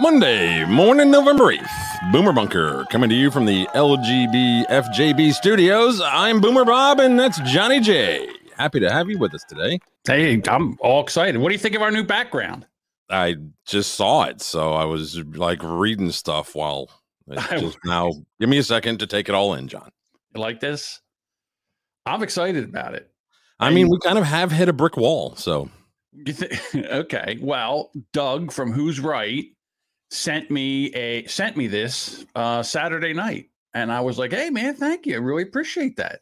[0.00, 2.10] Monday morning, November 8th.
[2.10, 6.00] Boomer Bunker coming to you from the LGBFJB studios.
[6.02, 8.26] I'm Boomer Bob, and that's Johnny J.
[8.56, 9.78] Happy to have you with us today.
[10.06, 11.38] Hey, I'm all excited.
[11.38, 12.66] What do you think of our new background?
[13.10, 13.36] I
[13.66, 16.88] just saw it, so I was like reading stuff while
[17.50, 18.10] just now.
[18.40, 19.90] Give me a second to take it all in, John.
[20.34, 21.02] You like this?
[22.06, 23.10] I'm excited about it.
[23.58, 25.68] I mean, we kind of have hit a brick wall, so.
[26.24, 27.38] Th- okay.
[27.42, 29.44] Well, Doug from Who's Right
[30.10, 34.74] sent me a sent me this uh, Saturday night, and I was like, "Hey, man,
[34.74, 35.14] thank you.
[35.14, 36.20] I really appreciate that.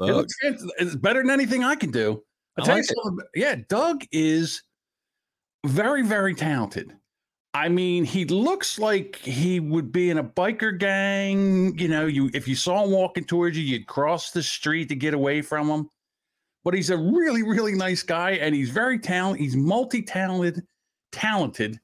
[0.00, 2.22] It looks, it's better than anything I can do."
[2.58, 3.26] I tell like you something.
[3.34, 4.62] Yeah, Doug is
[5.66, 6.92] very, very talented.
[7.54, 11.76] I mean, he looks like he would be in a biker gang.
[11.78, 14.94] You know, you if you saw him walking towards you, you'd cross the street to
[14.94, 15.90] get away from him.
[16.64, 19.42] But he's a really, really nice guy, and he's very talented.
[19.42, 20.66] He's multi-talented,
[21.12, 21.80] talented,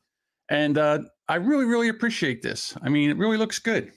[0.51, 2.77] and uh, I really, really appreciate this.
[2.83, 3.93] I mean, it really looks good.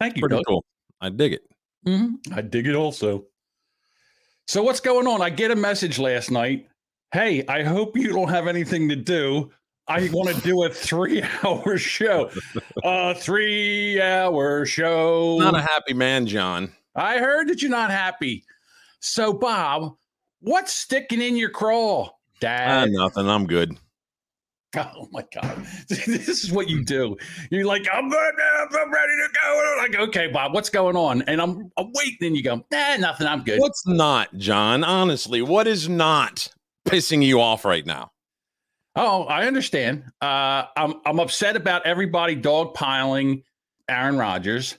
[0.00, 0.22] Thank you.
[0.22, 0.44] Pretty Doug.
[0.46, 0.64] cool.
[1.00, 1.42] I dig it.
[1.86, 2.34] Mm-hmm.
[2.34, 3.24] I dig it also.
[4.46, 5.22] So what's going on?
[5.22, 6.68] I get a message last night.
[7.12, 9.50] Hey, I hope you don't have anything to do.
[9.86, 12.30] I want to do a three-hour show.
[12.82, 15.38] A three-hour show.
[15.38, 16.72] Not a happy man, John.
[16.96, 18.44] I heard that you're not happy.
[19.00, 19.96] So, Bob,
[20.40, 22.84] what's sticking in your craw, Dad?
[22.84, 23.28] Uh, nothing.
[23.28, 23.76] I'm good.
[24.76, 27.16] Oh my god, this is what you do.
[27.50, 28.34] You're like, I'm good,
[28.72, 29.74] I'm ready to go.
[29.76, 31.22] I'm like, okay, Bob, what's going on?
[31.22, 33.26] And I'm, I'm waiting, and you go, nah, nothing.
[33.26, 33.60] I'm good.
[33.60, 34.82] What's not, John?
[34.84, 36.48] Honestly, what is not
[36.86, 38.10] pissing you off right now?
[38.96, 40.04] Oh, I understand.
[40.20, 43.42] Uh, I'm I'm upset about everybody dogpiling
[43.88, 44.78] Aaron Rodgers.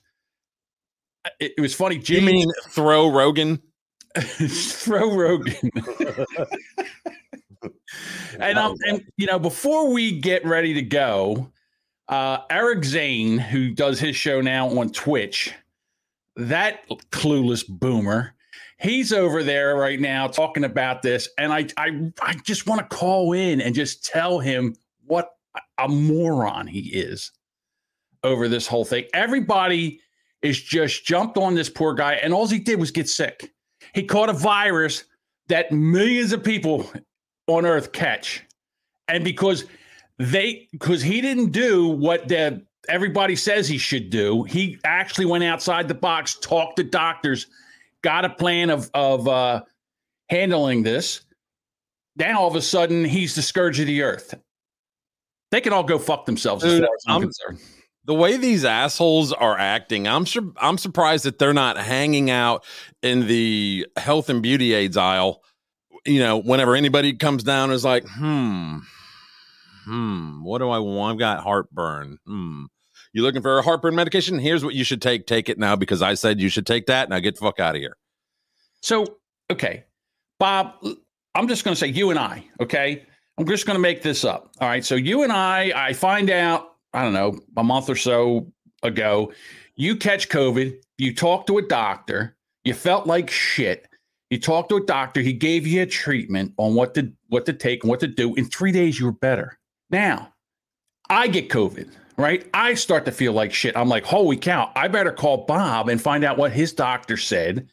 [1.39, 1.97] It, it was funny.
[1.97, 3.61] Jimmy, you mean throw Rogan?
[4.15, 5.71] throw Rogan.
[8.39, 11.51] and um, and you know, before we get ready to go,
[12.07, 15.53] uh, Eric Zane, who does his show now on Twitch,
[16.35, 18.33] that clueless boomer,
[18.79, 22.95] he's over there right now talking about this, and I I I just want to
[22.95, 24.75] call in and just tell him
[25.05, 25.31] what
[25.77, 27.31] a moron he is
[28.23, 29.05] over this whole thing.
[29.13, 30.01] Everybody
[30.41, 33.51] is just jumped on this poor guy, and all he did was get sick.
[33.93, 35.05] He caught a virus
[35.47, 36.91] that millions of people
[37.47, 38.43] on earth catch.
[39.07, 39.65] And because
[40.17, 45.43] they because he didn't do what the everybody says he should do, he actually went
[45.43, 47.47] outside the box, talked to doctors,
[48.01, 49.63] got a plan of of uh,
[50.29, 51.21] handling this.
[52.15, 54.33] Then all of a sudden, he's the scourge of the earth.
[55.51, 56.63] They can all go fuck themselves.
[56.63, 57.59] Dude, as as I'm, I'm concerned
[58.05, 62.63] the way these assholes are acting, I'm sure I'm surprised that they're not hanging out
[63.01, 65.43] in the health and beauty aids aisle
[66.05, 68.77] you know, whenever anybody comes down is like, hmm,
[69.85, 71.13] hmm, what do I want?
[71.15, 72.19] I've got heartburn.
[72.25, 72.65] Hmm.
[73.13, 74.39] You looking for a heartburn medication?
[74.39, 75.25] Here's what you should take.
[75.25, 77.09] Take it now because I said you should take that.
[77.09, 77.95] Now get the fuck out of here.
[78.81, 79.05] So,
[79.49, 79.85] okay,
[80.37, 80.73] Bob,
[81.33, 83.05] I'm just going to say you and I, okay?
[83.37, 84.51] I'm just going to make this up.
[84.59, 84.83] All right.
[84.83, 88.51] So you and I, I find out, I don't know, a month or so
[88.83, 89.33] ago,
[89.75, 93.87] you catch COVID, you talk to a doctor, you felt like shit
[94.35, 95.21] you talked to a doctor.
[95.21, 98.35] He gave you a treatment on what to what to take and what to do.
[98.35, 99.57] In three days, you were better.
[99.89, 100.33] Now,
[101.09, 102.45] I get COVID, right?
[102.53, 103.77] I start to feel like shit.
[103.77, 104.73] I'm like, holy cow!
[104.75, 107.69] I better call Bob and find out what his doctor said.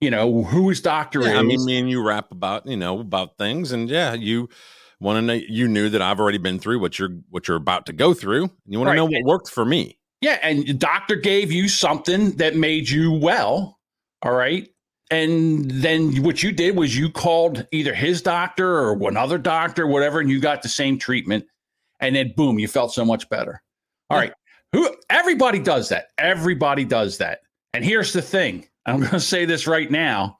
[0.00, 1.38] You know who his doctor yeah, is.
[1.38, 4.48] I mean, me and you rap about you know about things, and yeah, you
[5.00, 5.32] want to know.
[5.32, 8.44] You knew that I've already been through what you're what you're about to go through.
[8.44, 8.94] And you want right.
[8.94, 9.98] to know what worked for me.
[10.20, 13.80] Yeah, and the doctor gave you something that made you well.
[14.22, 14.68] All right
[15.10, 20.20] and then what you did was you called either his doctor or another doctor, whatever,
[20.20, 21.46] and you got the same treatment.
[22.00, 23.62] And then boom, you felt so much better.
[24.10, 24.24] All yeah.
[24.24, 24.32] right.
[24.72, 26.08] Who everybody does that.
[26.18, 27.40] Everybody does that.
[27.72, 28.68] And here's the thing.
[28.86, 30.38] I'm going to say this right now.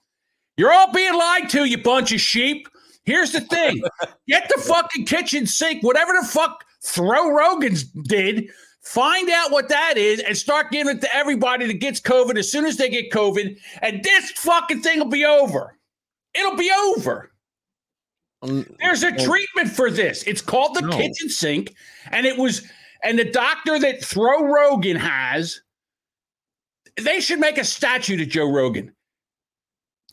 [0.57, 2.69] You're all being lied to, you bunch of sheep.
[3.05, 3.81] Here's the thing.
[4.29, 8.51] Get the fucking kitchen sink, whatever the fuck Throw Rogan's did
[8.89, 12.51] Find out what that is and start giving it to everybody that gets COVID as
[12.51, 13.59] soon as they get COVID.
[13.83, 15.77] And this fucking thing will be over.
[16.33, 17.31] It'll be over.
[18.41, 20.23] Um, There's a treatment for this.
[20.23, 20.97] It's called the no.
[20.97, 21.75] kitchen sink.
[22.13, 22.67] And it was,
[23.05, 25.61] and the doctor that Throw Rogan has,
[26.97, 28.95] they should make a statue to Joe Rogan.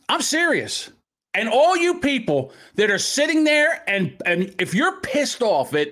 [0.10, 0.92] I'm serious.
[1.34, 5.92] And all you people that are sitting there and and if you're pissed off at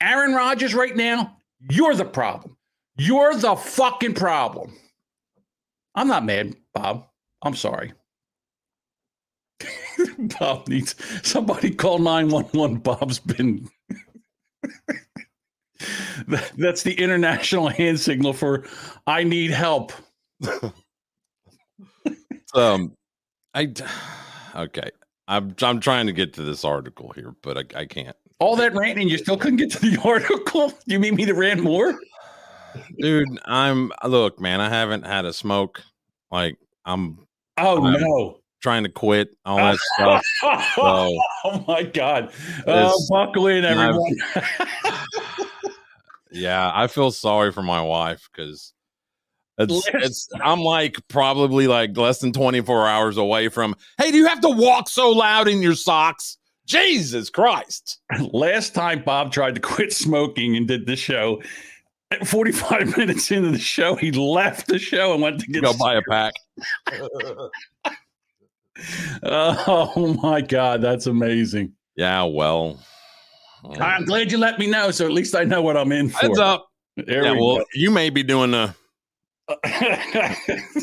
[0.00, 1.36] Aaron Rodgers right now,
[1.70, 2.56] you're the problem.
[2.96, 4.72] You're the fucking problem.
[5.94, 7.06] I'm not mad, Bob.
[7.42, 7.92] I'm sorry.
[10.18, 12.78] Bob needs somebody call 911.
[12.78, 13.68] Bob's been
[16.56, 18.64] That's the international hand signal for
[19.06, 19.92] I need help.
[22.54, 22.92] um,
[23.54, 23.72] I
[24.54, 24.90] okay.
[25.28, 28.16] I'm I'm trying to get to this article here, but I, I can't.
[28.42, 30.72] All that ranting, you still couldn't get to the article.
[30.84, 31.96] You mean me to rant more?
[32.98, 34.60] Dude, I'm look, man.
[34.60, 35.80] I haven't had a smoke.
[36.28, 37.24] Like I'm.
[37.56, 38.40] Oh I'm no!
[38.60, 40.24] Trying to quit all that stuff.
[40.40, 40.50] So,
[41.44, 42.32] oh my god!
[42.66, 44.16] Oh, buckle in, everyone.
[46.32, 48.72] yeah, I feel sorry for my wife because
[49.56, 53.76] it's, it's I'm like probably like less than 24 hours away from.
[53.98, 56.38] Hey, do you have to walk so loud in your socks?
[56.72, 58.00] Jesus Christ!
[58.32, 61.42] Last time Bob tried to quit smoking and did the show,
[62.24, 65.96] 45 minutes into the show, he left the show and went to get go buy
[65.96, 66.32] a pack.
[69.22, 71.72] oh my god, that's amazing.
[71.96, 72.80] Yeah, well,
[73.78, 76.18] I'm glad you let me know, so at least I know what I'm in for.
[76.18, 76.68] Heads up.
[76.96, 77.64] There yeah, we well, go.
[77.74, 78.74] you may be doing a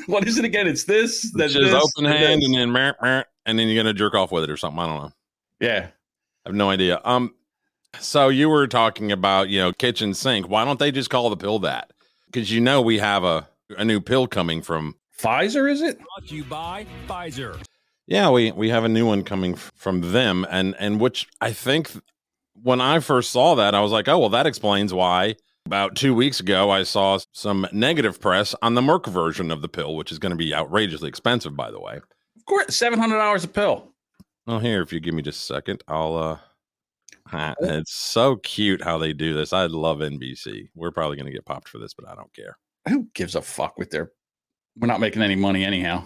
[0.08, 0.68] what is it again?
[0.68, 2.48] It's this, That's just this, open hand this.
[2.48, 4.80] and then meh, meh, and then you're gonna jerk off with it or something.
[4.80, 5.12] I don't know.
[5.60, 5.88] Yeah.
[6.46, 7.02] I have no idea.
[7.04, 7.34] Um,
[8.00, 10.48] so you were talking about you know kitchen sink.
[10.48, 11.92] Why don't they just call the pill that?
[12.26, 13.48] Because you know we have a
[13.78, 14.96] a new pill coming from.
[15.18, 15.98] Pfizer, is it?
[15.98, 17.62] Brought to you by Pfizer.
[18.08, 21.52] Yeah, we we have a new one coming f- from them, and and which I
[21.52, 21.92] think
[22.54, 25.36] when I first saw that, I was like, oh well, that explains why.
[25.66, 29.68] About two weeks ago, I saw some negative press on the Merck version of the
[29.70, 31.98] pill, which is going to be outrageously expensive, by the way.
[31.98, 33.92] Of course, seven hundred dollars a pill.
[34.50, 36.18] Well, here, if you give me just a second, I'll.
[37.32, 39.54] uh It's so cute how they do this.
[39.54, 40.70] I love NBC.
[40.74, 42.58] We're probably going to get popped for this, but I don't care.
[42.88, 44.12] Who gives a fuck with their?
[44.76, 46.04] We're not making any money anyhow.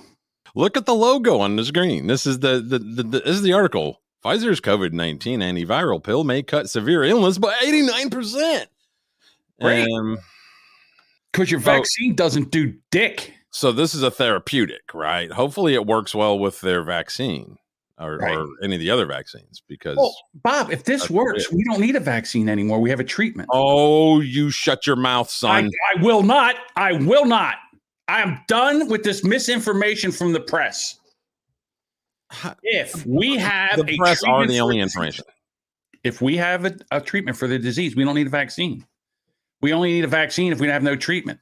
[0.55, 2.07] Look at the logo on the screen.
[2.07, 4.01] This is the the, the, the this is the article.
[4.25, 8.67] Pfizer's COVID nineteen antiviral pill may cut severe illness by eighty nine percent.
[9.61, 10.17] Um,
[11.31, 11.63] Because your Oh.
[11.63, 13.31] vaccine doesn't do dick.
[13.51, 15.31] so this is a therapeutic, right?
[15.31, 17.57] Hopefully, it works well with their vaccine
[17.99, 18.35] or, Right.
[18.37, 19.97] or any of the other vaccines because.
[19.97, 22.79] Well, Bob, if this works, we don't need a vaccine anymore.
[22.79, 23.49] We have a treatment.
[23.51, 25.69] Oh, you shut your mouth, son.
[25.95, 26.55] I will not.
[26.75, 27.55] I will not.
[28.07, 30.99] I am done with this misinformation from the press.
[32.63, 35.25] If we have the a press are the only information.
[36.03, 38.85] If we have a, a treatment for the disease, we don't need a vaccine.
[39.61, 41.39] We only need a vaccine if we have no treatment,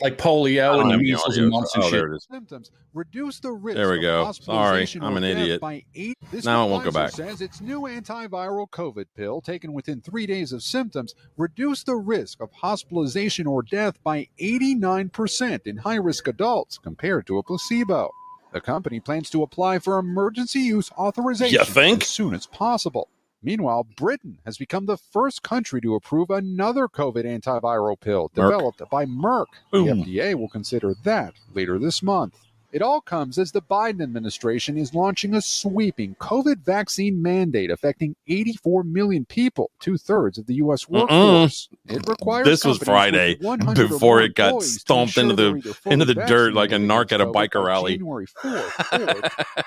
[0.00, 1.42] like I polio don't and have any measles idea.
[1.44, 1.92] and mumps and Oh, shit.
[2.00, 2.26] there it is.
[2.30, 4.24] symptoms reduce the risk There we of go.
[4.26, 5.60] hospitalization Sorry, I'm or an death idiot.
[5.60, 6.18] by eight.
[6.30, 7.10] This Now is it won't go Pfizer back.
[7.12, 12.40] says its new antiviral COVID pill taken within three days of symptoms reduced the risk
[12.42, 18.10] of hospitalization or death by 89% in high-risk adults compared to a placebo.
[18.52, 22.02] The company plans to apply for emergency use authorization You think?
[22.02, 23.08] as soon as possible.
[23.46, 28.34] Meanwhile, Britain has become the first country to approve another COVID antiviral pill Merck.
[28.34, 29.46] developed by Merck.
[29.70, 30.02] Boom.
[30.02, 32.34] The FDA will consider that later this month.
[32.72, 38.16] It all comes as the Biden administration is launching a sweeping COVID vaccine mandate affecting
[38.28, 40.88] 84 million people, two thirds of the U.S.
[40.88, 41.68] workforce.
[41.86, 45.56] It requires This was Friday, with 100 or before it got stomped into the- they're
[45.58, 47.92] either fully into the dirt like a narc at a biker rally.
[47.96, 49.64] January 4th or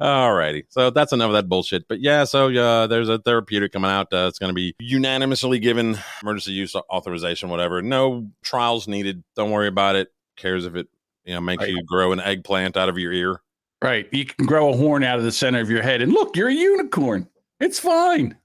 [0.00, 0.64] All righty.
[0.68, 1.88] So that's enough of that bullshit.
[1.88, 4.12] But yeah, so uh, there's a therapeutic coming out.
[4.12, 7.82] Uh, it's going to be unanimously given emergency use authorization, whatever.
[7.82, 9.24] No trials needed.
[9.36, 10.08] Don't worry about it.
[10.36, 10.86] Cares if it
[11.28, 11.68] you know make Right.
[11.70, 13.40] you grow an eggplant out of your ear.
[13.82, 14.08] Right.
[14.10, 16.48] You can grow a horn out of the center of your head and look, you're
[16.48, 17.28] a unicorn.
[17.60, 18.36] It's fine.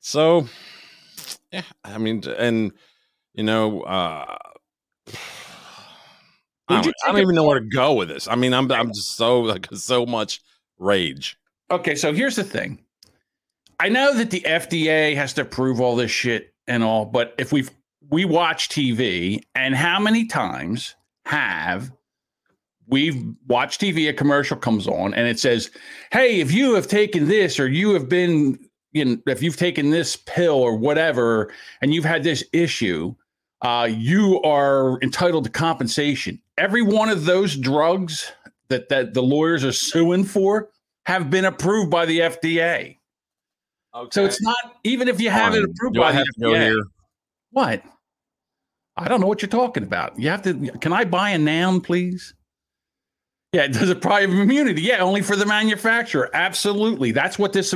[0.00, 0.48] So
[1.52, 2.72] yeah, I mean, and
[3.34, 4.36] you know, uh,
[6.68, 8.26] I don't, I don't even know where to go with this.
[8.26, 10.40] I mean, I'm I'm just so like so much
[10.78, 11.36] rage.
[11.70, 12.82] Okay, so here's the thing.
[13.78, 17.52] I know that the FDA has to approve all this shit and all, but if
[17.52, 17.70] we've
[18.10, 20.94] we watch TV and how many times
[21.26, 21.92] have
[22.88, 25.70] we've watched TV, a commercial comes on and it says,
[26.12, 28.58] Hey, if you have taken this or you have been,
[28.92, 33.14] you know, if you've taken this pill or whatever, and you've had this issue,
[33.62, 36.40] uh, you are entitled to compensation.
[36.58, 38.30] Every one of those drugs
[38.68, 40.70] that, that the lawyers are suing for
[41.06, 42.98] have been approved by the FDA.
[43.94, 44.08] Okay.
[44.10, 46.82] So it's not even if you have it approved by I the FDA.
[47.50, 47.82] What?
[48.96, 50.18] I don't know what you're talking about.
[50.18, 50.54] You have to.
[50.78, 52.34] Can I buy a noun, please?
[53.54, 54.82] Yeah, does it private immunity?
[54.82, 56.28] Yeah, only for the manufacturer.
[56.34, 57.12] Absolutely.
[57.12, 57.72] That's what this.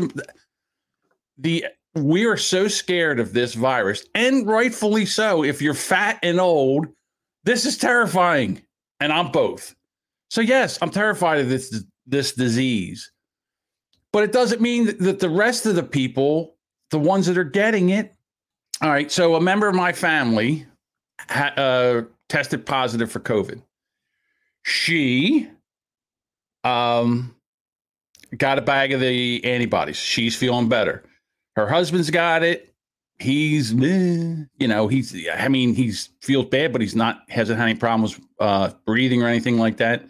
[1.39, 5.45] The we are so scared of this virus, and rightfully so.
[5.45, 6.89] If you're fat and old,
[7.45, 8.61] this is terrifying,
[8.99, 9.77] and I'm both.
[10.31, 13.13] So yes, I'm terrified of this this disease,
[14.13, 16.57] but it doesn't mean that- that the rest of the people,
[16.91, 18.15] the ones that are getting it,
[18.83, 19.13] All right.
[19.13, 20.67] So a member of my family
[21.31, 23.63] ha- uh, tested positive for COVID.
[24.65, 25.49] She
[26.65, 27.35] um,
[28.37, 29.97] got a bag of the antibodies.
[29.97, 31.05] She's feeling better.
[31.57, 32.75] Her husband's got it.
[33.19, 37.69] He's, eh, you know, he's, I mean, he's feels bad, but he's not, hasn't had
[37.69, 40.07] any problems uh, breathing or anything like that.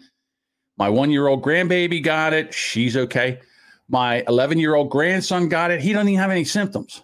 [0.77, 2.53] My one year old grandbaby got it.
[2.53, 3.39] She's okay.
[3.89, 5.81] My 11 year old grandson got it.
[5.81, 7.01] He doesn't even have any symptoms.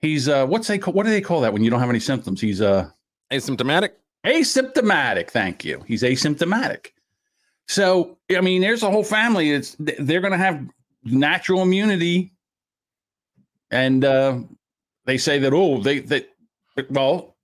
[0.00, 2.00] He's, uh, what's they call, what do they call that when you don't have any
[2.00, 2.40] symptoms?
[2.40, 2.88] He's, uh,
[3.30, 3.90] Asymptomatic.
[4.24, 5.28] asymptomatic.
[5.30, 5.84] Thank you.
[5.86, 6.88] He's asymptomatic.
[7.68, 9.50] So, I mean, there's a whole family.
[9.50, 10.64] It's they're going to have
[11.04, 12.32] natural immunity,
[13.70, 14.38] and uh,
[15.04, 16.28] they say that oh, they that
[16.90, 17.36] well,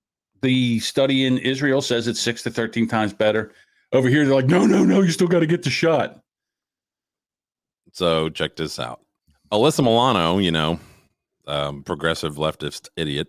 [0.43, 3.52] the study in Israel says it's six to thirteen times better.
[3.93, 6.21] Over here, they're like, no, no, no, you still got to get the shot.
[7.93, 9.00] So check this out.
[9.52, 10.81] Alyssa Milano, you know,
[11.47, 13.29] um, progressive leftist idiot,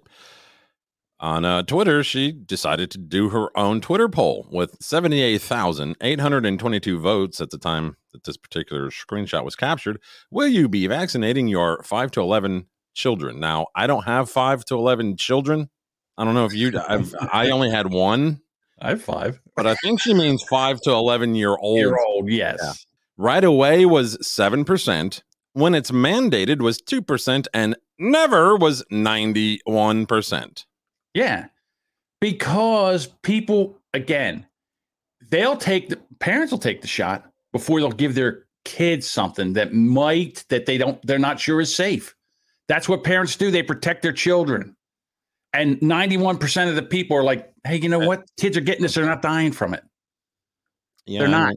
[1.24, 7.50] on uh, Twitter, she decided to do her own Twitter poll with 78,822 votes at
[7.50, 10.02] the time that this particular screenshot was captured.
[10.32, 13.40] Will you be vaccinating your 5 to 11 children?
[13.40, 15.70] Now, I don't have 5 to 11 children.
[16.18, 18.42] I don't know if you I've I only had one,
[18.82, 21.78] I have five but I think she means 5 to 11 year old.
[21.78, 22.30] year old.
[22.30, 22.60] Yes.
[22.62, 22.74] Yeah.
[23.16, 25.22] Right away was 7%.
[25.54, 30.66] When it's mandated was 2% and never was 91%.
[31.14, 31.48] Yeah.
[32.22, 34.46] Because people, again,
[35.30, 39.74] they'll take the parents will take the shot before they'll give their kids something that
[39.74, 42.16] might, that they don't, they're not sure is safe.
[42.68, 43.52] That's what parents do.
[43.52, 44.76] They protect their children.
[45.52, 48.24] And 91% of the people are like, hey, you know what?
[48.40, 48.96] Kids are getting this.
[48.96, 49.84] They're not dying from it.
[51.06, 51.56] Yeah, They're not.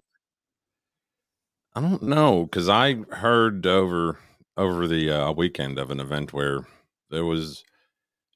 [1.75, 4.18] I don't know because I heard over
[4.56, 6.66] over the uh, weekend of an event where
[7.10, 7.64] there was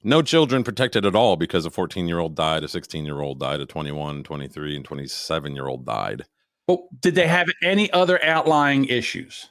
[0.02, 3.40] no children protected at all because a 14 year old died, a 16 year old
[3.40, 6.24] died, a 21, 23, and 27 year old died.
[6.66, 9.48] But did they have any other outlying issues?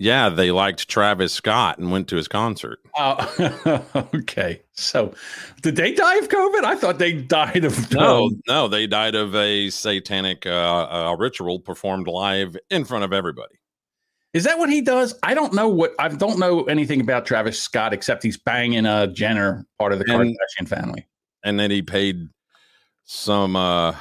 [0.00, 2.78] Yeah, they liked Travis Scott and went to his concert.
[2.96, 3.80] Uh,
[4.14, 4.62] okay.
[4.72, 5.12] So
[5.62, 6.62] did they die of COVID?
[6.62, 10.50] I thought they died of No, um, no, they died of a satanic uh,
[11.10, 13.56] uh, ritual performed live in front of everybody.
[14.34, 15.14] Is that what he does?
[15.22, 19.06] I don't know what I don't know anything about Travis Scott except he's banging a
[19.06, 21.06] Jenner, part of the And- Kardashian family.
[21.44, 22.28] and then he paid
[23.04, 23.94] some uh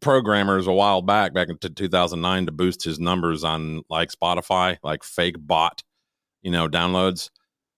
[0.00, 5.04] programmers a while back back into 2009 to boost his numbers on like spotify like
[5.04, 5.84] fake bot
[6.42, 7.30] you know downloads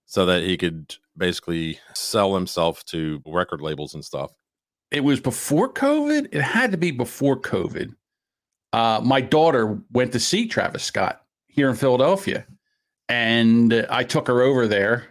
[0.07, 4.33] so that he could basically sell himself to record labels and stuff
[4.91, 6.29] It was before COVID.
[6.33, 7.95] It had to be before COVID.
[8.73, 11.20] Uh, my daughter went to see Travis Scott
[11.51, 12.47] here in Philadelphia,
[13.09, 15.09] and I took her over there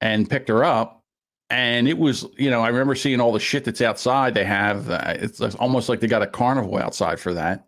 [0.00, 1.02] and picked her up.
[1.50, 4.34] And it was, you know, I remember seeing all the shit that's outside.
[4.34, 7.66] They have uh, it's almost like they got a carnival outside for that.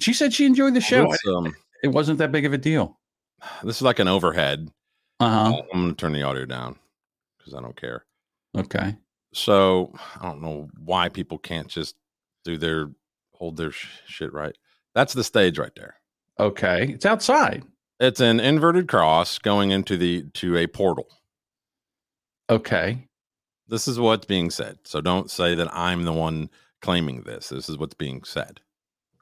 [0.00, 1.12] She said she enjoyed the show.
[1.36, 2.98] Um, It wasn't that big of a deal.
[3.62, 4.68] this is like an overhead
[5.20, 5.62] Uh huh.
[5.72, 6.76] i'm gonna turn the audio down
[7.36, 8.04] because i don't care
[8.56, 8.96] Okay.
[9.32, 11.94] so i don't know why people can't just
[12.44, 12.90] do their
[13.32, 14.56] hold their sh- shit right
[14.94, 15.94] that's the stage right there
[16.40, 16.90] Okay.
[16.92, 17.64] It's outside.
[18.00, 21.08] It's an inverted cross going into the to a portal.
[22.50, 23.04] Okay.
[23.66, 24.78] This is what's being said.
[24.84, 26.48] So don't say that I'm the one
[26.80, 27.48] claiming this.
[27.48, 28.60] This is what's being said.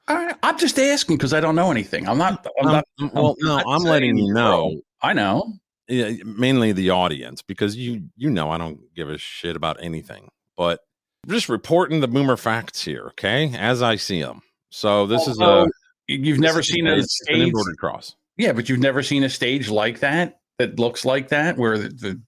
[0.09, 0.35] Right.
[0.41, 2.07] I'm just asking because I don't know anything.
[2.07, 2.45] I'm not.
[2.61, 4.81] I'm Um, not well, I'm no, not I'm letting you know, wrong.
[5.01, 5.53] I know.
[5.89, 10.29] yeah, mainly the audience, because you you know I don't give a shit about anything.
[10.55, 10.79] But
[11.27, 14.43] just reporting the boomer facts here, okay, as I see them.
[14.69, 15.71] So this is a Although
[16.07, 17.47] You've never this is seen a it's an stage.
[17.47, 18.15] inverted cross.
[18.37, 21.89] Yeah, but you've never seen a stage like that that looks like that, where the,
[21.89, 22.21] the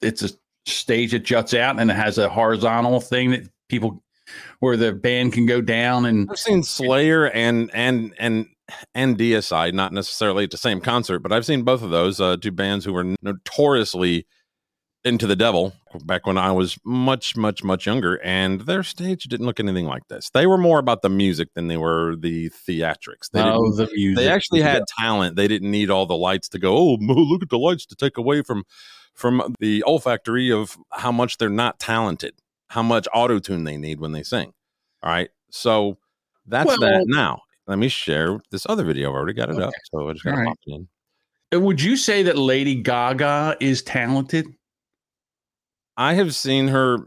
[0.00, 0.30] it's a
[0.66, 4.02] stage that juts out and it has a horizontal thing that people
[4.60, 8.46] where the band can go down and I've seen Slayer and and and
[8.94, 12.36] and Deicide, not necessarily at the same concert, but I've seen both of those uh,
[12.36, 14.26] two bands who were notoriously
[15.04, 19.46] into the devil back when I was much, much, much younger, and their stage didn't
[19.46, 20.30] look anything like this.
[20.30, 23.30] They were more about the music than they were the theatrics.
[23.32, 24.16] They, oh, the music.
[24.16, 25.36] they actually had talent.
[25.36, 26.76] They didn't need all the lights to go.
[26.76, 28.64] Oh, look at the lights to take away from
[29.14, 32.34] from the olfactory of how much they're not talented,
[32.68, 34.52] how much auto tune they need when they sing.
[35.02, 35.98] All right, so
[36.46, 37.04] that's Well- that.
[37.06, 39.10] Now let me share this other video.
[39.10, 40.46] I've already got it up, so I just got to right.
[40.46, 40.88] pop it in.
[41.54, 44.46] Uh, Would you say that Lady Gaga is talented?
[45.96, 46.98] I have seen her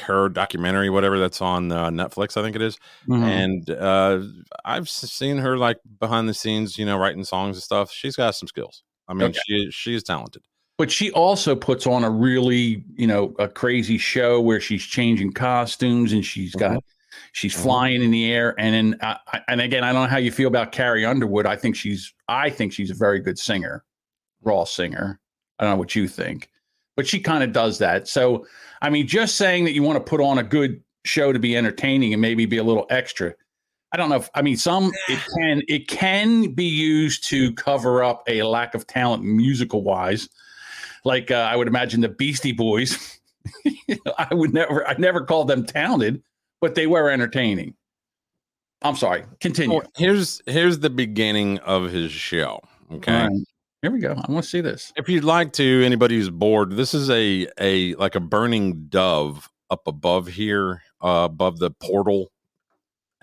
[0.00, 2.78] her documentary, whatever that's on uh, Netflix, I think it is.
[3.06, 3.22] Mhm.
[3.22, 4.22] and uh,
[4.64, 7.92] I've seen her like behind the scenes, you know, writing songs and stuff.
[7.92, 8.82] She's got some skills.
[9.08, 9.38] I mean, Okay.
[9.46, 10.42] she she is talented.
[10.78, 15.30] but she also puts on a really, you know, a crazy show where she's changing
[15.32, 16.82] costumes and she's got Mhm.
[17.32, 17.62] she's Mhm.
[17.62, 18.54] flying in the air.
[18.58, 19.18] And then, uh,
[19.48, 21.44] and again, I don't know how you feel about Carrie Underwood.
[21.44, 23.84] I think she's I think she's a very good singer,
[24.42, 25.20] raw singer.
[25.58, 26.48] I don't know what you think,
[27.00, 28.06] but she kind of does that.
[28.06, 28.44] So,
[28.82, 31.56] I mean, just saying that you want to put on a good show to be
[31.56, 33.32] entertaining and maybe be a little extra.
[33.90, 38.04] I don't know if I mean some it can it can be used to cover
[38.04, 40.28] up a lack of talent musical wise.
[41.06, 43.18] Like uh, I would imagine the Beastie Boys.
[44.18, 46.22] I would never I never called them talented,
[46.60, 47.76] but they were entertaining.
[48.82, 49.24] I'm sorry.
[49.40, 49.78] Continue.
[49.78, 52.60] Well, here's here's the beginning of his show.
[52.92, 53.22] Okay.
[53.22, 53.46] Right.
[53.82, 54.12] Here we go.
[54.12, 54.92] I want to see this.
[54.94, 59.48] If you'd like to, anybody who's bored, this is a a like a burning dove
[59.70, 62.30] up above here, uh, above the portal.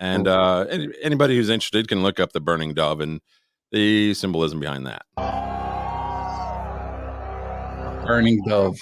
[0.00, 3.20] And uh, any, anybody who's interested can look up the burning dove and
[3.70, 5.02] the symbolism behind that.
[8.06, 8.78] Burning Dove.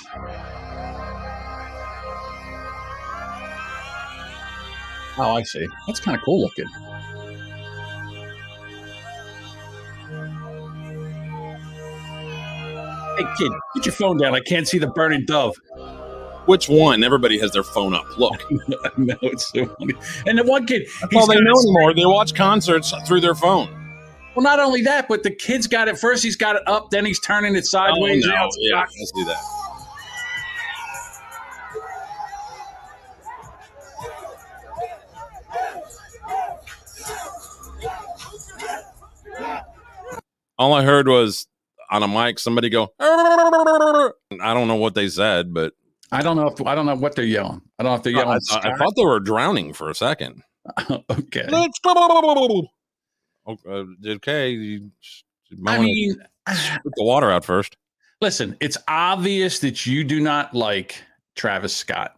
[5.19, 5.67] Oh, I see.
[5.87, 6.67] That's kind of cool looking.
[13.17, 14.35] Hey, kid, put your phone down.
[14.35, 15.57] I can't see the burning dove.
[16.47, 17.03] Which one?
[17.03, 18.05] Everybody has their phone up.
[18.19, 18.41] Look,
[18.99, 19.95] no, it's so funny.
[20.27, 21.95] And the one kid, that's all they know anymore.
[21.95, 23.69] They watch concerts through their phone.
[24.35, 25.99] Well, not only that, but the kid's got it.
[25.99, 28.25] First, he's got it up, then he's turning it oh, sideways.
[28.27, 28.49] Oh, no.
[28.59, 28.95] Yeah, cocked.
[28.99, 29.43] let's do that.
[40.59, 41.47] All I heard was
[41.91, 42.93] on a mic somebody go.
[43.01, 45.75] I don't know what they said, but
[46.13, 47.63] I don't know if I don't know what they're yelling.
[47.79, 48.39] I don't know if they're yelling.
[48.51, 50.43] I- I thought they were drowning for a second.
[50.91, 51.47] okay.
[51.49, 52.69] Let's go.
[53.49, 54.91] Okay, okay, you,
[55.51, 56.17] you might I mean,
[56.53, 57.77] spit the water out first.
[58.21, 61.03] listen, it's obvious that you do not like
[61.37, 62.17] Travis Scott.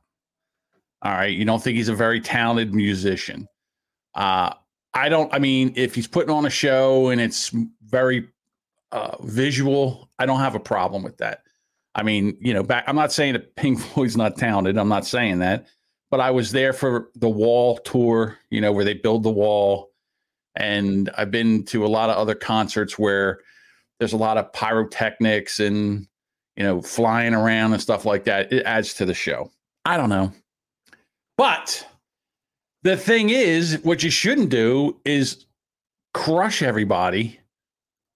[1.02, 1.32] All right.
[1.36, 3.46] You don't think he's a very talented musician.
[4.14, 4.52] Uh,
[4.94, 7.52] I don't, I mean, if he's putting on a show and it's
[7.84, 8.28] very
[8.92, 11.42] uh, visual, I don't have a problem with that.
[11.94, 14.78] I mean, you know, back, I'm not saying that Pink Floyd's not talented.
[14.78, 15.66] I'm not saying that,
[16.10, 19.90] but I was there for the wall tour, you know, where they build the wall.
[20.56, 23.40] And I've been to a lot of other concerts where
[23.98, 26.06] there's a lot of pyrotechnics and
[26.56, 29.50] you know flying around and stuff like that it adds to the show
[29.84, 30.32] i don't know
[31.36, 31.86] but
[32.82, 35.46] the thing is what you shouldn't do is
[36.14, 37.38] crush everybody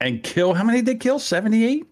[0.02, 1.86] and kill how many did they kill 78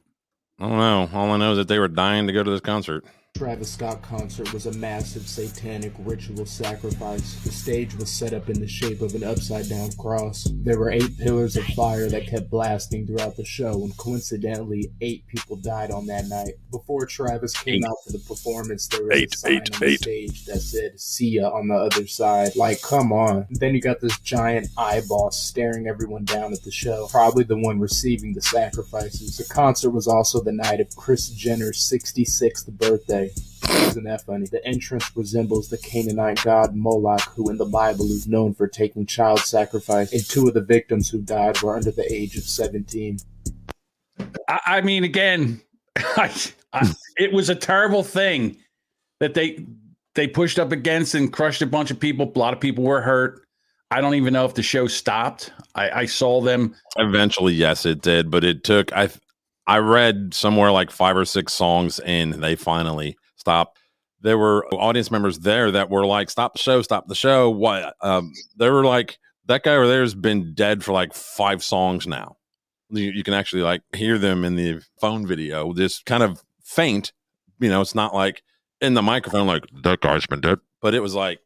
[0.59, 1.09] I don't know.
[1.15, 3.07] All I know is that they were dying to go to this concert.
[3.37, 7.37] Travis Scott concert was a massive satanic ritual sacrifice.
[7.43, 10.47] The stage was set up in the shape of an upside down cross.
[10.57, 15.27] There were eight pillars of fire that kept blasting throughout the show, and coincidentally, eight
[15.27, 16.57] people died on that night.
[16.71, 17.85] Before Travis came Eight.
[17.89, 21.01] out for the performance, there was Eight, a sign eight, on the stage that said
[21.01, 22.55] "See ya" on the other side.
[22.57, 23.47] Like, come on.
[23.49, 27.81] Then you got this giant eyeball staring everyone down at the show, probably the one
[27.81, 29.39] receiving the sacrifices.
[29.39, 33.20] The concert was also the night of Kris Jenner's 66th birthday.
[33.69, 34.47] Isn't that funny?
[34.47, 39.07] The entrance resembles the Canaanite god Moloch, who in the Bible is known for taking
[39.07, 43.19] child sacrifice, and two of the victims who died were under the age of 17.
[44.49, 45.61] i, I mean again
[45.97, 46.33] I,
[46.73, 48.57] I, it was a terrible thing
[49.19, 49.67] that they
[50.15, 53.01] they pushed up against and crushed a bunch of people a lot of people were
[53.01, 53.43] hurt
[53.91, 58.03] i don't even know if the show stopped i, I saw them Eventually, yes, it
[58.03, 58.93] did, but it took.
[58.93, 59.09] I
[59.71, 63.79] I read somewhere like five or six songs in, they finally stopped.
[64.21, 66.83] There were audience members there that were like, "Stop the show!
[66.83, 67.95] Stop the show!" What?
[68.01, 72.09] Um, they were like, "That guy over there has been dead for like five songs
[72.09, 72.37] now."
[72.91, 77.13] You, you can actually like hear them in the phone video, just kind of faint.
[77.61, 78.43] You know, it's not like
[78.81, 81.39] in the microphone, like that guy's been dead, but it was like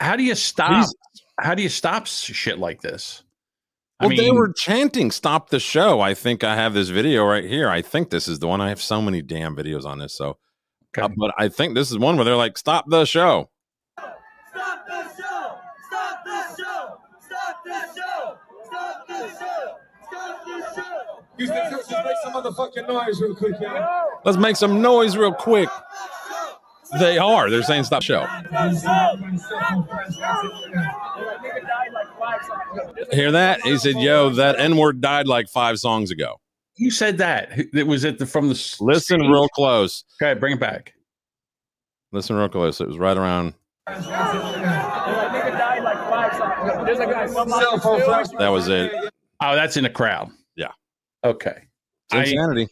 [0.00, 0.86] how do you stop
[1.38, 3.22] how do you stop shit like this
[4.00, 7.68] Well, they were chanting "Stop the show." I think I have this video right here.
[7.70, 8.60] I think this is the one.
[8.60, 10.14] I have so many damn videos on this.
[10.16, 10.36] So,
[10.96, 11.02] Okay.
[11.02, 13.50] uh, but I think this is one where they're like, "Stop the show."
[13.98, 15.58] Stop the show!
[15.88, 16.98] Stop the show!
[17.20, 18.38] Stop the show!
[18.66, 19.76] Stop the show!
[20.08, 21.24] Stop the show!
[21.38, 24.08] Houston, just make some motherfucking noise real quick, y'all.
[24.24, 25.68] Let's make some noise real quick.
[27.00, 27.50] They are.
[27.50, 28.26] They're saying "Stop the show."
[33.12, 33.60] Hear that?
[33.62, 36.36] He said, "Yo, that N word died like five songs ago."
[36.78, 39.30] you said that it was it the, from the Listen stage?
[39.30, 40.04] real close.
[40.20, 40.92] okay bring it back
[42.12, 42.80] Listen real close.
[42.82, 43.54] It was right around.
[46.46, 48.26] Cell phone flash.
[48.38, 48.92] That was it.
[49.40, 50.72] oh that's in the crowd Yeah.
[51.24, 51.64] okay
[52.10, 52.68] It's I- insanity.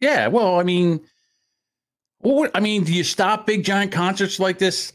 [0.00, 0.26] Yeah.
[0.28, 1.00] Well, I mean,
[2.18, 4.92] what, I mean, do you stop big giant concerts like this?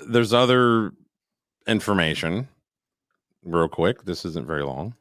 [0.00, 0.92] There's other
[1.66, 2.46] information.
[3.44, 4.94] Real quick, this isn't very long.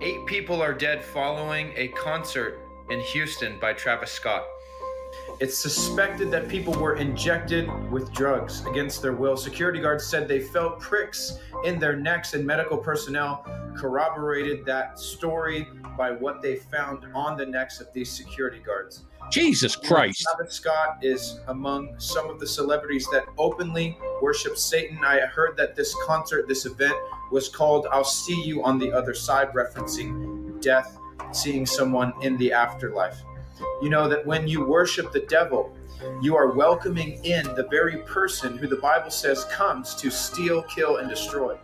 [0.00, 4.44] Eight people are dead following a concert in Houston by Travis Scott.
[5.40, 9.36] It's suspected that people were injected with drugs against their will.
[9.36, 13.44] Security guards said they felt pricks in their necks, and medical personnel
[13.76, 15.66] corroborated that story
[15.98, 19.04] by what they found on the necks of these security guards.
[19.30, 20.26] Jesus Christ.
[20.36, 24.98] Travis Scott is among some of the celebrities that openly worship Satan.
[25.04, 26.94] I heard that this concert, this event,
[27.30, 30.98] was called I'll See You on the Other Side, referencing death,
[31.32, 33.22] seeing someone in the afterlife.
[33.82, 35.76] You know that when you worship the devil,
[36.22, 40.96] you are welcoming in the very person who the Bible says comes to steal, kill,
[40.96, 41.56] and destroy.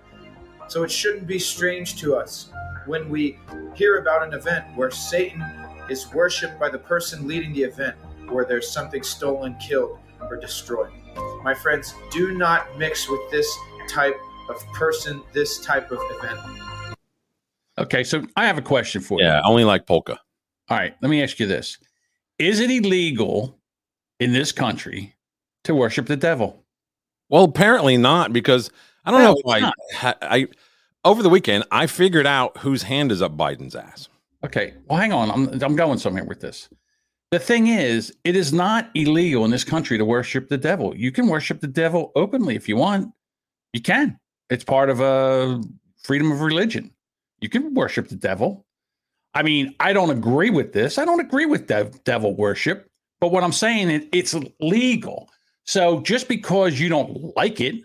[0.69, 2.51] So it shouldn't be strange to us
[2.87, 3.39] when we
[3.75, 5.43] hear about an event where Satan
[5.91, 7.97] is worshiped by the person leading the event,
[8.29, 10.93] where there's something stolen, killed, or destroyed.
[11.43, 13.49] My friends, do not mix with this
[13.89, 14.17] type
[14.49, 16.41] of person, this type of event.
[17.79, 18.05] Okay.
[18.05, 19.33] So I have a question for Yeah, you.
[19.35, 20.19] Yeah, only like polka.
[20.69, 20.95] All right.
[21.01, 21.79] Let me ask you this
[22.39, 23.59] Is it illegal
[24.19, 25.15] in this country
[25.65, 26.65] to worship the devil?
[27.29, 28.71] Well, apparently not because
[29.05, 29.75] I don't No, know why I, it's not.
[29.95, 30.49] ha- I
[31.05, 34.09] over the weekend I figured out whose hand is up Biden's ass.
[34.45, 34.75] Okay.
[34.87, 35.31] Well, hang on.
[35.31, 36.69] I'm, I'm going somewhere with this.
[37.33, 40.97] The thing is, it is not illegal in this country to worship the devil.
[40.97, 43.13] You can worship the devil openly if you want.
[43.73, 44.19] You can.
[44.49, 45.61] It's part of a
[46.03, 46.93] freedom of religion.
[47.41, 48.65] You can worship the devil.
[49.35, 50.99] I mean, I don't agree with this.
[50.99, 52.89] I don't agree with dev- devil worship.
[53.21, 55.29] But what I'm saying is it's legal.
[55.65, 57.83] So just because you don't like it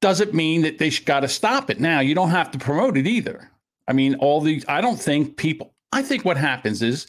[0.00, 1.78] doesn't mean that they got to stop it.
[1.78, 3.51] Now, you don't have to promote it either.
[3.92, 7.06] I mean, all these, I don't think people, I think what happens is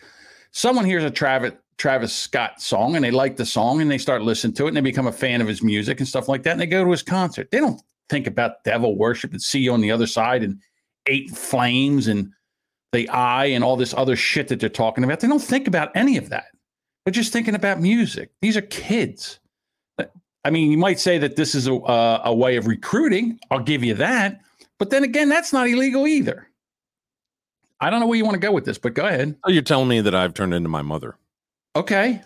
[0.52, 4.22] someone hears a Travis, Travis Scott song and they like the song and they start
[4.22, 6.52] listening to it and they become a fan of his music and stuff like that.
[6.52, 7.50] And they go to his concert.
[7.52, 10.60] They don't think about devil worship and see you on the other side and
[11.06, 12.34] eight flames and
[12.92, 15.22] the eye and all this other shit that they're talking about.
[15.22, 16.48] They don't think about any of that.
[17.06, 18.30] They're just thinking about music.
[18.42, 19.40] These are kids.
[20.44, 21.72] I mean, you might say that this is a,
[22.26, 23.40] a way of recruiting.
[23.52, 24.42] I'll give you that.
[24.80, 26.50] But then again, that's not illegal either.
[27.84, 29.36] I don't know where you want to go with this, but go ahead.
[29.44, 31.18] Oh, you're telling me that I've turned into my mother.
[31.76, 32.22] Okay.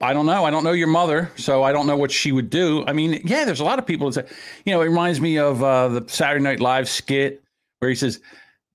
[0.00, 0.44] I don't know.
[0.44, 2.84] I don't know your mother, so I don't know what she would do.
[2.86, 5.38] I mean, yeah, there's a lot of people that say, you know, it reminds me
[5.38, 7.42] of uh, the Saturday Night Live skit
[7.78, 8.20] where he says,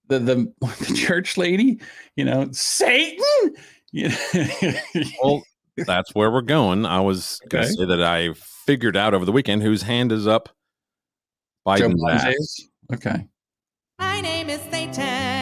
[0.07, 1.79] the the, the church lady,
[2.15, 3.23] you know, Satan.
[3.91, 5.13] You know?
[5.23, 5.43] Well,
[5.77, 6.85] that's where we're going.
[6.85, 10.27] I was going to say that I figured out over the weekend whose hand is
[10.27, 10.49] up
[11.65, 12.25] Joe Biden's Biden's ass.
[12.25, 12.61] ass?
[12.93, 13.27] Okay.
[13.97, 15.34] My name is Satan.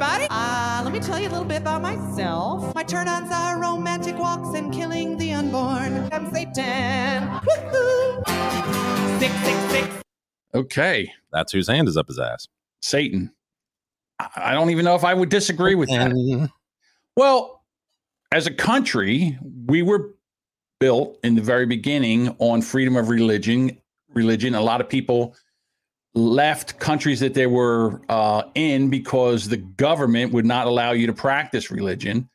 [0.00, 0.28] Hi, everybody.
[0.30, 2.72] Uh, let me tell you a little bit about myself.
[2.76, 6.08] My turn ons are romantic walks and killing the unborn.
[6.12, 7.26] I'm Satan.
[7.40, 9.18] Woohoo!
[9.18, 9.88] Six, six, six.
[10.54, 11.12] Okay.
[11.32, 12.46] That's whose hand is up his ass.
[12.80, 13.32] Satan.
[14.20, 16.48] I I don't even know if I would disagree with that.
[17.16, 17.64] Well,
[18.30, 20.14] as a country, we were
[20.78, 23.76] built in the very beginning on freedom of religion.
[24.14, 24.54] Religion.
[24.54, 25.34] A lot of people
[26.14, 31.12] left countries that they were uh, in because the government would not allow you to
[31.12, 32.28] practice religion.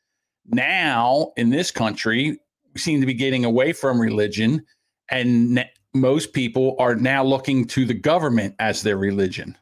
[0.45, 2.39] Now, in this country,
[2.73, 4.65] we seem to be getting away from religion,
[5.09, 9.57] and ne- most people are now looking to the government as their religion.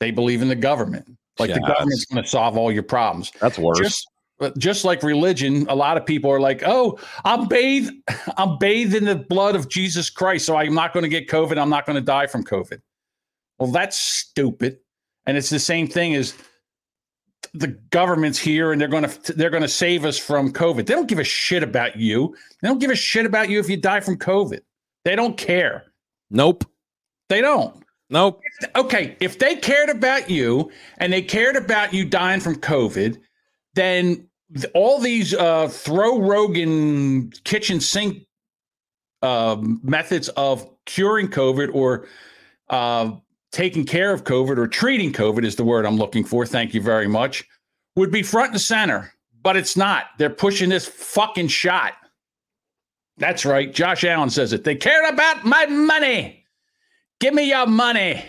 [0.00, 3.58] They believe in the government, like the government's going to solve all your problems that's
[3.58, 3.78] worse.
[3.78, 4.06] just
[4.38, 7.92] but just like religion, a lot of people are like, "Oh, I'm bathed,
[8.36, 11.58] I'm bathed in the blood of Jesus Christ, so I'm not going to get COVID.
[11.58, 12.80] I'm not going to die from COVID."
[13.58, 14.78] Well, that's stupid,
[15.26, 16.34] and it's the same thing as
[17.54, 20.86] the government's here and they're going to they're going to save us from COVID.
[20.86, 22.34] They don't give a shit about you.
[22.60, 24.60] They don't give a shit about you if you die from COVID.
[25.04, 25.84] They don't care.
[26.30, 26.64] nope.
[27.28, 28.40] They don't Nope.
[28.76, 33.18] okay, if they cared about you and they cared about you dying from COVID,
[33.74, 34.28] then
[34.74, 38.24] all these uh, throw Rogan kitchen sink
[39.22, 42.06] uh, methods of curing COVID or
[42.70, 43.10] uh,
[43.56, 46.44] taking care of COVID or treating COVID is the word I'm looking for.
[46.44, 47.42] Thank you very much.
[47.96, 50.08] Would be front and center, but it's not.
[50.18, 51.94] They're pushing this fucking shot.
[53.16, 53.72] That's right.
[53.72, 54.64] Josh Allen says it.
[54.64, 56.44] They care about my money.
[57.18, 58.22] Give me your money,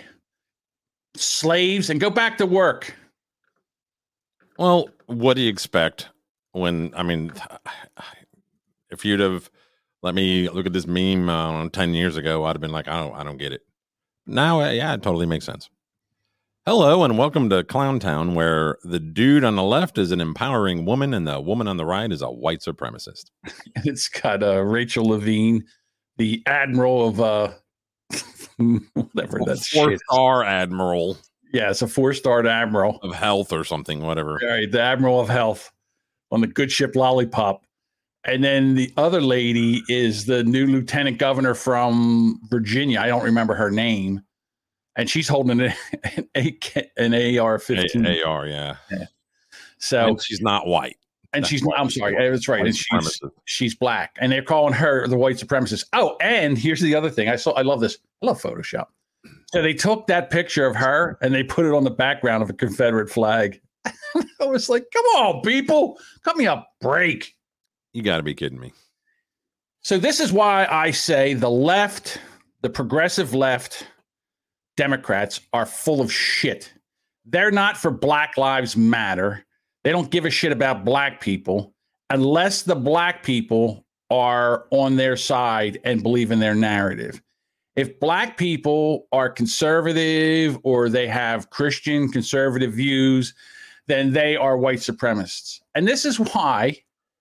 [1.17, 2.95] slaves, and go back to work.
[4.57, 6.07] Well, what do you expect
[6.53, 7.33] when, I mean,
[8.91, 9.49] if you'd have
[10.03, 12.97] let me look at this meme uh, 10 years ago, I'd have been like, I
[13.01, 13.66] don't, I don't get it.
[14.29, 15.69] Now, uh, yeah, it totally makes sense.
[16.65, 20.83] Hello and welcome to Clown Town, where the dude on the left is an empowering
[20.83, 23.31] woman and the woman on the right is a white supremacist.
[23.45, 23.53] And
[23.85, 25.63] it's got uh, Rachel Levine,
[26.17, 27.53] the admiral of uh,
[28.57, 31.17] whatever that four star admiral
[31.53, 32.99] Yeah, it's a four-star admiral.
[33.03, 34.37] of health or something, whatever.
[34.43, 35.71] All right, the admiral of health
[36.31, 37.65] on the good ship Lollipop.
[38.27, 42.99] And then the other lady is the new lieutenant governor from Virginia.
[42.99, 44.21] I don't remember her name.
[44.97, 45.73] And she's holding an,
[46.15, 48.05] an, AK an AR 15.
[48.25, 48.75] AR, yeah.
[49.79, 50.97] So, And she's not white.
[51.33, 52.61] and that's she's, why I'm sorry, that's right.
[52.63, 54.17] White And she's, she's black.
[54.19, 55.85] And they're calling her the white supremacist.
[55.93, 57.29] Oh, and here's the other thing.
[57.29, 57.97] I saw, I love this.
[58.21, 58.87] I love Photoshop.
[59.53, 62.49] So they took that picture of her and they put it on the background of
[62.49, 63.61] a Confederate flag.
[63.85, 67.36] I was like, come on, people, cut me a break.
[67.93, 68.73] You got to be kidding me.
[69.81, 72.19] So this is why I say the left,
[72.61, 73.87] the progressive left
[74.75, 76.71] Democrats are full of shit.
[77.25, 79.45] They're not for Black Lives Matter.
[79.83, 81.73] They don't give a shit about black people
[82.09, 87.21] unless the black people are on their side and believe in their narrative.
[87.75, 93.33] If black people are conservative or they have Christian conservative views,
[93.87, 95.59] then they are white supremacists.
[95.75, 96.77] And this is why,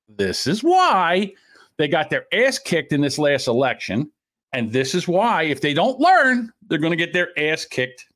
[0.08, 1.32] this is why
[1.78, 4.10] they got their ass kicked in this last election.
[4.52, 8.06] And this is why, if they don't learn, they're going to get their ass kicked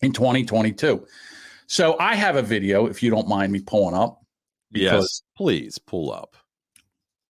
[0.00, 1.06] in 2022.
[1.66, 4.20] So I have a video, if you don't mind me pulling up.
[4.70, 5.22] Yes.
[5.36, 6.36] Please pull up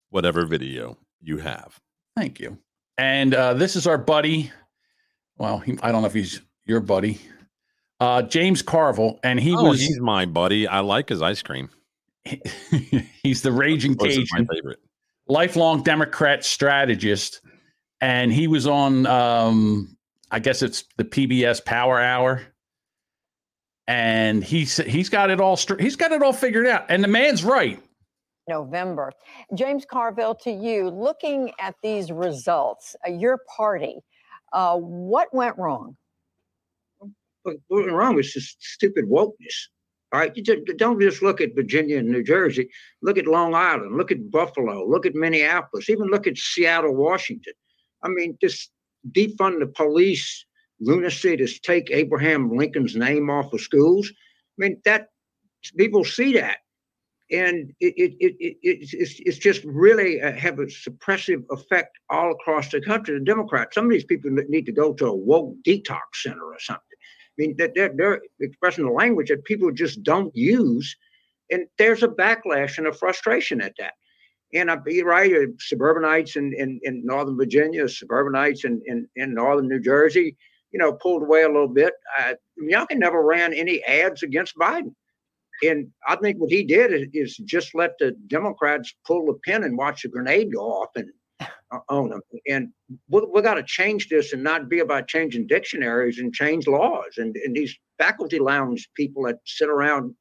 [0.09, 1.79] whatever video you have.
[2.15, 2.57] Thank you.
[2.97, 4.51] And uh, this is our buddy.
[5.37, 7.19] Well, he, I don't know if he's your buddy,
[7.99, 10.67] uh, James Carville, and he oh, was he's my buddy.
[10.67, 11.69] I like his ice cream.
[13.23, 14.47] he's the raging Of my Cajun.
[14.51, 14.79] favorite.
[15.27, 17.41] lifelong Democrat strategist,
[18.01, 19.95] and he was on, um,
[20.31, 22.41] I guess it's the PBS Power Hour,
[23.87, 27.07] and he's he's got it all str- he's got it all figured out, and the
[27.07, 27.81] man's right.
[28.47, 29.11] November.
[29.55, 33.97] James Carville, to you, looking at these results, uh, your party,
[34.53, 35.95] uh, what went wrong?
[37.43, 39.67] what what went wrong was just stupid wokeness.
[40.13, 42.69] All right, you ju- don't just look at Virginia and New Jersey.
[43.01, 43.97] Look at Long Island.
[43.97, 44.87] Look at Buffalo.
[44.87, 45.89] Look at Minneapolis.
[45.89, 47.53] Even look at Seattle, Washington.
[48.03, 48.71] I mean, just
[49.11, 50.45] defund the police,
[50.79, 54.09] lunacy to take Abraham Lincoln's name off of schools.
[54.09, 54.13] I
[54.57, 55.07] mean, that
[55.77, 56.59] people see that,
[57.31, 61.97] and it it it, it it's, it's it's just really uh, have a suppressive effect
[62.09, 63.17] all across the country.
[63.17, 66.59] The Democrats, some of these people need to go to a woke detox center or
[66.59, 66.83] something.
[67.37, 70.95] I mean, they're, they're expressing the language that people just don't use,
[71.51, 73.93] and there's a backlash and a frustration at that.
[74.53, 79.33] And I'd be right, uh, suburbanites in, in, in Northern Virginia, suburbanites in, in, in
[79.33, 80.37] Northern New Jersey,
[80.71, 81.93] you know, pulled away a little bit.
[82.17, 84.93] Uh, Youngkin never ran any ads against Biden.
[85.63, 89.63] And I think what he did is, is just let the Democrats pull the pin
[89.63, 91.09] and watch the grenade go off and
[91.89, 92.21] own them.
[92.47, 92.69] And
[93.09, 97.17] we, we got to change this and not be about changing dictionaries and change laws.
[97.17, 100.13] And, and these faculty lounge people that sit around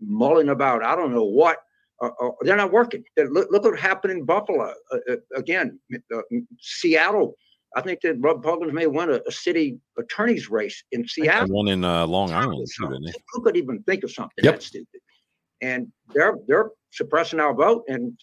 [0.00, 1.58] mulling about, I don't know what,
[2.02, 3.04] uh, uh, they're not working.
[3.16, 4.72] They- Look, look what happened in Buffalo.
[4.92, 5.78] Uh, uh, again,
[6.14, 6.22] uh,
[6.60, 7.34] Seattle.
[7.74, 11.48] I think that Republicans may win a, a city attorney's race in Seattle.
[11.48, 12.98] one in uh, Long Island, too?
[13.32, 14.54] Who could even think of something Yep.
[14.56, 15.00] that stupid?
[15.62, 17.84] And they're they're suppressing our vote.
[17.88, 18.18] And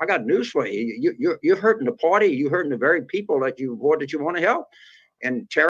[0.00, 0.96] I got news for you.
[0.98, 2.26] you you're you're hurting the party.
[2.28, 4.66] You're hurting the very people that you vote that you want to help.
[5.22, 5.68] And Terry.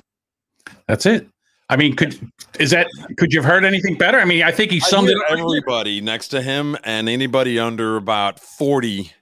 [0.87, 1.27] That's it.
[1.71, 2.19] I mean, could
[2.59, 2.87] is that
[3.19, 4.19] could you have heard anything better?
[4.19, 7.97] I mean, I think he I summed it everybody next to him and anybody under
[7.97, 9.13] about 40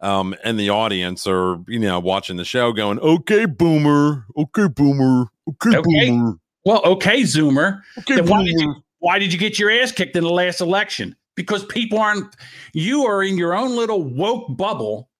[0.00, 5.28] um in the audience or you know watching the show going okay boomer okay boomer
[5.48, 6.10] okay, Okay.
[6.10, 6.34] boomer
[6.66, 7.80] Well, okay, Zoomer.
[8.00, 10.60] okay Then why did you why did you get your ass kicked in the last
[10.60, 11.16] election?
[11.36, 12.34] Because people aren't
[12.72, 15.10] you are in your own little woke bubble,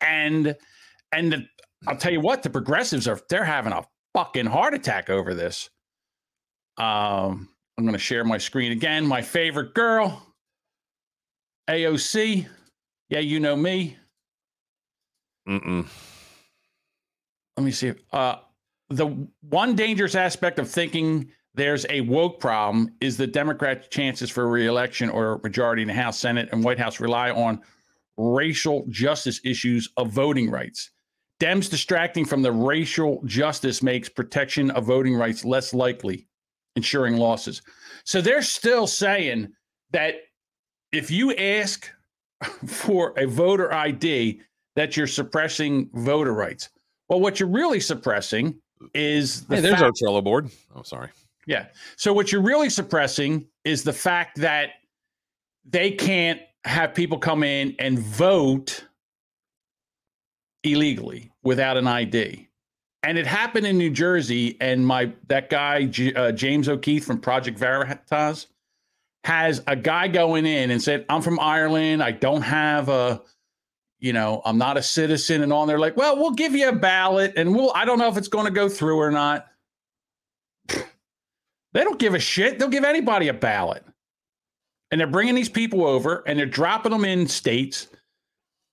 [0.00, 0.56] and
[1.12, 1.46] and the,
[1.86, 5.68] I'll tell you what, the progressives are they're having a fucking heart attack over this.
[6.78, 9.06] Um, I'm gonna share my screen again.
[9.06, 10.26] My favorite girl,
[11.68, 12.46] AOC.
[13.10, 13.96] Yeah, you know me.
[15.48, 15.86] Mm-mm.
[17.56, 17.94] let me see.
[18.12, 18.36] Uh,
[18.90, 24.48] the one dangerous aspect of thinking there's a woke problem is the Democrats' chances for
[24.48, 27.60] reelection or majority in the House, Senate, and White House rely on
[28.16, 30.90] racial justice issues of voting rights.
[31.40, 36.26] Dems distracting from the racial justice makes protection of voting rights less likely,
[36.76, 37.62] ensuring losses.
[38.04, 39.52] So they're still saying
[39.92, 40.14] that
[40.92, 41.88] if you ask
[42.66, 44.40] for a voter ID,
[44.76, 46.70] that you're suppressing voter rights.
[47.08, 48.54] Well, what you're really suppressing
[48.94, 50.50] is the Hey, there's fact- our Trello board.
[50.74, 51.08] Oh, sorry.
[51.48, 51.68] Yeah.
[51.96, 54.72] So what you're really suppressing is the fact that
[55.64, 58.84] they can't have people come in and vote
[60.62, 62.48] illegally without an ID.
[63.02, 67.18] And it happened in New Jersey, and my that guy J- uh, James O'Keefe from
[67.18, 68.48] Project Veritas
[69.24, 72.02] has a guy going in and said, "I'm from Ireland.
[72.02, 73.22] I don't have a,
[74.00, 75.52] you know, I'm not a citizen." And.
[75.52, 77.72] And they're like, "Well, we'll give you a ballot, and we'll.
[77.74, 79.46] I don't know if it's going to go through or not."
[81.72, 82.58] They don't give a shit.
[82.58, 83.84] They'll give anybody a ballot.
[84.90, 87.88] And they're bringing these people over and they're dropping them in states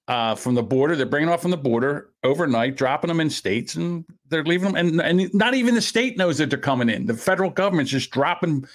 [0.08, 0.96] uh, from the border.
[0.96, 4.72] They're bringing them off from the border overnight, dropping them in states, and they're leaving
[4.72, 4.76] them.
[4.76, 7.06] And, and not even the state knows that they're coming in.
[7.06, 8.66] The federal government's just dropping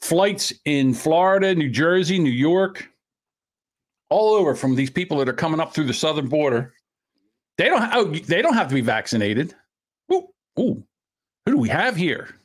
[0.00, 2.88] flights in Florida, New Jersey, New York,
[4.10, 6.74] all over from these people that are coming up through the southern border.
[7.56, 7.90] They don't.
[7.92, 9.54] Oh, they don't have to be vaccinated.
[10.12, 10.28] Ooh,
[10.60, 10.84] ooh.
[11.44, 12.37] Who do we have here?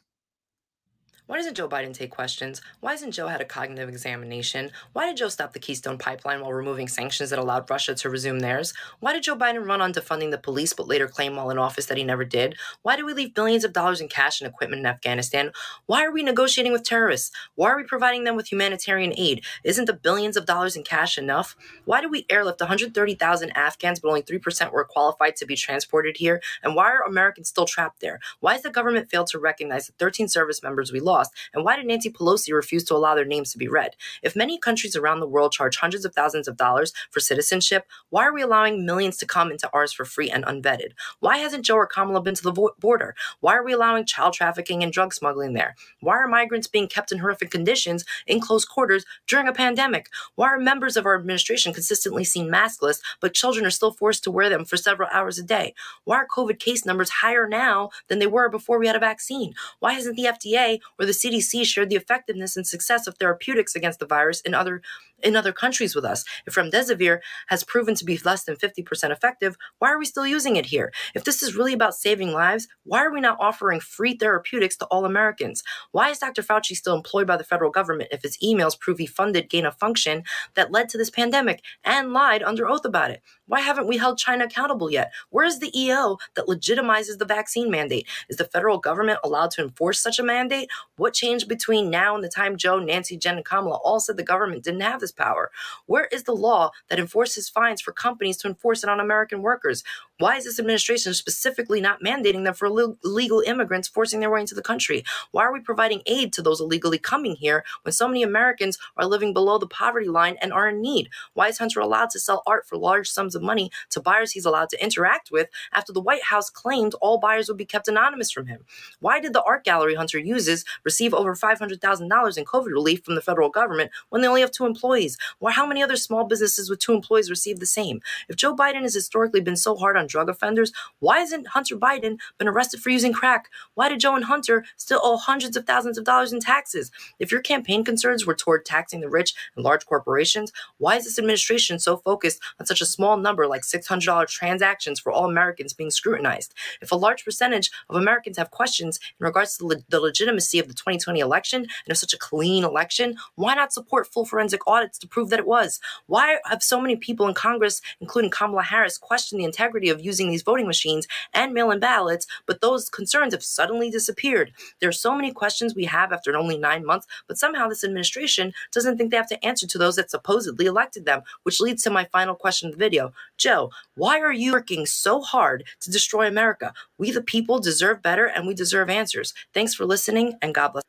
[1.33, 2.61] Why doesn't Joe Biden take questions?
[2.79, 4.69] Why hasn't Joe had a cognitive examination?
[4.91, 8.41] Why did Joe stop the Keystone pipeline while removing sanctions that allowed Russia to resume
[8.41, 8.71] theirs?
[8.99, 11.87] Why did Joe Biden run on defunding the police but later claim while in office
[11.87, 12.55] that he never did?
[12.83, 15.51] Why did we leave billions of dollars in cash and equipment in Afghanistan?
[15.87, 17.31] Why are we negotiating with terrorists?
[17.55, 19.43] Why are we providing them with humanitarian aid?
[19.63, 21.55] Isn't the billions of dollars in cash enough?
[21.85, 26.43] Why did we airlift 130,000 Afghans but only 3% were qualified to be transported here?
[26.61, 28.19] And why are Americans still trapped there?
[28.39, 31.22] Why has the government failed to recognize the 13 service members we lost?
[31.53, 33.95] And why did Nancy Pelosi refuse to allow their names to be read?
[34.21, 38.25] If many countries around the world charge hundreds of thousands of dollars for citizenship, why
[38.25, 40.91] are we allowing millions to come into ours for free and unvetted?
[41.19, 43.15] Why hasn't Joe or Kamala been to the vo- border?
[43.39, 45.75] Why are we allowing child trafficking and drug smuggling there?
[46.01, 50.07] Why are migrants being kept in horrific conditions in close quarters during a pandemic?
[50.35, 54.31] Why are members of our administration consistently seen maskless, but children are still forced to
[54.31, 55.73] wear them for several hours a day?
[56.05, 59.53] Why are COVID case numbers higher now than they were before we had a vaccine?
[59.79, 63.99] Why hasn't the FDA or the CDC shared the effectiveness and success of therapeutics against
[63.99, 64.81] the virus in other
[65.23, 66.23] in other countries with us.
[66.45, 70.55] If remdesivir has proven to be less than 50% effective, why are we still using
[70.55, 70.91] it here?
[71.15, 74.85] If this is really about saving lives, why are we not offering free therapeutics to
[74.87, 75.63] all Americans?
[75.91, 76.41] Why is Dr.
[76.41, 79.77] Fauci still employed by the federal government if his emails prove he funded gain of
[79.77, 80.23] function
[80.55, 83.21] that led to this pandemic and lied under oath about it?
[83.47, 85.11] Why haven't we held China accountable yet?
[85.29, 88.07] Where is the EO that legitimizes the vaccine mandate?
[88.29, 90.69] Is the federal government allowed to enforce such a mandate?
[90.97, 94.23] What changed between now and the time Joe, Nancy, Jen, and Kamala all said the
[94.23, 95.51] government didn't have this power?
[95.85, 99.83] Where is the law that enforces fines for companies to enforce it on American workers?
[100.19, 104.55] Why is this administration specifically not mandating them for illegal immigrants forcing their way into
[104.55, 105.03] the country?
[105.31, 109.05] Why are we providing aid to those illegally coming here when so many Americans are
[109.05, 111.09] living below the poverty line and are in need?
[111.33, 114.45] Why is Hunter allowed to sell art for large sums of money to buyers he's
[114.45, 118.31] allowed to interact with after the White House claimed all buyers would be kept anonymous
[118.31, 118.65] from him?
[118.99, 123.21] Why did the art gallery Hunter uses receive over $500,000 in COVID relief from the
[123.21, 125.02] federal government when they only have two employees?
[125.39, 128.01] Why how many other small businesses with two employees receive the same?
[128.29, 132.17] If Joe Biden has historically been so hard on drug offenders, why hasn't Hunter Biden
[132.37, 133.49] been arrested for using crack?
[133.75, 136.91] Why did Joe and Hunter still owe hundreds of thousands of dollars in taxes?
[137.19, 141.19] If your campaign concerns were toward taxing the rich and large corporations, why is this
[141.19, 145.91] administration so focused on such a small number like $600 transactions for all Americans being
[145.91, 146.53] scrutinized?
[146.81, 150.59] If a large percentage of Americans have questions in regards to the, le- the legitimacy
[150.59, 154.65] of the 2020 election and of such a clean election, why not support full forensic
[154.83, 155.79] audits to prove that it was?
[156.07, 160.29] Why have so many people in Congress, including Kamala Harris, questioned the integrity of using
[160.29, 164.51] these voting machines and mail in ballots, but those concerns have suddenly disappeared?
[164.79, 168.53] There are so many questions we have after only nine months, but somehow this administration
[168.71, 171.89] doesn't think they have to answer to those that supposedly elected them, which leads to
[171.89, 173.13] my final question of the video.
[173.37, 176.73] Joe, why are you working so hard to destroy America?
[176.97, 179.33] We, the people, deserve better and we deserve answers.
[179.53, 180.83] Thanks for listening and God bless.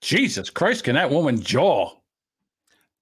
[0.00, 1.92] Jesus Christ, can that woman jaw?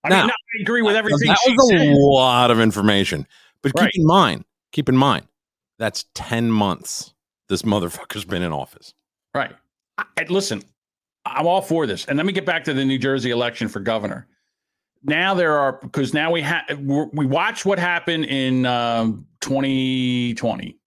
[0.04, 1.94] I Now- mean, I agree with everything that was a said.
[1.94, 3.26] lot of information.
[3.62, 3.90] But Right.
[3.92, 5.26] keep in mind, keep in mind,
[5.78, 7.12] that's 10 months
[7.48, 8.94] this motherfucker's been in office.
[9.34, 9.54] Right.
[9.98, 10.62] I, listen,
[11.26, 12.06] I'm all for this.
[12.06, 14.26] And let me get back to the New Jersey election for governor.
[15.02, 20.78] Now there are because now we have we watched what happened in um, 2020.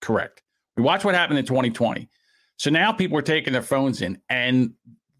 [0.00, 0.42] Correct.
[0.76, 2.08] We watched what happened in 2020.
[2.56, 4.72] So now people are taking their phones in, and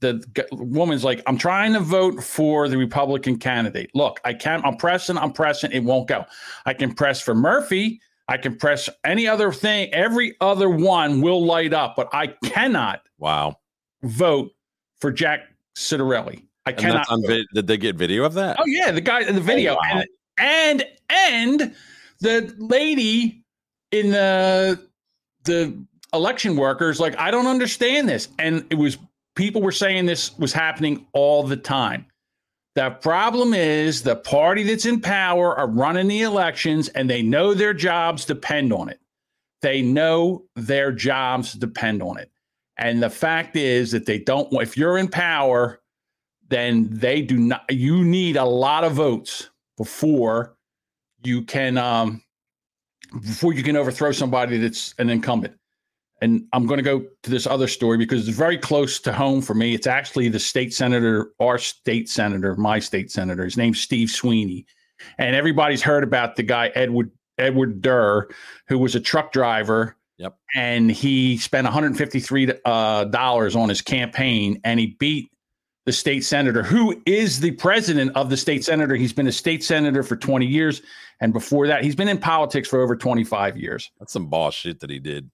[0.02, 3.90] the g- woman's like, "I'm trying to vote for the Republican candidate.
[3.94, 4.62] Look, I can't.
[4.66, 5.16] I'm pressing.
[5.16, 5.72] I'm pressing.
[5.72, 6.26] It won't go.
[6.66, 8.00] I can press for Murphy.
[8.28, 9.88] I can press any other thing.
[9.94, 13.56] Every other one will light up, but I cannot Wow.
[14.02, 14.50] vote
[15.00, 15.40] for Jack
[15.76, 16.44] Ciattarelli.
[16.66, 17.06] I And cannot.
[17.26, 18.56] vid- did they get video of that?
[18.60, 19.80] Oh yeah, the guy in the oh, video, wow.
[19.92, 20.06] and
[20.38, 21.74] and and
[22.20, 23.42] the lady
[23.90, 24.80] in the
[25.44, 25.76] the
[26.14, 28.98] election workers like I don't understand this, and it was
[29.34, 32.06] people were saying this was happening all the time.
[32.74, 37.52] The problem is the party that's in power are running the elections and they know
[37.52, 38.98] their jobs depend on it.
[39.60, 42.30] They know their jobs depend on it.
[42.78, 45.80] And the fact is that they don't, if you're in power,
[46.48, 50.56] then they do not, you need a lot of votes before
[51.22, 52.22] you can, um,
[53.20, 55.54] before you can overthrow somebody that's an incumbent.
[56.22, 59.42] And I'm going to go to this other story because it's very close to home
[59.42, 59.74] for me.
[59.74, 63.42] It's actually the state senator, our state senator, my state senator.
[63.42, 64.64] His name's Steve Sweeney.
[65.18, 68.28] And everybody's heard about the guy, Edward Edward Durr,
[68.68, 69.96] who was a truck driver.
[70.18, 70.36] Yep.
[70.54, 75.28] And he spent 153 uh, dollars on his campaign and he beat
[75.86, 78.94] the state senator, who is the president of the state senator.
[78.94, 80.82] He's been a state senator for 20 years.
[81.20, 83.90] And before that, he's been in politics for over 25 years.
[83.98, 85.28] That's some boss shit that he did.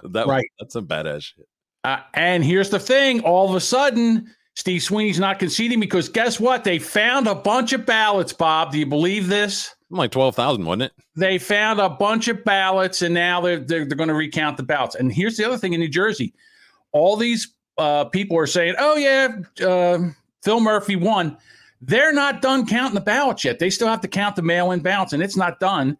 [0.10, 0.46] that Right.
[0.58, 1.46] That's some badass shit.
[1.84, 6.38] Uh, and here's the thing all of a sudden, Steve Sweeney's not conceding because guess
[6.38, 6.62] what?
[6.62, 8.72] They found a bunch of ballots, Bob.
[8.72, 9.74] Do you believe this?
[9.90, 10.92] Like twelve thousand, wasn't it?
[11.16, 14.62] They found a bunch of ballots and now they're, they're, they're going to recount the
[14.62, 14.94] ballots.
[14.94, 16.34] And here's the other thing in New Jersey
[16.92, 19.36] all these uh, people are saying, oh, yeah,
[19.66, 20.10] uh,
[20.42, 21.36] Phil Murphy won.
[21.80, 23.58] They're not done counting the ballots yet.
[23.58, 25.98] They still have to count the mail in ballots, and it's not done.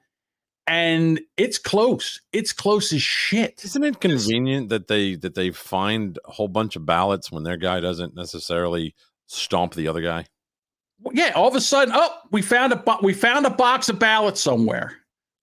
[0.66, 2.20] And it's close.
[2.32, 3.64] It's close as shit.
[3.64, 7.56] Isn't it convenient that they that they find a whole bunch of ballots when their
[7.56, 8.94] guy doesn't necessarily
[9.26, 10.26] stomp the other guy?
[11.14, 13.98] yeah, all of a sudden, oh, we found a bo- we found a box of
[13.98, 14.96] ballots somewhere.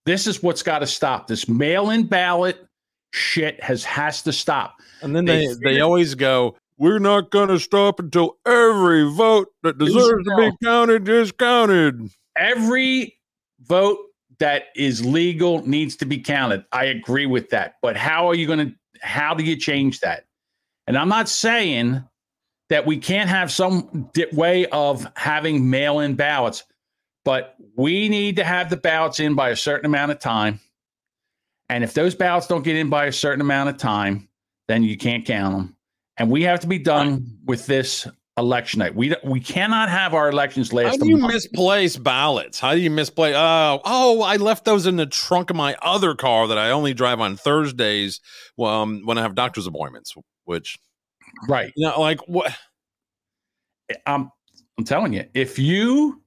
[0.06, 1.26] This is what's got to stop.
[1.26, 2.64] This mail-in ballot
[3.12, 4.76] shit has has to stop.
[5.02, 9.76] And then they, figured- they always go, We're not gonna stop until every vote that
[9.76, 12.08] deserves to be counted is counted.
[12.36, 13.18] every
[13.60, 13.98] vote
[14.40, 16.64] that is legal needs to be counted.
[16.72, 17.74] I agree with that.
[17.80, 20.26] But how are you going to how do you change that?
[20.86, 22.04] And I'm not saying
[22.68, 26.64] that we can't have some di- way of having mail-in ballots,
[27.24, 30.60] but we need to have the ballots in by a certain amount of time.
[31.68, 34.28] And if those ballots don't get in by a certain amount of time,
[34.68, 35.76] then you can't count them.
[36.16, 38.06] And we have to be done with this
[38.40, 38.94] election night.
[38.96, 40.90] We we cannot have our elections last.
[40.90, 41.34] How do you month.
[41.34, 42.58] misplace ballots?
[42.58, 43.34] How do you misplace?
[43.36, 46.92] Oh, oh, I left those in the trunk of my other car that I only
[46.94, 48.20] drive on Thursdays
[48.58, 50.14] um, when I have doctor's appointments.
[50.44, 50.78] Which,
[51.48, 51.72] right?
[51.76, 52.52] You know, like what?
[54.06, 54.30] I'm
[54.78, 56.22] I'm telling you, if you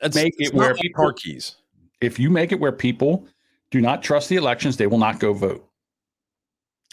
[0.00, 1.56] It's- make it's it where like people, car keys.
[2.00, 3.26] if you make it where people
[3.70, 5.68] do not trust the elections, they will not go vote,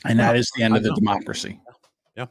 [0.06, 1.60] and that Yeah, the end I of the democracy.
[2.16, 2.26] Yeah,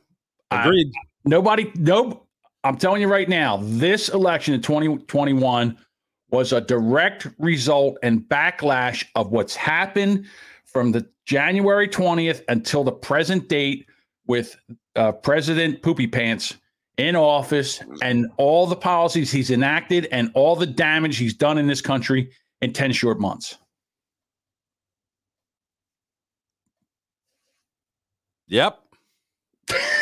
[0.50, 0.90] I- agreed.
[1.30, 2.26] Nobody, nope.
[2.64, 5.78] I'm telling you right now, this election in 2021
[6.30, 10.26] was a direct result and backlash of what's happened
[10.66, 13.86] from the January 20th until the present date
[14.26, 14.56] with
[14.96, 16.56] uh, President Poopy Pants
[16.98, 21.66] in office and all the policies he's enacted and all the damage he's done in
[21.66, 23.56] this country in 10 short months.
[28.48, 28.78] Yep.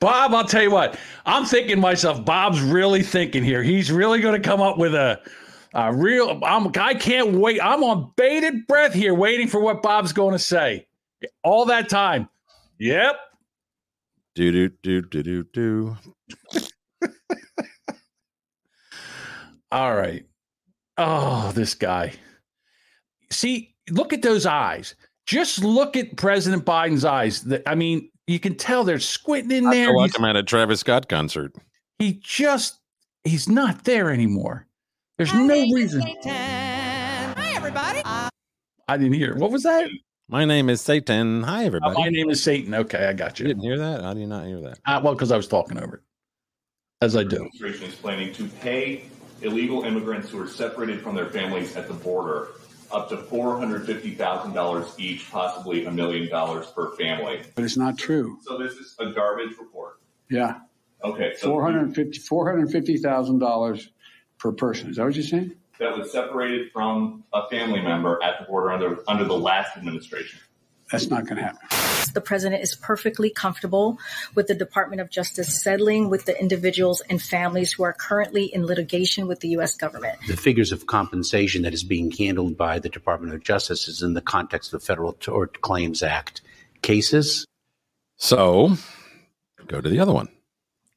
[0.00, 3.62] Bob, I'll tell you what, I'm thinking to myself, Bob's really thinking here.
[3.62, 5.20] He's really going to come up with a,
[5.74, 7.60] a real, I'm, I can't wait.
[7.62, 10.86] I'm on bated breath here, waiting for what Bob's going to say.
[11.42, 12.28] All that time.
[12.78, 13.16] Yep.
[14.34, 15.96] Do do do do do do.
[19.72, 20.24] All right.
[20.96, 22.14] Oh, this guy.
[23.30, 24.94] See, look at those eyes.
[25.30, 27.42] Just look at President Biden's eyes.
[27.44, 29.86] The- I mean, you can tell they're squinting in I there.
[29.86, 31.54] feel like He's- I'm at a Travis Scott concert.
[32.00, 32.80] he just,
[33.22, 34.66] he's not there anymore.
[35.18, 36.00] There's no reason.
[36.24, 38.02] Hi, everybody.
[38.04, 39.36] I didn't hear.
[39.36, 39.88] What was that?
[40.28, 41.44] My name is Satan.
[41.44, 41.94] Hi, Uh, everybody.
[41.96, 42.74] my name is Satan.
[42.74, 43.48] Okay, I got you you.
[43.54, 44.00] didn't hear that?
[44.02, 44.80] How do you not hear that?
[44.84, 46.02] Uh, well, because I was talking over it,
[47.02, 47.36] as I do.
[47.36, 49.04] administration is planning to pay
[49.42, 52.48] illegal immigrants who are separated from their families at the border
[52.92, 57.40] up to $450,000 each, possibly a million dollars per family.
[57.54, 58.38] But it's not true.
[58.42, 60.00] So this is a garbage report.
[60.30, 60.60] Yeah.
[61.02, 63.90] Okay, so Four hundred fifty, four hundred fifty thousand dollars
[64.38, 64.90] per person.
[64.90, 65.52] Is that what you're saying?
[65.80, 70.38] that was separated from a family member at the border under, under the last administration.
[70.90, 71.60] That's not going to happen.
[72.14, 73.98] The president is perfectly comfortable
[74.34, 78.66] with the Department of Justice settling with the individuals and families who are currently in
[78.66, 79.76] litigation with the U.S.
[79.76, 80.18] government.
[80.26, 84.14] The figures of compensation that is being handled by the Department of Justice is in
[84.14, 86.42] the context of the Federal Tort Claims Act
[86.82, 87.46] cases.
[88.16, 88.76] So,
[89.68, 90.28] go to the other one.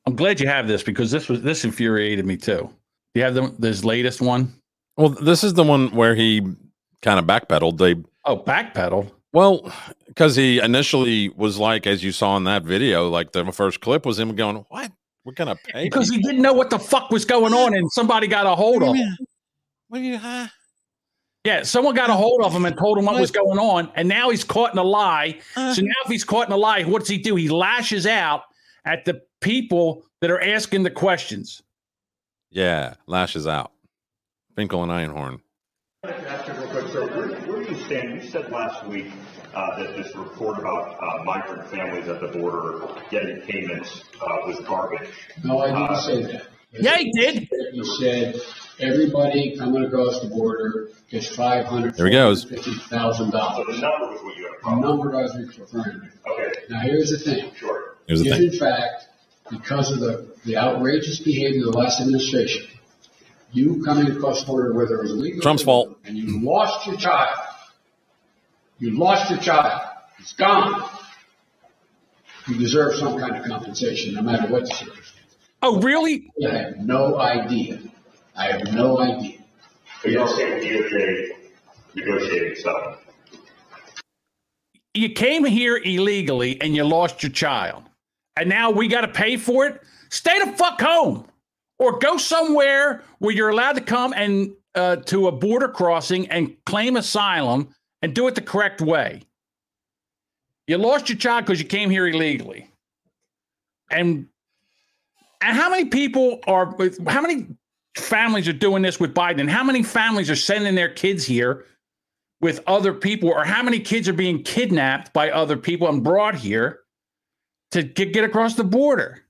[0.05, 2.69] I'm glad you have this because this was this infuriated me too.
[3.13, 4.53] You have the, this latest one.
[4.97, 6.41] Well, this is the one where he
[7.01, 7.77] kind of backpedaled.
[7.77, 9.11] They Oh, backpedal.
[9.33, 9.73] Well,
[10.07, 14.05] because he initially was like, as you saw in that video, like the first clip
[14.05, 14.91] was him going, "What?
[15.25, 18.27] We're gonna pay?" because he didn't know what the fuck was going on, and somebody
[18.27, 19.17] got a hold of him.
[19.87, 20.17] What do you?
[20.17, 20.47] Huh?
[21.43, 24.07] Yeah, someone got a hold of him and told him what was going on, and
[24.07, 25.39] now he's caught in a lie.
[25.55, 27.35] So now, if he's caught in a lie, what does he do?
[27.35, 28.43] He lashes out
[28.85, 31.61] at the people that are asking the questions.
[32.49, 33.71] Yeah, lashes out.
[34.55, 35.39] Finkel and Einhorn.
[36.05, 39.07] Ask you real quick, sir, where, where you said last week
[39.53, 44.59] uh, that this report about uh, migrant families at the border getting payments uh, was
[44.67, 45.09] garbage.
[45.43, 46.47] No, I didn't Uh, say that.
[46.71, 47.47] Yeah, he did.
[47.73, 48.35] You said
[48.79, 51.95] everybody coming across the border gets five hundred.
[51.95, 52.43] There he goes.
[52.45, 53.67] Fifty thousand dollars.
[53.67, 56.31] So the number was what you had a The problem number I was referring to.
[56.31, 56.51] Okay.
[56.69, 57.51] Now, here's the thing.
[57.55, 57.95] Sure.
[58.07, 58.53] Here's the If thing.
[58.53, 59.07] in fact,
[59.51, 62.65] because of the, the outrageous behavior of the last administration,
[63.51, 65.41] you coming across the border, whether it was illegal.
[65.41, 65.99] Trump's fault.
[66.05, 67.37] and you lost your child,
[68.83, 69.81] you lost your child,
[70.19, 70.89] it's gone.
[72.49, 75.37] You deserve some kind of compensation, no matter what the circumstance.
[75.61, 76.29] Oh, really?
[76.45, 77.79] I have no idea.
[78.35, 79.37] I have no idea.
[80.01, 81.29] So you're saying DOJ
[81.95, 82.99] negotiated settlement?
[84.93, 87.83] You came here illegally and you lost your child,
[88.35, 89.81] and now we got to pay for it.
[90.09, 91.25] Stay the fuck home,
[91.79, 96.57] or go somewhere where you're allowed to come and uh, to a border crossing and
[96.65, 97.73] claim asylum
[98.03, 99.23] and do it the correct way.
[100.67, 102.69] You lost your child because you came here illegally,
[103.89, 104.27] and
[105.41, 106.75] and how many people are?
[107.07, 107.47] How many
[107.97, 109.39] families are doing this with Biden?
[109.41, 111.65] And how many families are sending their kids here
[112.39, 116.35] with other people, or how many kids are being kidnapped by other people and brought
[116.35, 116.81] here
[117.71, 119.23] to get, get across the border?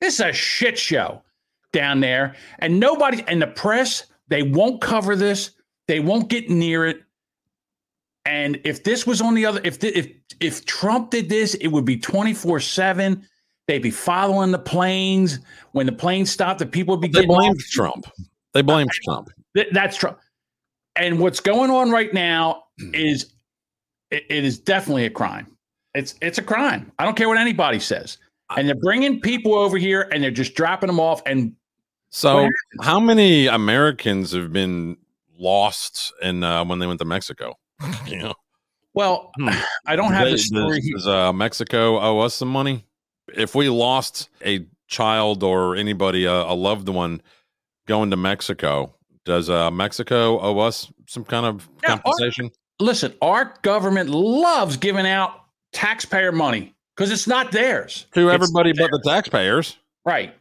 [0.00, 1.22] This is a shit show
[1.72, 5.52] down there, and nobody and the press they won't cover this.
[5.86, 7.02] They won't get near it.
[8.24, 10.08] And if this was on the other, if the, if
[10.40, 13.26] if Trump did this, it would be twenty four seven.
[13.66, 15.38] They'd be following the planes.
[15.72, 17.66] When the planes stop, the people would be They getting blamed off.
[17.70, 18.06] Trump.
[18.52, 19.28] They blamed Trump.
[19.54, 20.18] Th- that's Trump.
[20.96, 23.32] And what's going on right now is
[24.10, 25.46] it, it is definitely a crime.
[25.94, 26.92] It's it's a crime.
[26.98, 28.18] I don't care what anybody says.
[28.56, 31.22] And they're bringing people over here and they're just dropping them off.
[31.24, 31.54] And
[32.10, 32.48] So,
[32.82, 34.96] how many Americans have been
[35.38, 37.54] lost in uh, when they went to Mexico?
[38.06, 38.34] you know,
[38.94, 39.30] well,
[39.86, 42.84] I don't have They- the story Does, does, uh, Mexico owe us some money?
[43.34, 47.22] If we lost a child or anybody, uh, a loved one,
[47.86, 52.50] going to Mexico, does uh, Mexico owe us some kind of Yeah, our- compensation?
[52.80, 55.32] Listen, our government loves giving out
[55.72, 58.06] taxpayer money because it's not theirs.
[58.14, 59.76] to It's everybody but the taxpayers.
[60.06, 60.34] Right.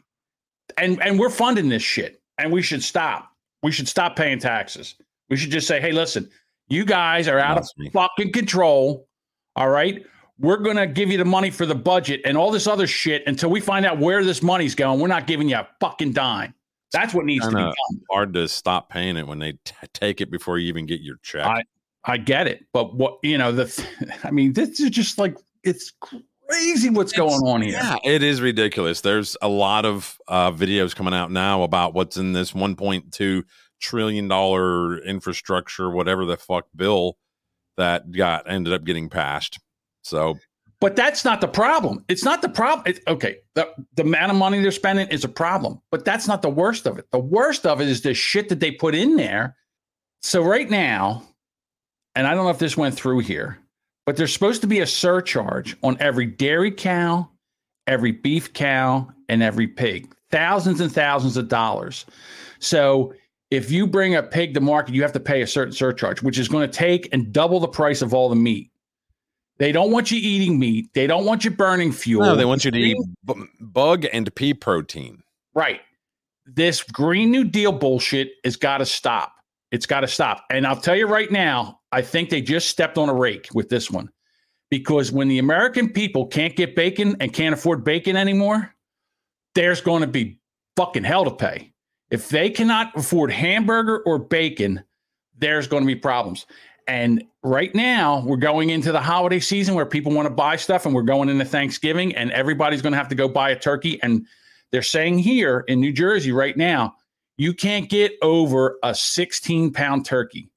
[0.77, 2.21] And and we're funding this shit.
[2.37, 3.29] And we should stop.
[3.61, 4.95] We should stop paying taxes.
[5.29, 6.29] We should just say, hey, listen,
[6.69, 9.07] you guys are out of fucking control.
[9.55, 10.05] All right.
[10.39, 13.49] We're gonna give you the money for the budget and all this other shit until
[13.49, 14.99] we find out where this money's going.
[14.99, 16.53] We're not giving you a fucking dime.
[16.93, 17.73] That's what needs to be done.
[18.09, 21.17] hard to stop paying it when they t- take it before you even get your
[21.21, 21.45] check.
[21.45, 21.63] I
[22.05, 23.85] I get it, but what you know, the
[24.23, 25.91] I mean, this is just like it's
[26.49, 27.73] crazy what's going on here.
[27.73, 29.01] Yeah, it is ridiculous.
[29.01, 33.43] There's a lot of uh, videos coming out now about what's in this 1.2
[33.79, 37.17] trillion dollar infrastructure, whatever the fuck bill
[37.77, 39.59] that got ended up getting passed.
[40.03, 40.37] So
[40.81, 42.03] But that's not the problem.
[42.07, 42.95] It's not the problem.
[43.07, 46.49] Okay, the, the amount of money they're spending is a problem, but that's not the
[46.49, 47.09] worst of it.
[47.11, 49.55] The worst of it is the shit that they put in there.
[50.21, 51.23] So right now,
[52.15, 53.57] and I don't know if this went through here,
[54.05, 57.29] but there's supposed to be a surcharge on every dairy cow,
[57.87, 60.13] every beef cow, and every pig.
[60.31, 62.05] Thousands and thousands of dollars.
[62.59, 63.13] So
[63.51, 66.37] if you bring a pig to market, you have to pay a certain surcharge, which
[66.37, 68.71] is going to take and double the price of all the meat.
[69.57, 70.93] They don't want you eating meat.
[70.93, 72.23] They don't want you burning fuel.
[72.23, 75.21] no, they want you to eat bu- bug and pea protein.
[75.53, 75.81] Right.
[76.45, 79.33] This Green New Deal bullshit has got to stop.
[79.71, 80.45] It's got to stop.
[80.49, 83.69] And I'll tell you right now, I think they just stepped on a rake with
[83.69, 84.09] this one.
[84.71, 88.73] Because when the American people can't get bacon and can't afford bacon anymore,
[89.55, 90.39] there's going to be
[90.75, 91.73] fucking hell to pay.
[92.11, 94.83] If they cannot afford hamburger or bacon,
[95.37, 96.45] there's going to be problems.
[96.87, 100.85] And right now, we're going into the holiday season where people want to buy stuff,
[100.87, 104.01] and we're going into Thanksgiving, and everybody's going to have to go buy a turkey.
[104.01, 104.25] And
[104.71, 106.95] they're saying here in New Jersey right now,
[107.37, 110.51] you can't get over a 16 pound turkey.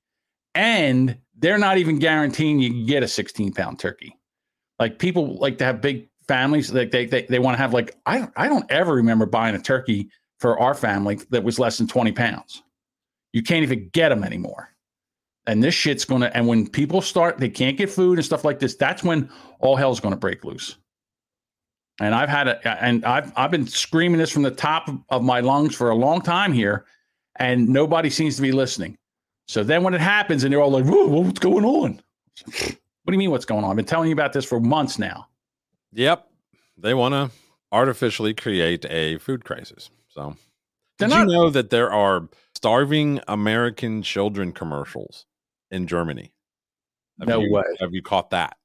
[0.55, 4.19] And they're not even guaranteeing you can get a 16 pound turkey.
[4.79, 7.97] Like people like to have big families, like they they, they want to have like
[8.07, 10.11] I I don't ever remember buying a turkey
[10.43, 12.63] for our family that was less than 20 pounds.
[13.33, 14.69] You can't even get them anymore.
[15.47, 16.31] And this shit's gonna.
[16.35, 18.75] And when people start, they can't get food and stuff like this.
[18.77, 19.31] That's when
[19.61, 20.77] all hell's gonna break loose.
[22.01, 25.41] And I've had it, and I've I've been screaming this from the top of- my
[25.41, 26.85] lungs for a long time here,
[27.37, 28.97] and nobody seems to be listening.
[29.49, 32.01] So then when it happens, and they're all like, "Whoa, what's going on?"
[32.55, 33.71] What do you mean, what's going on?
[33.71, 35.27] I've been telling you about this for months now.
[35.93, 36.29] Yep.
[36.79, 37.31] They want to
[37.73, 39.91] artificially create a food crisis.
[40.15, 40.37] So,
[40.99, 45.27] They're did not- you know that there are starving American children commercials
[45.71, 46.33] in Germany?
[47.19, 47.63] Have No you- way.
[47.81, 48.57] Have you caught that?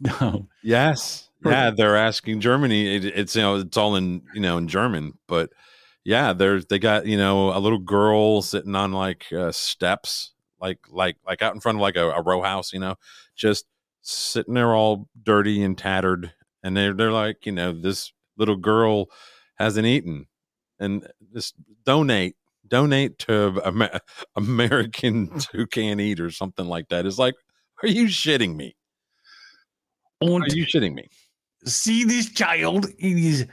[0.00, 0.48] No.
[0.62, 1.30] Yes.
[1.44, 2.96] Yeah, they're asking Germany.
[2.96, 5.50] It, it's you know it's all in you know in German, but
[6.04, 10.78] yeah, there's they got you know a little girl sitting on like uh, steps, like
[10.90, 12.96] like like out in front of like a, a row house, you know,
[13.36, 13.66] just
[14.02, 16.32] sitting there all dirty and tattered,
[16.62, 19.06] and they're they're like you know this little girl
[19.56, 20.26] hasn't eaten,
[20.78, 21.54] and just
[21.84, 22.36] donate
[22.68, 24.00] donate to Amer-
[24.34, 27.06] Americans who can't eat or something like that.
[27.06, 27.34] It's like,
[27.82, 28.74] are you shitting me?
[30.20, 31.08] Are you shitting me?
[31.64, 33.46] see this child it is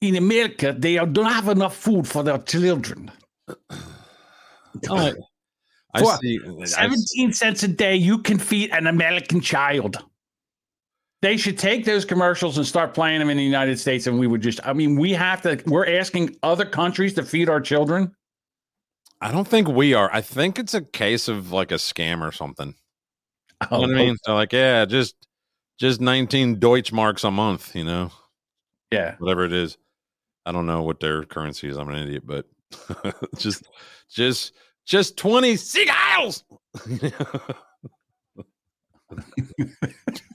[0.00, 3.10] in America, they don't have enough food for their children.
[4.90, 5.12] I,
[5.94, 6.40] I see.
[6.44, 9.98] I s- 17 cents a day, you can feed an American child.
[11.22, 14.06] They should take those commercials and start playing them in the United States.
[14.06, 17.50] And we would just, I mean, we have to, we're asking other countries to feed
[17.50, 18.14] our children.
[19.20, 20.08] I don't think we are.
[20.12, 22.74] I think it's a case of like a scam or something.
[23.62, 24.16] You know what I Oh, mean?
[24.24, 25.14] So like, yeah, just
[25.78, 28.10] just 19 Deutschmarks a month, you know?
[28.90, 29.16] Yeah.
[29.18, 29.76] Whatever it is.
[30.46, 31.76] I don't know what their currency is.
[31.76, 32.46] I'm an idiot, but
[33.36, 33.64] just
[34.10, 34.54] just
[34.86, 36.44] just 20 seagulls.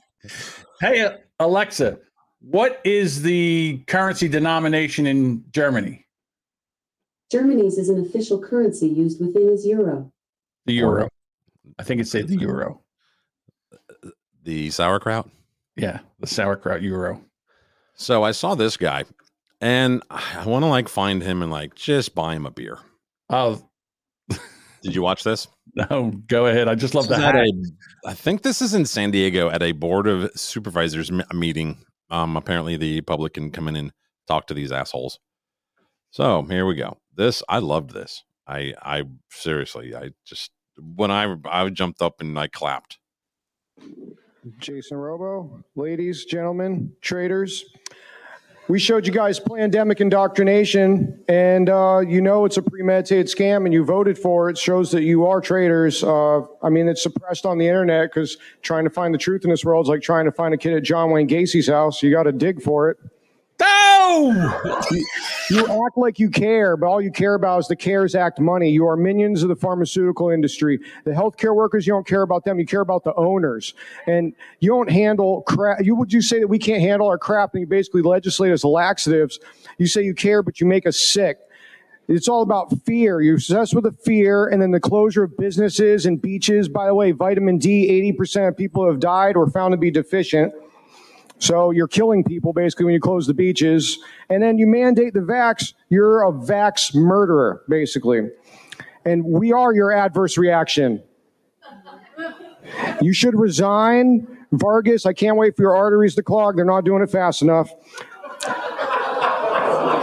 [0.81, 1.09] Hey,
[1.39, 1.99] Alexa,
[2.41, 6.05] what is the currency denomination in Germany?
[7.31, 10.11] Germany's is an official currency used within is euro.
[10.65, 11.09] The euro.
[11.79, 12.81] I think it's say the euro.
[14.43, 15.29] the sauerkraut.
[15.75, 17.21] Yeah, the sauerkraut euro.
[17.95, 19.05] So I saw this guy
[19.59, 22.77] and I want to like find him and like just buy him a beer.
[23.29, 23.67] Oh,
[24.85, 25.47] Did you watch this?
[25.75, 26.67] no, go ahead.
[26.67, 29.49] I just love This the is at a- I think this is in San Diego
[29.49, 31.83] at a board of supervisors m- meeting.
[32.11, 33.91] Um, apparently the public can come in and
[34.27, 35.19] talk to these assholes.
[36.11, 36.97] So here we go.
[37.15, 38.23] This I loved this.
[38.47, 42.99] I I seriously I just when I I jumped up and I clapped.
[44.59, 47.65] Jason Robo, ladies, gentlemen, traitors.
[48.67, 53.73] We showed you guys pandemic indoctrination, and uh, you know it's a premeditated scam, and
[53.73, 54.57] you voted for it.
[54.57, 56.03] Shows that you are traitors.
[56.03, 59.51] Uh, I mean, it's suppressed on the internet because trying to find the truth in
[59.51, 62.01] this world is like trying to find a kid at John Wayne Gacy's house.
[62.01, 62.97] You got to dig for it.
[63.59, 64.61] No!
[65.49, 68.69] You, act like you care, but all you care about is the CARES Act money.
[68.69, 70.79] You are minions of the pharmaceutical industry.
[71.03, 72.59] The healthcare workers, you don't care about them.
[72.59, 73.73] You care about the owners.
[74.07, 75.83] And you don't handle crap.
[75.83, 78.63] You would you say that we can't handle our crap and you basically legislate as
[78.63, 79.39] laxatives.
[79.77, 81.37] You say you care, but you make us sick.
[82.07, 83.21] It's all about fear.
[83.21, 86.69] You're obsessed with the fear and then the closure of businesses and beaches.
[86.69, 90.53] By the way, vitamin D, 80% of people have died were found to be deficient.
[91.39, 93.99] So you're killing people basically when you close the beaches.
[94.29, 95.73] And then you mandate the vax.
[95.89, 98.29] You're a vax murderer, basically.
[99.05, 101.03] And we are your adverse reaction.
[103.01, 104.27] You should resign.
[104.51, 106.55] Vargas, I can't wait for your arteries to clog.
[106.55, 107.69] They're not doing it fast enough.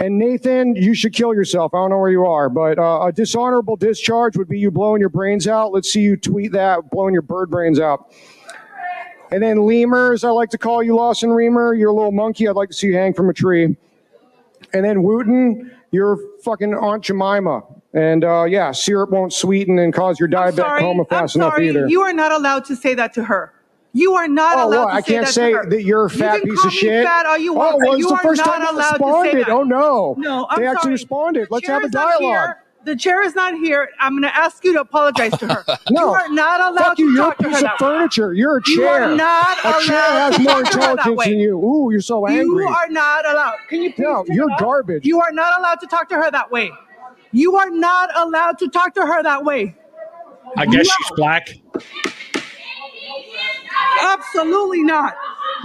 [0.03, 1.73] And Nathan, you should kill yourself.
[1.73, 4.99] I don't know where you are, but uh, a dishonorable discharge would be you blowing
[4.99, 5.71] your brains out.
[5.71, 8.11] Let's see you tweet that, blowing your bird brains out.
[9.33, 12.47] And then Lemur, as I like to call you, Lawson Remer, you're a little monkey.
[12.47, 13.75] I'd like to see you hang from a tree.
[14.73, 17.63] And then Wooten, you're fucking Aunt Jemima.
[17.95, 21.53] And uh, yeah, syrup won't sweeten and cause your diabetic sorry, coma I'm fast enough
[21.53, 21.69] sorry.
[21.69, 21.87] either.
[21.87, 23.51] You are not allowed to say that to her.
[23.93, 24.91] You are not Oh, allowed what?
[24.91, 25.69] to I say can't that say to her.
[25.69, 27.03] that you're a You fat can piece of shit.
[27.03, 28.89] Fat all you oh, want, but well, you it's the are first not time say
[28.91, 29.39] responded.
[29.45, 29.49] that.
[29.49, 30.15] Oh no.
[30.19, 30.91] No, I'm they actually sorry.
[30.93, 31.47] responded.
[31.49, 32.55] Let's have a dialogue.
[32.85, 32.93] Here.
[32.93, 33.89] The chair is not here.
[33.99, 35.65] I'm going to ask you to apologize to her.
[35.91, 36.07] No.
[36.07, 37.11] You are not allowed Fuck to you.
[37.13, 37.77] You're a talk to her piece of that way.
[37.79, 38.33] furniture.
[38.33, 38.75] You're a chair.
[38.75, 39.03] You chair.
[39.03, 41.59] are not a chair allowed has to more talk to her that intelligence than you.
[41.59, 42.63] Ooh, you're so angry.
[42.63, 43.57] You are not allowed.
[43.69, 44.59] Can you please No, you're it off?
[44.59, 45.05] garbage.
[45.05, 46.71] You are not allowed to talk to her that way.
[47.31, 49.75] You are not allowed to talk to her that way.
[50.57, 50.93] I guess No.
[50.97, 51.49] she's black.
[54.01, 55.15] Absolutely not.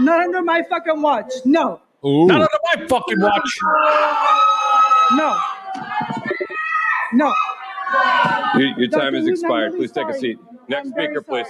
[0.00, 1.32] Not under my fucking watch.
[1.44, 1.80] No.
[2.04, 2.26] Ooh.
[2.26, 3.58] Not under my fucking watch.
[5.12, 5.38] No.
[7.12, 7.34] No.
[8.54, 9.16] Your, your time Dr.
[9.16, 9.72] has expired.
[9.72, 10.38] really Please take a seat.
[10.68, 11.46] Next I'm speaker, please.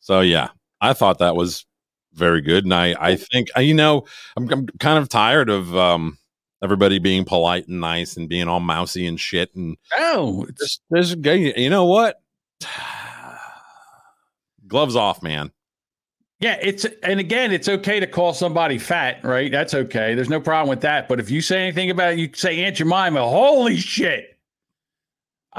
[0.00, 0.48] So yeah,
[0.80, 1.66] I thought that was
[2.14, 4.04] very good, and I I think uh, you know
[4.36, 6.18] I'm, I'm kind of tired of um
[6.62, 11.12] everybody being polite and nice and being all mousy and shit and oh there's, there's
[11.14, 12.20] a you know what
[14.66, 15.52] gloves off, man.
[16.40, 19.50] Yeah, it's and again, it's okay to call somebody fat, right?
[19.50, 20.14] That's okay.
[20.14, 21.08] There's no problem with that.
[21.08, 24.37] But if you say anything about it, you say Aunt Jemima, holy shit.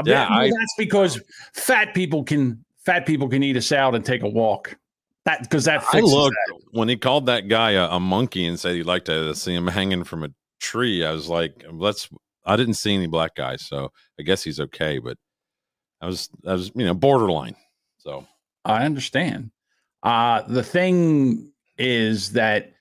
[0.06, 1.22] Yeah, I- that's because
[1.54, 4.78] fat people can fat people can eat a salad and take a walk.
[5.26, 6.60] That because that I looked that.
[6.72, 9.68] when he called that guy a, a monkey and said he'd like to see him
[9.68, 10.30] hanging from a
[10.60, 11.06] tree.
[11.06, 12.10] I was like, let's.
[12.46, 14.98] I didn't see any black guys, so I guess he's okay.
[14.98, 15.18] But
[16.02, 17.56] I was, I was, you know, borderline.
[18.00, 18.26] So
[18.66, 19.52] I understand.
[20.02, 22.72] Uh, the thing is that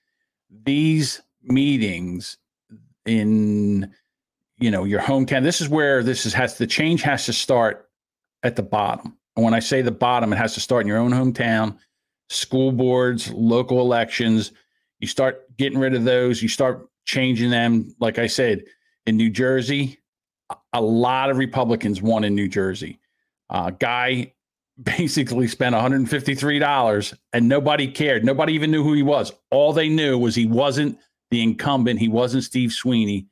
[0.63, 2.37] these meetings
[3.05, 3.93] in
[4.59, 7.89] you know your hometown, this is where this is has the change has to start
[8.43, 9.17] at the bottom.
[9.35, 11.77] And when I say the bottom, it has to start in your own hometown,
[12.29, 14.51] school boards, local elections.
[14.99, 17.95] You start getting rid of those, you start changing them.
[17.99, 18.63] Like I said,
[19.05, 19.99] in New Jersey,
[20.73, 22.99] a- lot of Republicans won in New Jersey.
[23.49, 24.33] Uh, guy
[24.83, 28.23] basically spent $153 and nobody cared.
[28.23, 29.31] Nobody even knew who he was.
[29.51, 30.97] All they knew was he wasn't
[31.31, 33.27] the incumbent, he wasn't Steve Sweeney.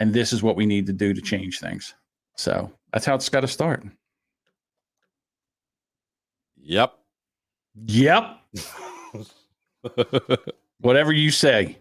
[0.00, 1.94] And this is what we need to do to change things.
[2.36, 3.84] So that's how it's got to start.
[6.56, 6.94] Yep.
[7.86, 8.38] Yep.
[10.80, 11.78] Whatever you say.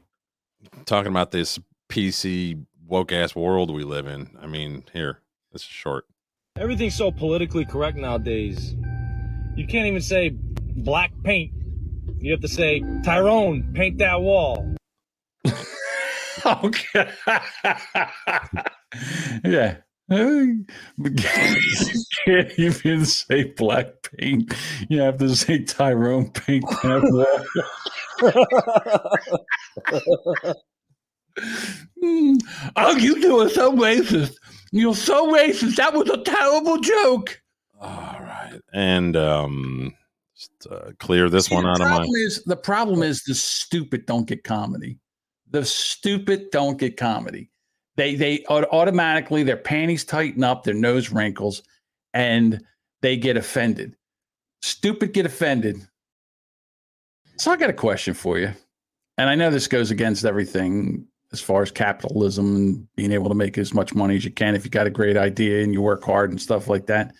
[0.85, 1.57] Talking about this
[1.89, 4.29] PC woke ass world we live in.
[4.41, 5.21] I mean, here,
[5.53, 6.05] this is short.
[6.57, 8.75] Everything's so politically correct nowadays.
[9.55, 11.53] You can't even say black paint.
[12.17, 14.75] You have to say Tyrone, paint that wall.
[16.63, 17.11] okay.
[19.43, 19.77] yeah.
[20.09, 20.65] you
[22.25, 23.87] can't even say black
[24.17, 24.53] paint.
[24.89, 27.45] You have to say Tyrone paint that
[28.21, 30.53] wall.
[32.75, 34.33] Oh, you two are so racist.
[34.71, 35.75] You're so racist.
[35.77, 37.41] That was a terrible joke.
[37.79, 38.59] All right.
[38.73, 39.93] And um,
[40.35, 41.97] just uh, clear this See, one out of my.
[41.97, 44.99] problem is the problem is the stupid don't get comedy.
[45.51, 47.49] The stupid don't get comedy.
[47.95, 51.63] They they automatically their panties tighten up, their nose wrinkles,
[52.13, 52.61] and
[53.01, 53.95] they get offended.
[54.61, 55.85] Stupid get offended.
[57.37, 58.51] So I got a question for you,
[59.17, 63.35] and I know this goes against everything as far as capitalism and being able to
[63.35, 65.81] make as much money as you can if you got a great idea and you
[65.81, 67.13] work hard and stuff like that.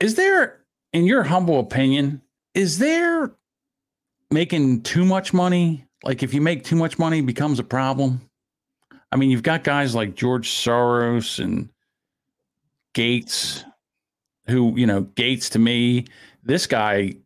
[0.00, 2.22] Is there, in your humble opinion,
[2.54, 3.32] is there
[4.30, 5.86] making too much money?
[6.04, 8.20] Like if you make too much money becomes a problem?
[9.12, 11.68] I mean, you've got guys like George Soros and
[12.94, 13.64] Gates,
[14.46, 16.06] who, you know, Gates to me,
[16.42, 17.16] this guy,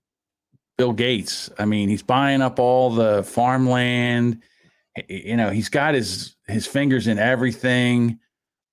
[0.77, 4.43] Bill Gates, I mean, he's buying up all the farmland.
[5.09, 8.19] You know, he's got his his fingers in everything.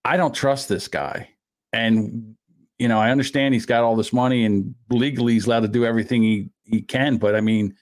[0.03, 1.29] I don't trust this guy.
[1.73, 2.35] And
[2.81, 5.85] you know, I understand he's got all this money and legally he's allowed to do
[5.85, 7.17] everything he, he can.
[7.17, 7.75] But I mean,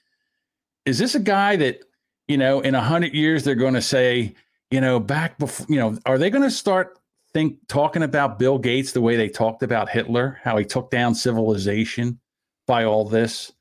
[0.84, 1.80] is this a guy that,
[2.30, 4.32] you know, in a hundred years they're going to say,
[4.70, 6.96] you know, back before, you know, are they going to start
[7.34, 11.16] think talking about Bill Gates the way they talked about Hitler, how he took down
[11.16, 12.20] civilization
[12.68, 13.52] by all this,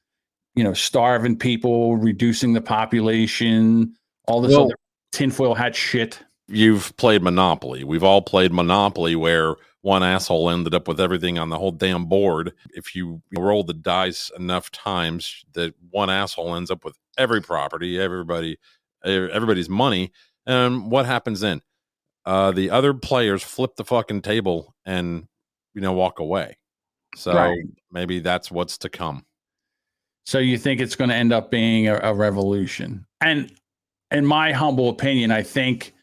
[0.53, 3.95] you know, starving people, reducing the population,
[4.27, 4.75] all this Well- other
[5.11, 6.19] tinfoil hat shit.
[6.47, 7.83] You've played Monopoly.
[7.83, 12.05] We've all played Monopoly where one asshole ended up with everything on the whole damn
[12.05, 12.53] board.
[12.75, 17.99] If you roll the dice enough times, that one asshole ends up with every property,
[17.99, 18.57] everybody,
[19.03, 20.11] everybody's money.
[20.47, 21.61] And what happens then?
[22.25, 25.27] Uh, the other players flip the fucking table and
[25.73, 26.57] you know walk away.
[27.15, 27.59] So Right.
[27.91, 29.25] maybe that's what's to come.
[30.25, 33.05] So you think it's going to end up being a, a revolution?
[33.21, 33.51] And
[34.11, 35.93] in my humble opinion, I think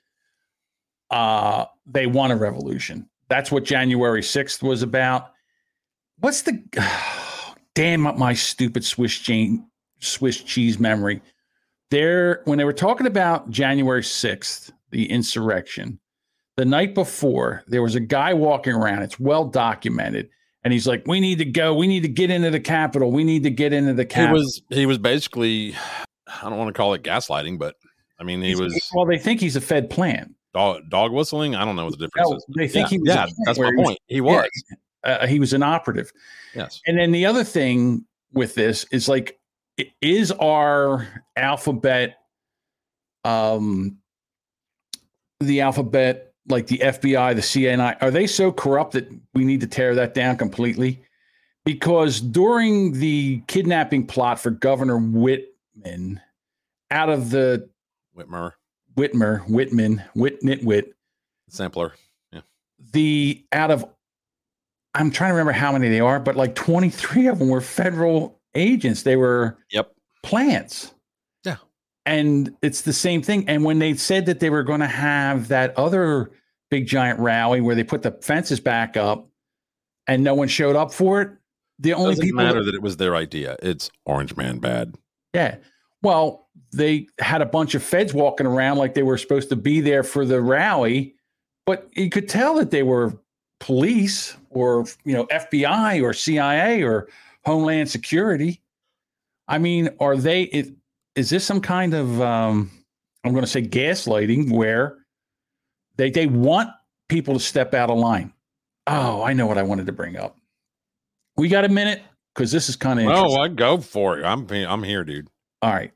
[1.11, 3.09] uh, they want a revolution.
[3.29, 5.31] That's what January 6th was about.
[6.19, 6.61] What's the
[7.75, 9.69] damn up my stupid Swiss chain
[10.01, 11.21] Swiss cheese memory?
[11.91, 16.01] There when they were talking about January 6th, the insurrection,
[16.57, 19.03] the night before, there was a guy walking around.
[19.03, 20.29] It's well documented.
[20.65, 21.75] And he's like, We need to go.
[21.75, 23.13] We need to get into the Capitol.
[23.13, 24.37] We need to get into the Capitol.
[24.39, 25.75] He was he was basically
[26.43, 27.77] I don't want to call it gaslighting, but
[28.19, 30.35] I mean he was well, they think he's a Fed plan.
[30.55, 31.55] dog, dog whistling.
[31.55, 32.47] I don't know what the difference No, is.
[32.57, 33.09] they think yeah, he was.
[33.09, 33.99] yeah, that's my point.
[34.07, 34.51] He yeah, was.
[35.05, 36.11] uh, he was an operative.
[36.53, 36.81] Yes.
[36.87, 39.39] And then the other thing with this is like,
[40.01, 41.07] is our
[41.37, 42.19] alphabet,
[43.25, 43.99] um,
[45.41, 49.67] the alphabet, like the FBI, the CNI, are they so corrupt that we need to
[49.67, 51.03] tear that down completely?
[51.65, 56.21] Because during the kidnapping plot for Governor Whitman,
[56.91, 57.69] out of the
[58.17, 58.53] Whitmer
[58.97, 60.93] Whitmer, Whitman, Whit Nitwit,
[61.49, 61.93] sampler.
[62.33, 62.41] Yeah.
[62.93, 63.87] the out of
[64.95, 68.41] I'm trying to remember how many they are, but like 23 of them were federal
[68.57, 69.03] agents.
[69.03, 69.93] They were yep
[70.23, 70.93] plants.
[71.45, 71.57] Yeah.
[72.05, 73.49] And it's the same thing.
[73.49, 76.33] And when they said that they were going to have that other
[76.71, 79.29] big giant rally where they put the fences back up
[80.09, 81.31] and no one showed up for it,
[81.79, 83.57] the only Doesn't people matter that it was their idea.
[83.63, 84.97] It's Orange Man bad.
[85.35, 85.57] Yeah.
[86.03, 89.81] Well, they had a bunch of feds walking around like they were supposed to be
[89.81, 91.15] there for the rally,
[91.67, 93.19] but you could tell that they were
[93.61, 97.09] police or you know FBI or CIA or
[97.47, 98.61] Homeland Security.
[99.49, 100.43] I mean, are they?
[100.43, 100.73] Is,
[101.15, 102.71] is this some kind of um,
[103.25, 104.99] I'm going to say gaslighting where
[105.97, 106.71] they they want
[107.09, 108.33] people to step out of line?
[108.89, 110.37] Oh, I know what I wanted to bring up.
[111.37, 112.03] We got a minute
[112.35, 114.25] because this is kind of Oh, I go for it.
[114.25, 115.29] I'm I'm here, dude.
[115.63, 115.93] all right.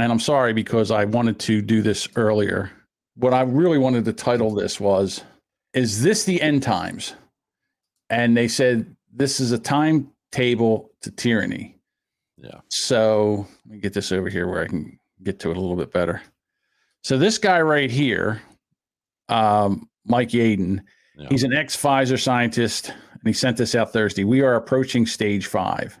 [0.00, 2.70] And I'm sorry because I wanted to do this earlier.
[3.16, 5.22] What I really wanted to title this was
[5.72, 7.14] Is this the end times?
[8.10, 9.58] And they said this is a
[10.34, 11.76] timetable to tyranny.
[12.36, 12.60] Yeah.
[12.68, 15.76] So let me get this over here where I can get to it a little
[15.76, 16.22] bit better.
[17.02, 18.42] So this guy right here,
[19.28, 20.80] um, Mike Yeadon,
[21.28, 24.24] he's an ex Pfizer scientist, and he sent this out Thursday.
[24.24, 25.98] We are approaching stage five.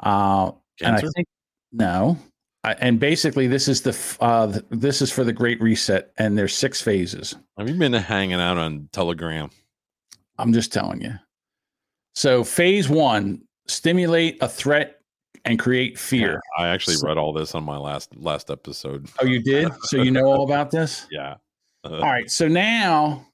[0.00, 1.26] Uh, and I think
[1.72, 2.16] no,
[2.64, 6.54] I, and basically this is the uh, this is for the Great Reset, and there's
[6.54, 7.36] six phases.
[7.58, 9.50] Have you been hanging out on Telegram?
[10.38, 11.14] I'm just telling you.
[12.14, 15.00] So phase one: stimulate a threat
[15.44, 16.40] and create fear.
[16.58, 19.08] I actually read all this on my last last episode.
[19.20, 19.70] Oh, you did?
[19.84, 21.06] So you know all about this?
[21.10, 21.36] Yeah.
[21.82, 22.30] Uh, All right.
[22.30, 23.26] So now,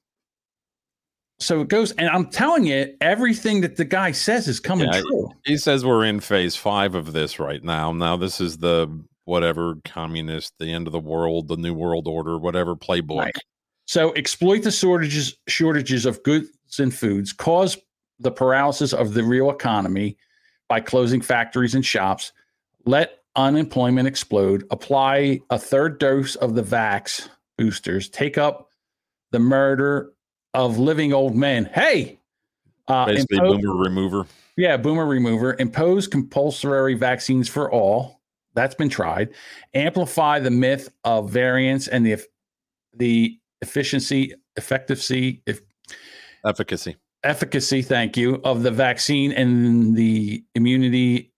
[1.39, 5.01] so it goes, and I'm telling you, everything that the guy says is coming yeah,
[5.01, 5.29] true.
[5.43, 7.91] He says we're in phase five of this right now.
[7.91, 8.87] Now this is the
[9.25, 13.19] whatever communist, the end of the world, the new world order, whatever playbook.
[13.19, 13.35] Right.
[13.85, 16.49] So exploit the shortages shortages of goods
[16.79, 17.77] and foods, cause
[18.19, 20.17] the paralysis of the real economy
[20.69, 22.33] by closing factories and shops,
[22.85, 28.69] let unemployment explode, apply a third dose of the vax boosters, take up
[29.31, 30.11] the murder
[30.53, 31.65] of living old men.
[31.73, 32.19] Hey,
[32.87, 34.25] uh, Basically, impose- boomer remover.
[34.55, 35.55] yeah, boomer remover.
[35.59, 38.21] Impose compulsory vaccines for all.
[38.55, 39.29] That's been tried.
[39.75, 42.17] Amplify the myth of variants and the
[42.95, 45.11] the efficiency, effectiveness,
[45.45, 45.61] if,
[46.45, 46.95] Efficacy.
[47.23, 47.81] Efficacy.
[47.81, 51.31] Thank you of the vaccine and the immunity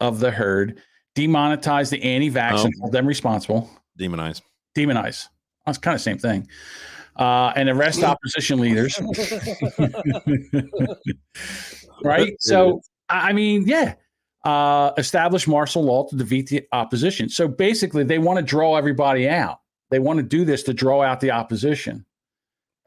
[0.00, 0.80] of the herd.
[1.16, 2.80] Demonetize the anti-vax and Oh.
[2.82, 3.70] hold them responsible.
[3.98, 4.42] Demonize.
[4.76, 5.26] Demonize.
[5.64, 6.46] That's kind of same thing.
[7.18, 9.00] Uh, and arrest opposition leaders.
[12.04, 12.34] right?
[12.40, 13.94] So, I I mean, yeah,
[14.44, 17.28] uh, establish martial law to defeat the opposition.
[17.28, 19.60] So basically, they want to draw everybody out.
[19.90, 22.04] They want to do this to draw out the opposition.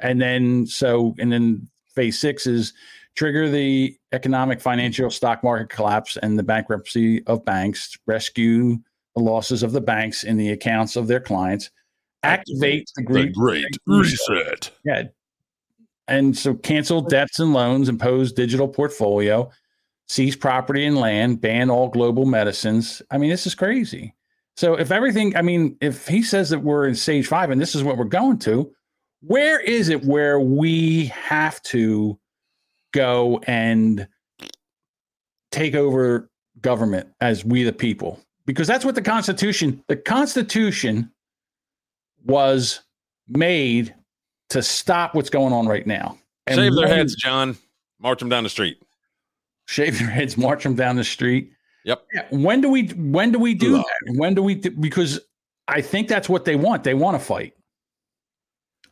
[0.01, 1.67] And then, so, and then
[1.99, 2.71] phase six is
[3.17, 8.77] trigger the economic, financial, stock market collapse and the bankruptcy of banks, rescue
[9.17, 11.71] the losses of the banks in the accounts of their clients,
[12.23, 14.71] activate the great, great reset.
[14.85, 15.03] yeah.
[16.07, 19.51] And so cancel debts and loans, impose digital portfolio,
[20.07, 23.01] seize property and land, ban all global medicines.
[23.11, 24.15] I mean, this is crazy.
[24.55, 27.75] So if everything, I mean, if he says that we're in stage five and this
[27.75, 28.73] is what we're going to,
[29.21, 32.17] where is it where we have to
[32.93, 34.07] go and
[35.51, 36.29] take over
[36.61, 38.19] government as we the people?
[38.45, 41.11] Because that's what the Constitution, the Constitution
[42.25, 42.81] was
[43.27, 43.93] made
[44.49, 46.17] to stop what's going on right now.
[46.47, 47.57] And Shave their heads, John.
[47.99, 48.81] March them down the street.
[49.67, 51.51] Shave their heads, march them down the street.
[51.85, 52.05] Yep.
[52.13, 54.15] Yeah, When do we when do we do that?
[54.15, 55.19] When do we do, because
[55.67, 56.83] I think that's what they want.
[56.83, 57.53] They want to fight.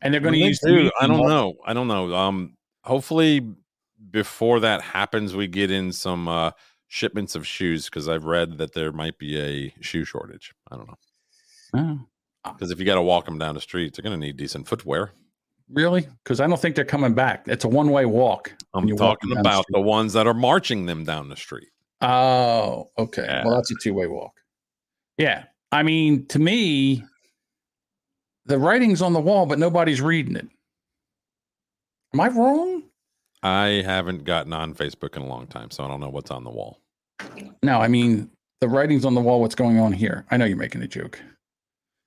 [0.01, 0.59] And they're going to use.
[0.99, 1.55] I don't know.
[1.65, 2.13] I don't know.
[2.15, 3.41] Um, hopefully,
[4.11, 6.51] before that happens, we get in some uh,
[6.87, 10.53] shipments of shoes because I've read that there might be a shoe shortage.
[10.71, 10.97] I don't know.
[11.73, 12.53] Oh.
[12.53, 14.67] Because if you got to walk them down the street, they're going to need decent
[14.67, 15.11] footwear.
[15.69, 16.07] Really?
[16.23, 17.43] Because I don't think they're coming back.
[17.47, 18.53] It's a one way walk.
[18.73, 21.69] I'm talking down the about the ones that are marching them down the street.
[21.99, 23.25] Oh, okay.
[23.25, 23.43] Yeah.
[23.45, 24.33] Well, that's a two way walk.
[25.17, 25.45] Yeah.
[25.71, 27.03] I mean, to me,
[28.47, 30.47] the writing's on the wall, but nobody's reading it.
[32.13, 32.83] Am I wrong?
[33.43, 36.43] I haven't gotten on Facebook in a long time, so I don't know what's on
[36.43, 36.79] the wall.
[37.61, 38.29] No, I mean,
[38.61, 39.41] the writing's on the wall.
[39.41, 40.25] What's going on here?
[40.31, 41.21] I know you're making a joke.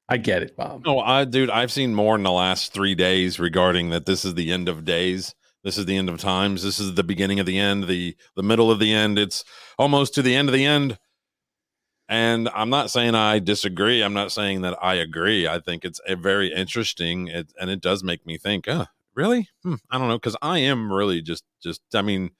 [0.08, 0.84] I get it, Bob.
[0.84, 4.06] No, I, dude, I've seen more in the last three days regarding that.
[4.06, 5.34] This is the end of days.
[5.62, 6.64] This is the end of times.
[6.64, 7.86] This is the beginning of the end.
[7.86, 9.18] The the middle of the end.
[9.18, 9.44] It's
[9.78, 10.98] almost to the end of the end.
[12.10, 14.02] And I'm not saying I disagree.
[14.02, 15.46] I'm not saying that I agree.
[15.46, 18.66] I think it's a very interesting, it, and it does make me think.
[18.66, 19.48] Uh, really?
[19.62, 21.80] Hmm, I don't know because I am really just just.
[21.94, 22.30] I mean,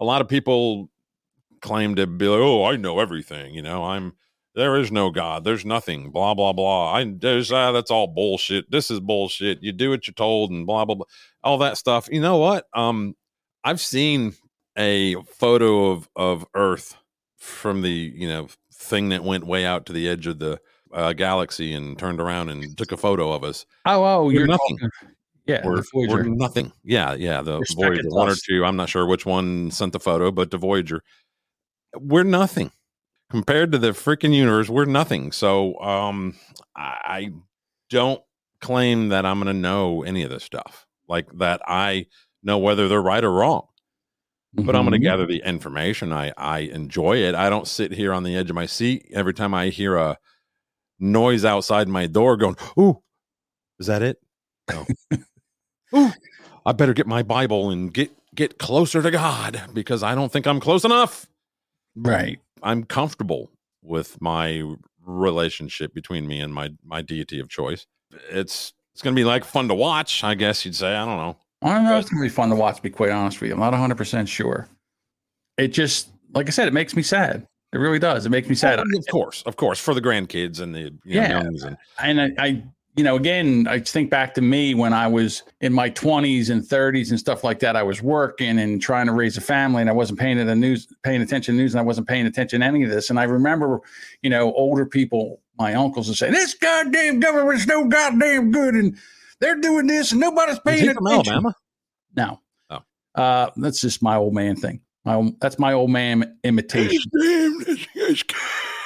[0.00, 0.90] a lot of people
[1.60, 3.54] claim to be like, oh, I know everything.
[3.54, 4.14] You know, I'm
[4.56, 5.44] there is no God.
[5.44, 6.10] There's nothing.
[6.10, 6.92] Blah blah blah.
[6.92, 8.72] I there's uh, that's all bullshit.
[8.72, 9.62] This is bullshit.
[9.62, 11.06] You do what you're told, and blah blah blah.
[11.44, 12.08] All that stuff.
[12.10, 12.66] You know what?
[12.74, 13.14] Um,
[13.62, 14.34] I've seen
[14.76, 16.96] a photo of of Earth
[17.38, 18.48] from the you know
[18.82, 20.60] thing that went way out to the edge of the
[20.92, 23.64] uh, galaxy and turned around and took a photo of us.
[23.86, 24.78] Oh, oh, We're you're nothing.
[24.78, 24.90] talking-
[25.46, 26.70] yeah, we're, we're nothing.
[26.84, 27.42] Yeah, yeah.
[27.42, 28.64] The We're Voyager one or two.
[28.64, 31.02] I'm not sure which one sent the photo, but the Voyager.
[31.98, 32.70] We're nothing
[33.28, 34.68] compared to the freaking universe.
[34.68, 35.32] We're nothing.
[35.32, 36.36] So, um,
[36.76, 37.30] I, I
[37.90, 38.22] don't
[38.60, 40.86] claim that I'm going to know any of this stuff.
[41.08, 42.06] Like that, I
[42.44, 43.66] know whether they're right or wrong.
[44.54, 45.04] But I'm going to mm-hmm.
[45.04, 46.12] gather the information.
[46.12, 47.34] I I enjoy it.
[47.34, 50.18] I don't sit here on the edge of my seat every time I hear a
[50.98, 53.02] noise outside my door, going, "Ooh,
[53.78, 54.20] is that it?"
[54.70, 54.86] No.
[55.96, 56.12] Ooh,
[56.66, 60.46] I better get my Bible and get get closer to God because I don't think
[60.46, 61.26] I'm close enough.
[61.94, 62.38] Right.
[62.62, 63.50] I'm comfortable
[63.82, 64.62] with my
[65.04, 67.86] relationship between me and my my deity of choice.
[68.30, 70.94] It's it's going to be like fun to watch, I guess you'd say.
[70.94, 71.36] I don't know.
[71.62, 71.98] I don't know.
[71.98, 72.76] It's gonna be fun to watch.
[72.76, 74.68] To be quite honest with you, I'm not 100 percent sure.
[75.58, 77.46] It just, like I said, it makes me sad.
[77.72, 78.26] It really does.
[78.26, 78.78] It makes me sad.
[78.78, 81.40] Oh, of course, of course, for the grandkids and the you know, Yeah.
[81.40, 82.62] and and I, I,
[82.96, 86.62] you know, again, I think back to me when I was in my 20s and
[86.62, 87.74] 30s and stuff like that.
[87.74, 90.86] I was working and trying to raise a family, and I wasn't paying the news,
[91.02, 93.08] paying attention to news, and I wasn't paying attention to any of this.
[93.08, 93.80] And I remember,
[94.20, 98.98] you know, older people, my uncles, would say, "This goddamn government's no goddamn good, and
[99.42, 101.54] they're doing this, and nobody's Is paying he from attention." Alabama?
[102.16, 102.40] No.
[102.70, 102.78] Oh.
[103.14, 104.80] Uh, that's just my old man thing.
[105.04, 107.02] My old, that's my old man imitation.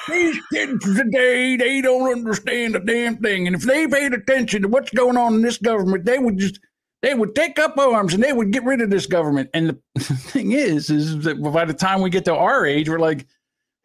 [0.08, 3.48] These kids today, they don't understand a damn thing.
[3.48, 6.60] And if they paid attention to what's going on in this government, they would just
[7.02, 9.50] they would take up arms and they would get rid of this government.
[9.52, 12.98] And the thing is, is that by the time we get to our age, we're
[12.98, 13.26] like,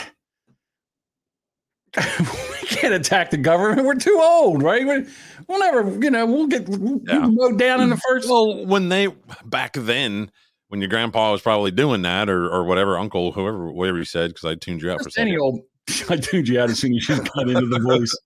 [1.97, 3.86] we can't attack the government.
[3.86, 4.86] We're too old, right?
[4.86, 5.05] We're,
[5.48, 8.30] we'll never, you know, we'll get we'll go down in the first.
[8.30, 9.08] Well, when they
[9.45, 10.32] back then,
[10.70, 14.30] when your grandpa was probably doing that, or or whatever, uncle, whoever, whatever you said,
[14.30, 15.10] because I tuned you out for.
[15.18, 15.62] Any old,
[16.10, 18.18] I tuned you out as soon as you got into the voice.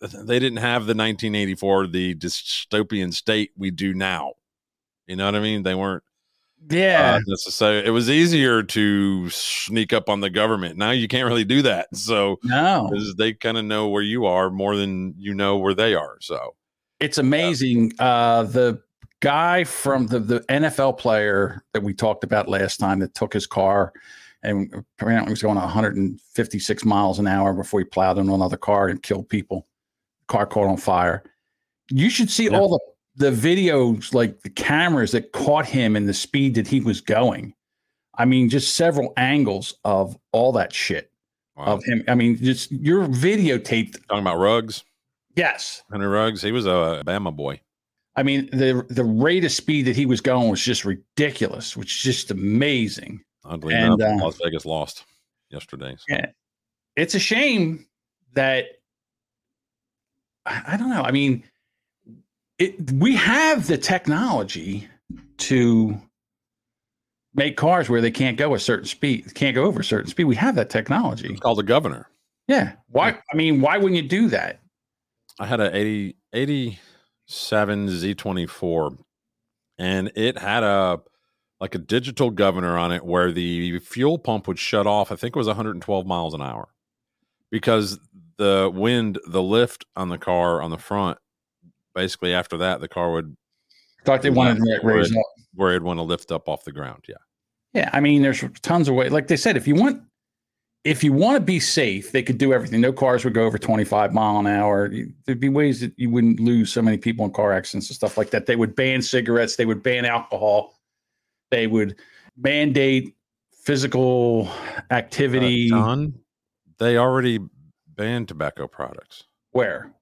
[0.24, 4.32] they didn't have the 1984 the dystopian state we do now.
[5.06, 5.62] You know what I mean?
[5.62, 6.02] They weren't
[6.70, 7.16] Yeah.
[7.16, 7.86] uh, necessarily.
[7.86, 10.76] It was easier to sneak up on the government.
[10.78, 11.94] Now you can't really do that.
[11.94, 12.90] So No.
[13.18, 16.16] they kind of know where you are more than you know where they are.
[16.20, 16.54] So
[17.00, 17.92] it's amazing.
[17.98, 18.80] Uh, the
[19.20, 23.46] guy from the, the NFL player that we talked about last time that took his
[23.46, 23.92] car
[24.42, 29.02] and apparently was going 156 miles an hour before he plowed into another car and
[29.02, 29.66] killed people.
[30.28, 31.22] Car caught on fire.
[31.90, 32.78] You should see all the
[33.16, 37.54] the videos, like the cameras that caught him and the speed that he was going.
[38.16, 41.10] I mean, just several angles of all that shit
[41.56, 42.04] of him.
[42.08, 43.94] I mean, just you're videotaped.
[44.08, 44.84] talking about Ruggs.
[45.36, 45.82] Yes.
[45.90, 47.60] Henry Ruggs, he was a Bama boy.
[48.16, 51.96] I mean, the the rate of speed that he was going was just ridiculous, which
[51.96, 53.20] is just amazing.
[53.44, 55.04] Oddly And, enough, uh, Las Vegas lost
[55.50, 55.96] yesterday.
[55.96, 56.04] So.
[56.14, 56.26] Yeah.
[56.96, 57.86] It's a shame
[58.34, 58.66] that
[60.46, 61.02] I, I don't know.
[61.02, 61.42] I mean,
[62.58, 64.88] it we have the technology
[65.38, 66.00] to
[67.34, 70.24] make cars where they can't go a certain speed, can't go over a certain speed.
[70.24, 71.28] We have that technology.
[71.28, 72.08] It's called the governor.
[72.46, 72.74] Yeah.
[72.88, 73.18] Why?
[73.32, 74.60] I mean, why wouldn't you do that?
[75.40, 78.98] I had a 80, 87 Z24
[79.78, 81.00] and it had a
[81.60, 85.10] like a digital governor on it where the fuel pump would shut off.
[85.10, 86.68] I think it was 112 miles an hour
[87.50, 87.98] because
[88.36, 91.18] the wind, the lift on the car on the front,
[91.94, 93.36] basically after that, the car would
[94.04, 95.24] Thought they wanted to where raise it- up.
[95.54, 97.04] where it'd want to lift up off the ground.
[97.08, 97.14] Yeah.
[97.72, 99.10] Yeah, I mean, there's tons of ways.
[99.12, 100.02] Like they said, if you want,
[100.84, 102.80] if you want to be safe, they could do everything.
[102.80, 104.92] No cars would go over 25 mile an hour.
[105.24, 108.16] There'd be ways that you wouldn't lose so many people in car accidents and stuff
[108.18, 108.46] like that.
[108.46, 109.56] They would ban cigarettes.
[109.56, 110.78] They would ban alcohol.
[111.50, 111.96] They would
[112.36, 113.16] mandate
[113.62, 114.48] physical
[114.90, 115.70] activity.
[115.72, 116.14] Uh, John,
[116.78, 117.40] they already
[117.96, 119.93] banned tobacco products Where?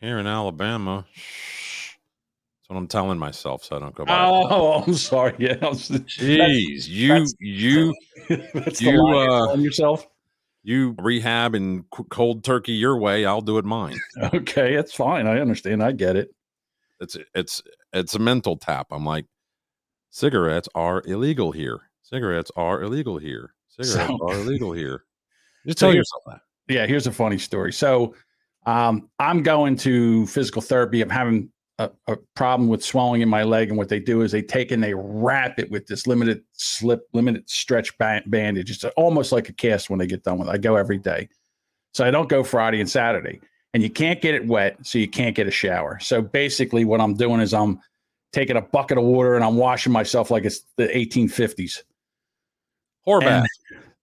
[0.00, 1.06] Here in Alabama.
[1.12, 1.94] Shh.
[2.60, 4.26] That's what I'm telling myself so I don't go back.
[4.28, 5.34] Oh, I'm sorry.
[5.38, 7.94] Yeah, I was- Jeez, you that's- you
[8.54, 10.06] that's you uh, yourself.
[10.62, 13.24] you rehab and cold turkey your way.
[13.24, 13.98] I'll do it mine.
[14.34, 15.26] Okay, that's fine.
[15.26, 15.82] I understand.
[15.82, 16.30] I get it.
[17.00, 18.88] It's it's it's a mental tap.
[18.90, 19.24] I'm like,
[20.10, 21.80] cigarettes are illegal here.
[22.02, 23.54] Cigarettes are illegal here.
[23.68, 25.04] Cigarettes So- are illegal here.
[25.66, 26.40] Just tell yourself that.
[26.68, 27.72] Yeah, here's a funny story.
[27.72, 28.14] So,
[28.68, 31.00] um, I'm going to physical therapy.
[31.00, 34.30] I'm having a, a problem with swelling in my leg, and what they do is
[34.30, 38.70] they take and they wrap it with this limited slip, limited stretch ba- bandage.
[38.70, 40.48] It's almost like a cast when they get done with.
[40.48, 40.52] it.
[40.52, 41.30] I go every day,
[41.94, 43.40] so I don't go Friday and Saturday.
[43.72, 45.98] And you can't get it wet, so you can't get a shower.
[46.00, 47.80] So basically, what I'm doing is I'm
[48.34, 51.82] taking a bucket of water and I'm washing myself like it's the 1850s.
[53.06, 53.46] Whore And- bath.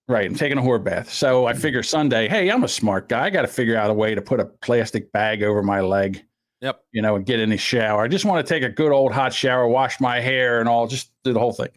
[0.08, 0.26] Right.
[0.26, 1.12] I'm taking a whore bath.
[1.12, 1.62] So I mm-hmm.
[1.62, 3.26] figure Sunday, hey, I'm a smart guy.
[3.26, 6.24] I got to figure out a way to put a plastic bag over my leg.
[6.62, 6.84] Yep.
[6.92, 8.04] You know, and get in the shower.
[8.04, 10.88] I just want to take a good old hot shower, wash my hair and all,
[10.88, 11.70] just do the whole thing.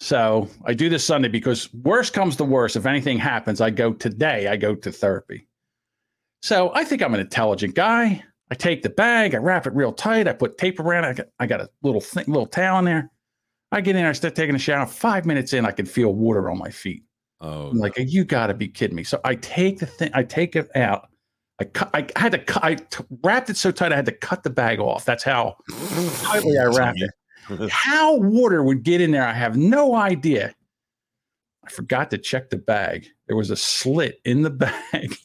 [0.00, 2.74] So I do this Sunday because worst comes to worst.
[2.74, 5.46] If anything happens, I go today, I go to therapy.
[6.42, 8.24] So I think I'm an intelligent guy.
[8.50, 11.08] I take the bag, I wrap it real tight, I put tape around it.
[11.08, 13.10] I got, I got a little thing, little towel in there.
[13.70, 14.86] I get in there, I start taking a shower.
[14.86, 17.04] Five minutes in, I can feel water on my feet.
[17.42, 19.02] Oh, I'm like, you got to be kidding me.
[19.02, 21.08] So I take the thing, I take it out.
[21.58, 24.12] I cut, I had to cut, I t- wrapped it so tight, I had to
[24.12, 25.04] cut the bag off.
[25.04, 25.56] That's how
[26.22, 27.10] tightly I wrapped it.
[27.70, 30.54] How water would get in there, I have no idea.
[31.66, 33.08] I forgot to check the bag.
[33.26, 34.50] There was a slit in the
[34.92, 35.16] bag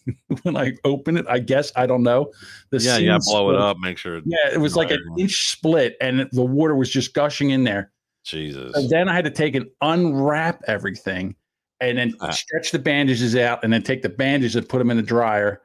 [0.42, 1.28] when I opened it.
[1.30, 2.32] I guess I don't know.
[2.72, 4.20] The yeah, yeah, blow it up, make sure.
[4.26, 7.92] Yeah, it was like an inch split, and the water was just gushing in there.
[8.26, 8.74] Jesus.
[8.74, 11.36] So then I had to take and unwrap everything
[11.80, 12.32] and then Ah.
[12.32, 15.62] stretch the bandages out and then take the bandages and put them in the dryer.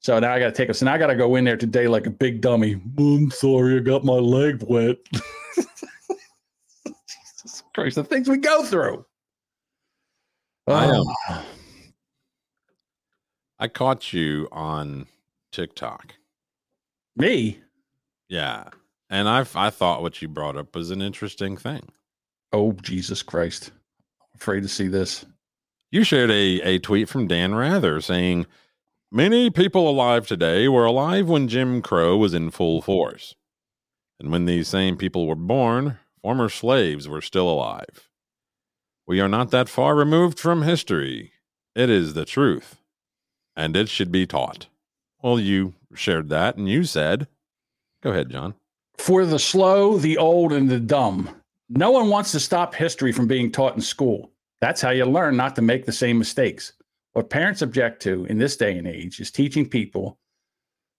[0.00, 0.74] So now I got to take them.
[0.74, 2.80] So now I got to go in there today like a big dummy.
[2.98, 4.98] I'm sorry, I got my leg wet.
[6.86, 9.04] Jesus Christ, the things we go through.
[10.68, 11.44] I, um, Oh.
[13.58, 15.06] I caught you on
[15.52, 16.14] TikTok.
[17.16, 17.58] Me?
[18.28, 18.64] Yeah.
[19.08, 21.88] And I I thought what you brought up was an interesting thing.
[22.52, 23.70] Oh, Jesus Christ.
[24.20, 25.24] I'm afraid to see this.
[25.90, 28.46] You shared a, a tweet from Dan Rather saying,
[29.10, 33.34] Many people alive today were alive when Jim Crow was in full force.
[34.18, 38.08] And when these same people were born, former slaves were still alive.
[39.06, 41.32] We are not that far removed from history.
[41.76, 42.76] It is the truth,
[43.54, 44.66] and it should be taught.
[45.22, 47.28] Well, you shared that, and you said,
[48.02, 48.54] Go ahead, John.
[48.98, 51.30] For the slow, the old, and the dumb.
[51.68, 54.32] No one wants to stop history from being taught in school.
[54.60, 56.72] That's how you learn not to make the same mistakes.
[57.12, 60.18] What parents object to in this day and age is teaching people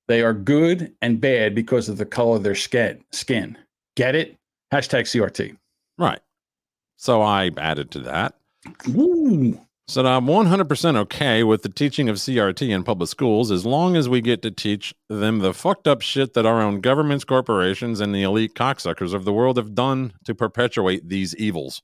[0.08, 3.04] they are good and bad because of the color of their skin.
[3.12, 3.58] Skin.
[3.96, 4.38] Get it?
[4.74, 5.58] Hashtag CRT.
[5.98, 6.22] Right.
[6.96, 8.36] So I added to that.
[8.90, 9.60] Ooh.
[9.90, 14.10] Said I'm 100% okay with the teaching of CRT in public schools as long as
[14.10, 18.14] we get to teach them the fucked up shit that our own governments, corporations, and
[18.14, 21.82] the elite cocksuckers of the world have done to perpetuate these evils.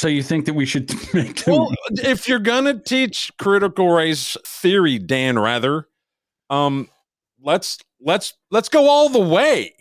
[0.00, 4.34] So you think that we should make them Well, if you're gonna teach critical race
[4.46, 5.88] theory, Dan Rather,
[6.48, 6.88] um,
[7.42, 9.74] let's let's let's go all the way.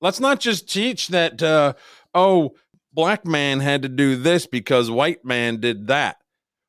[0.00, 1.42] Let's not just teach that.
[1.42, 1.72] Uh,
[2.14, 2.54] oh,
[2.92, 6.18] black man had to do this because white man did that.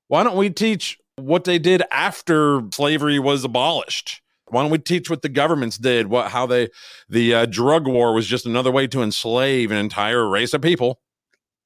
[0.08, 4.24] Why don't we teach what they did after slavery was abolished?
[4.48, 6.08] Why don't we teach what the governments did?
[6.08, 6.70] What how they
[7.08, 11.02] the uh, drug war was just another way to enslave an entire race of people.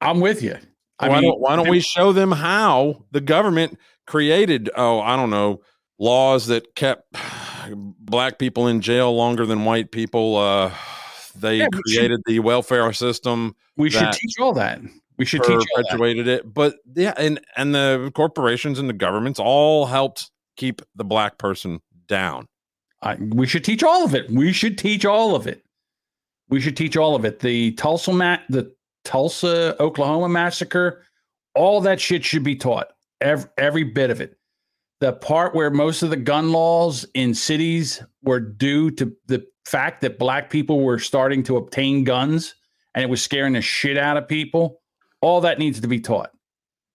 [0.01, 0.57] I'm with you.
[0.99, 5.15] I why mean, don't why don't we show them how the government created oh I
[5.15, 5.61] don't know
[5.97, 7.15] laws that kept
[7.99, 10.73] black people in jail longer than white people uh
[11.35, 14.81] they Yeah, we should- created the welfare system we should teach all that.
[15.17, 19.85] We should teach perpetuated it but yeah and and the corporations and the governments all
[19.85, 22.47] helped keep the black person down
[23.01, 24.29] I, we should teach all of it.
[24.29, 25.63] We should teach all of it.
[26.49, 27.39] We should teach all of it.
[27.39, 28.73] The Tulsa ma- the
[29.09, 31.03] Tulsa, Oklahoma massacre,
[31.55, 32.89] all that shit should be taught.
[33.19, 34.37] Every, every bit of it.
[34.99, 40.01] The part where most of the gun laws in cities were due to the fact
[40.01, 42.53] that black people were starting to obtain guns
[42.93, 44.79] and it was scaring the shit out of people.
[45.21, 46.29] All that needs to be taught.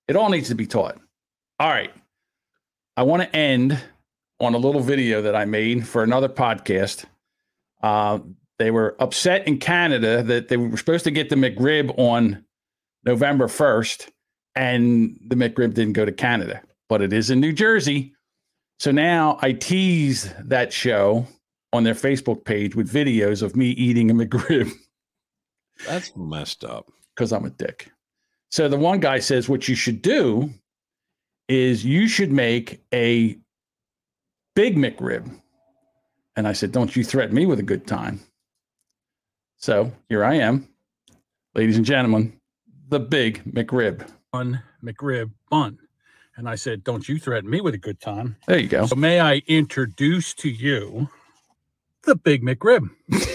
[0.07, 0.97] It all needs to be taught.
[1.59, 1.93] All right.
[2.97, 3.77] I want to end
[4.39, 7.07] on a little video that I made for another podcast.
[7.83, 8.21] Uh,
[8.59, 12.45] they were upset in Canada that they were supposed to get the McRib on
[13.05, 14.11] November 1st,
[14.55, 18.15] and the McRib didn't go to Canada, but it is in New Jersey.
[18.79, 21.27] So now I tease that show
[21.73, 24.71] on their Facebook page with videos of me eating a McRib
[25.87, 27.91] that's messed up because I'm a dick.
[28.51, 30.51] So the one guy says, What you should do
[31.49, 33.37] is you should make a
[34.55, 35.29] big McRib.
[36.37, 38.21] And I said, Don't you threaten me with a good time.
[39.65, 40.69] So here I am,
[41.55, 42.39] ladies and gentlemen,
[42.91, 44.07] the big McRib.
[44.33, 45.79] One McRib bun.
[46.37, 48.37] And I said, Don't you threaten me with a good time.
[48.47, 48.85] There you go.
[48.85, 51.09] So may I introduce to you
[52.03, 52.91] the big McRib.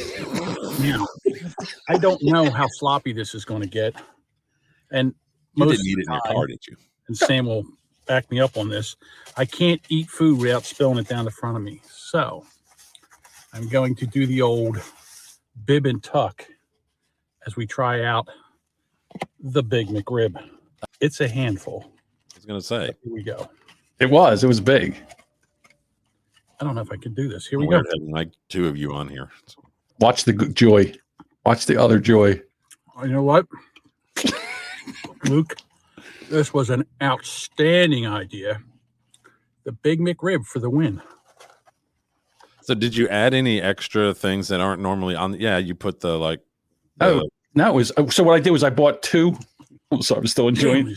[0.80, 1.08] Now,
[1.90, 3.96] I don't know how sloppy this is going to get,
[4.92, 5.16] and
[5.56, 6.78] You most didn't eat it in your car, did you?
[7.08, 7.66] And Sam will
[8.06, 8.96] back me up on this.
[9.36, 12.46] I can't eat food without spilling it down the front of me, so
[13.52, 14.80] I'm going to do the old
[15.66, 16.46] bib and tuck
[17.46, 18.28] as we try out
[19.40, 20.42] the Big McRib.
[21.00, 21.92] It's a handful.
[22.34, 22.94] I was gonna say.
[23.04, 23.50] Here we go.
[24.00, 24.44] It was.
[24.44, 24.96] It was big.
[26.60, 27.48] I don't know if I can do this.
[27.48, 27.78] Here we go.
[27.78, 29.30] Weird having like two of you on here.
[30.00, 30.94] Watch the g- joy.
[31.46, 32.42] Watch the other joy.
[32.96, 33.46] Oh, you know what,
[35.26, 35.56] Luke?
[36.30, 38.62] This was an outstanding idea.
[39.64, 41.02] The Big McRib for the win.
[42.70, 45.34] So did you add any extra things that aren't normally on?
[45.40, 46.40] Yeah, you put the like.
[47.02, 48.22] Oh, no, it was so.
[48.22, 49.36] What I did was I bought two.
[49.92, 50.96] Oh, sorry, I'm still enjoying.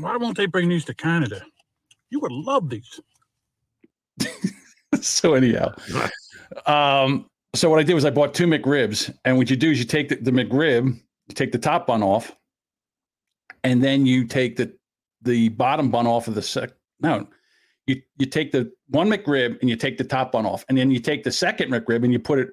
[0.00, 1.40] Why won't they bring these to Canada?
[2.10, 3.00] You would love these.
[5.00, 5.72] so anyhow,
[6.66, 9.78] um, so what I did was I bought two McRibs, and what you do is
[9.78, 12.36] you take the, the McRib, you take the top bun off,
[13.64, 14.70] and then you take the
[15.22, 16.72] the bottom bun off of the sec.
[17.00, 17.26] No,
[17.86, 20.90] you you take the one McRib and you take the top bun off, and then
[20.90, 22.48] you take the second McRib and you put it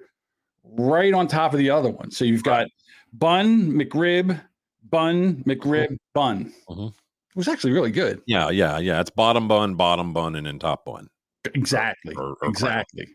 [0.64, 2.12] right on top of the other one.
[2.12, 2.68] So you've got
[3.14, 4.40] bun, McRib,
[4.90, 5.96] bun, McRib, mm-hmm.
[6.14, 6.54] bun.
[6.70, 6.88] Mm-hmm.
[6.88, 8.22] It was actually really good.
[8.28, 9.02] Yeah, yeah, yeah.
[9.02, 11.08] It's bottom bun, bottom bun, and then top bun.
[11.56, 12.14] Exactly.
[12.16, 13.04] Or- or exactly.
[13.04, 13.10] It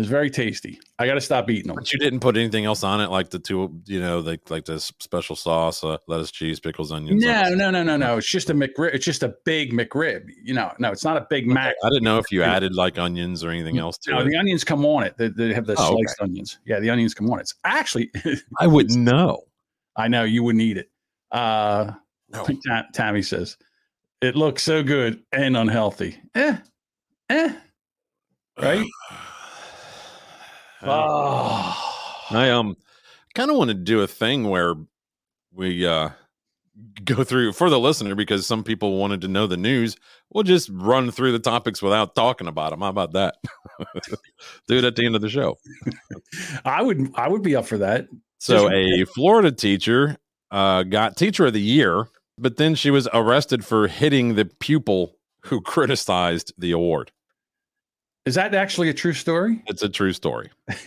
[0.00, 0.80] was very tasty.
[0.98, 1.76] I got to stop eating them.
[1.76, 4.64] But you didn't put anything else on it, like the two, you know, like like
[4.64, 7.22] this special sauce, uh, lettuce, cheese, pickles, onions.
[7.24, 8.16] No, no, no, no, no.
[8.16, 8.92] It's just a McRib.
[8.92, 10.24] It's just a big McRib.
[10.42, 11.74] You know, no, it's not a Big Mac.
[11.84, 14.24] I didn't know if you added like onions or anything else to No, it.
[14.30, 15.16] the onions come on it.
[15.16, 16.02] They, they have the Oh, okay.
[16.02, 16.58] sliced onions.
[16.66, 17.42] Yeah, the onions come on it.
[17.42, 18.10] It's actually,
[18.58, 19.42] I wouldn't know.
[19.96, 20.90] I know you wouldn't eat it.
[21.30, 21.92] Uh,
[22.32, 23.56] Ta- Tammy says
[24.20, 26.16] it looks so good and unhealthy.
[26.34, 26.56] Eh,
[27.30, 27.52] eh,
[28.60, 28.84] right?
[30.86, 32.76] oh, I um
[33.34, 34.74] kind of want to do a thing where
[35.52, 36.10] we uh
[37.04, 39.96] go through for the listener because some people wanted to know the news.
[40.32, 42.80] We'll just run through the topics without talking about them.
[42.80, 43.36] How about that?
[44.68, 45.56] do it at the end of the show.
[46.64, 48.08] I would, I would be up for that.
[48.38, 50.16] So a Florida teacher
[50.50, 55.16] uh, got teacher of the year, but then she was arrested for hitting the pupil
[55.44, 57.12] who criticized the award.
[58.26, 59.62] Is that actually a true story?
[59.66, 60.50] It's a true story.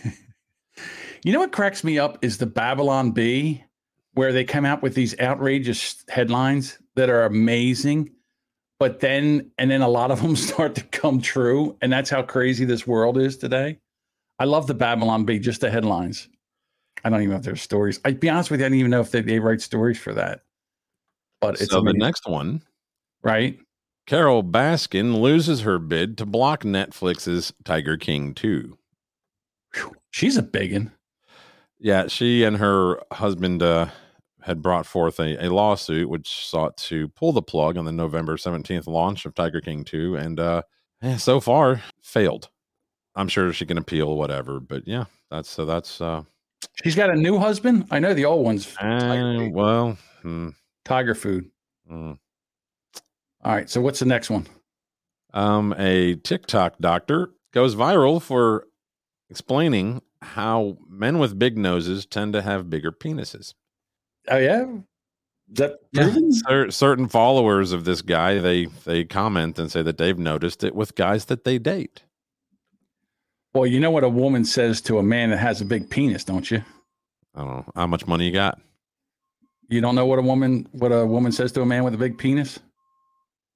[1.24, 3.64] You know what cracks me up is the Babylon Bee,
[4.14, 8.10] where they come out with these outrageous headlines that are amazing,
[8.78, 12.22] but then and then a lot of them start to come true, and that's how
[12.22, 13.78] crazy this world is today.
[14.38, 16.28] I love the Babylon Bee, just the headlines.
[17.04, 18.00] I don't even know if there's stories.
[18.04, 20.14] I'd be honest with you, I don't even know if they, they write stories for
[20.14, 20.42] that.
[21.40, 22.62] But it's so the next one,
[23.22, 23.58] right?
[24.08, 28.78] Carole Baskin loses her bid to block Netflix's Tiger King 2.
[30.10, 30.92] She's a biggin.
[31.78, 33.88] Yeah, she and her husband uh,
[34.40, 38.38] had brought forth a, a lawsuit which sought to pull the plug on the November
[38.38, 40.62] 17th launch of Tiger King 2 and uh
[41.18, 42.48] so far failed.
[43.14, 46.22] I'm sure she can appeal whatever, but yeah, that's so that's uh
[46.82, 47.88] She's got a new husband.
[47.90, 50.48] I know the old one's uh, well, hmm,
[50.86, 51.50] tiger food.
[51.86, 52.12] hmm.
[53.44, 53.70] All right.
[53.70, 54.46] So what's the next one?
[55.32, 58.66] Um, a TikTok doctor goes viral for
[59.30, 63.54] explaining how men with big noses tend to have bigger penises.
[64.28, 64.78] Oh yeah, Is
[65.54, 66.32] that proven?
[66.32, 70.74] Cer- certain followers of this guy they they comment and say that they've noticed it
[70.74, 72.02] with guys that they date.
[73.54, 76.24] Well, you know what a woman says to a man that has a big penis,
[76.24, 76.62] don't you?
[77.34, 78.60] I don't know how much money you got.
[79.68, 81.98] You don't know what a woman what a woman says to a man with a
[81.98, 82.58] big penis?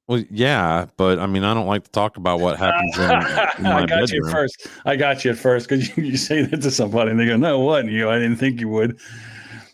[0.09, 3.03] Well, yeah, but I mean, I don't like to talk about what happens in,
[3.59, 4.27] in my I got you bedroom.
[4.27, 4.67] at first.
[4.85, 7.37] I got you at first because you, you say that to somebody and they go,
[7.37, 8.99] "No, what?" And you, go, I didn't think you would.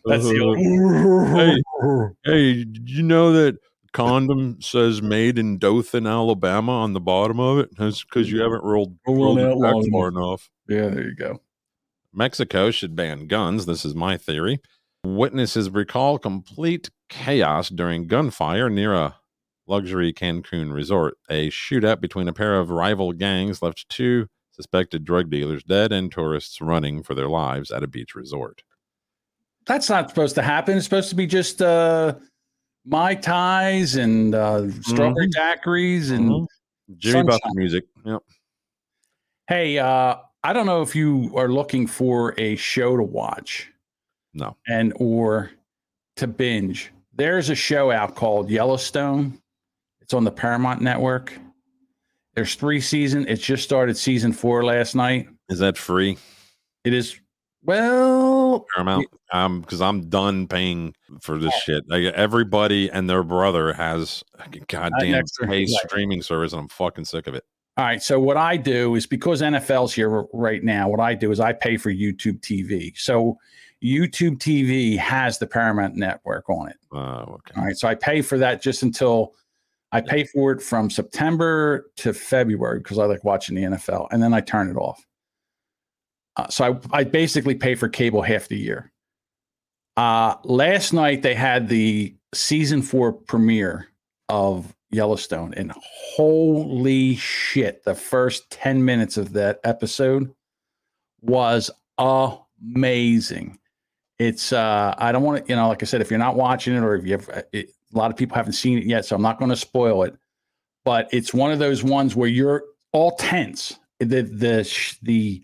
[0.04, 0.58] That's the old.
[2.24, 3.58] hey, hey, did you know that
[3.92, 7.70] condom says made in Dothan, Alabama on the bottom of it?
[7.76, 10.50] That's because you haven't rolled, oh, rolled Rolled it back far enough.
[10.68, 11.40] Yeah, there you go.
[12.12, 13.66] Mexico should ban guns.
[13.66, 14.60] This is my theory.
[15.04, 19.17] Witnesses recall complete chaos during gunfire near a
[19.68, 21.18] luxury Cancun resort.
[21.30, 26.10] A shootout between a pair of rival gangs left two suspected drug dealers dead and
[26.10, 28.62] tourists running for their lives at a beach resort.
[29.66, 30.76] That's not supposed to happen.
[30.76, 32.14] It's supposed to be just uh,
[32.86, 36.46] mai tais and uh, strawberry daiquiris and Mhm.
[36.96, 37.84] Jimmy Buffett music.
[38.04, 38.22] Yep.
[39.46, 43.70] Hey, uh, I don't know if you are looking for a show to watch
[44.34, 44.56] No.
[44.66, 45.50] and or
[46.16, 46.90] to binge.
[47.14, 49.38] There's a show out called Yellowstone.
[50.08, 51.38] It's on the Paramount Network.
[52.34, 53.26] There's three seasons.
[53.28, 55.28] It just started season four last night.
[55.50, 56.16] Is that free?
[56.82, 57.20] It is
[57.62, 59.06] Well, Paramount.
[59.34, 61.84] Um, because I'm done paying for this shit.
[61.90, 67.26] Like, everybody and their brother has a goddamn pay streaming service, and I'm fucking sick
[67.26, 67.44] of it.
[67.76, 68.02] All right.
[68.02, 71.52] So what I do is because NFL's here right now, what I do is I
[71.52, 72.96] pay for YouTube TV.
[72.96, 73.36] So
[73.84, 76.76] YouTube TV has the Paramount Network on it.
[76.92, 77.52] Oh, okay.
[77.58, 77.76] All right.
[77.76, 79.34] So I pay for that just until
[79.92, 84.22] I pay for it from September to February because I like watching the NFL, and
[84.22, 85.04] then I turn it off.
[86.36, 88.92] Uh, so I, I basically pay for cable half the year.
[89.96, 93.88] Uh, last night they had the season four premiere
[94.28, 100.32] of Yellowstone, and holy shit, the first 10 minutes of that episode
[101.22, 103.58] was amazing.
[104.18, 106.74] It's, uh, I don't want to, you know, like I said, if you're not watching
[106.74, 109.04] it or if you have, uh, it, a lot of people haven't seen it yet,
[109.04, 110.16] so I'm not going to spoil it,
[110.84, 113.78] but it's one of those ones where you're all tense.
[114.00, 115.42] The, the, the,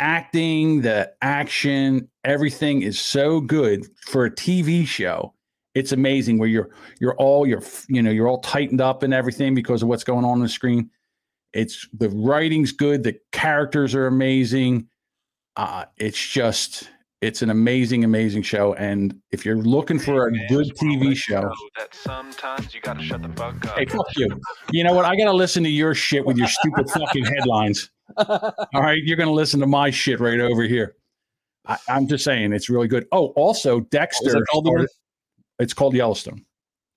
[0.00, 5.34] acting, the action, everything is so good for a TV show.
[5.74, 9.54] It's amazing where you're you're all you're you know you're all tightened up and everything
[9.54, 10.90] because of what's going on on the screen.
[11.52, 14.88] It's the writing's good, the characters are amazing.
[15.54, 16.88] Uh, it's just
[17.20, 18.74] it's an amazing, amazing show.
[18.74, 23.28] And if you're looking for a good TV show, that sometimes you gotta shut the
[23.30, 23.78] fuck up.
[23.78, 24.28] hey, fuck you.
[24.72, 25.04] You know what?
[25.04, 27.90] I gotta listen to your shit with your stupid fucking headlines.
[28.16, 30.96] All right, you're gonna listen to my shit right over here.
[31.66, 33.06] I, I'm just saying it's really good.
[33.12, 34.32] Oh, also Dexter.
[34.32, 34.88] that called started-
[35.58, 36.44] it's called Yellowstone.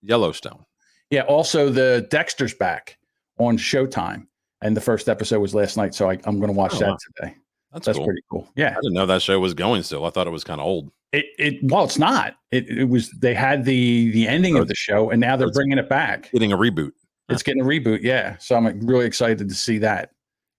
[0.02, 0.64] Yellowstone.
[1.10, 1.24] Yeah.
[1.24, 2.98] Also, the Dexter's back
[3.40, 4.28] on Showtime,
[4.62, 5.94] and the first episode was last night.
[5.94, 6.98] So I, I'm going to watch Oh, that wow.
[7.18, 7.36] today.
[7.74, 8.06] That's, That's cool.
[8.06, 8.48] pretty cool.
[8.56, 8.70] Yeah.
[8.70, 10.06] I didn't know that show was going still.
[10.06, 10.92] I thought it was kind of old.
[11.12, 12.36] It it well, it's not.
[12.52, 13.12] It it was.
[13.12, 16.32] They had the the ending oh, of the show, and now they're bringing it back.
[16.32, 16.92] Getting a reboot.
[17.30, 18.02] It's getting a reboot.
[18.02, 18.38] Yeah.
[18.38, 20.12] So I'm really excited to see that.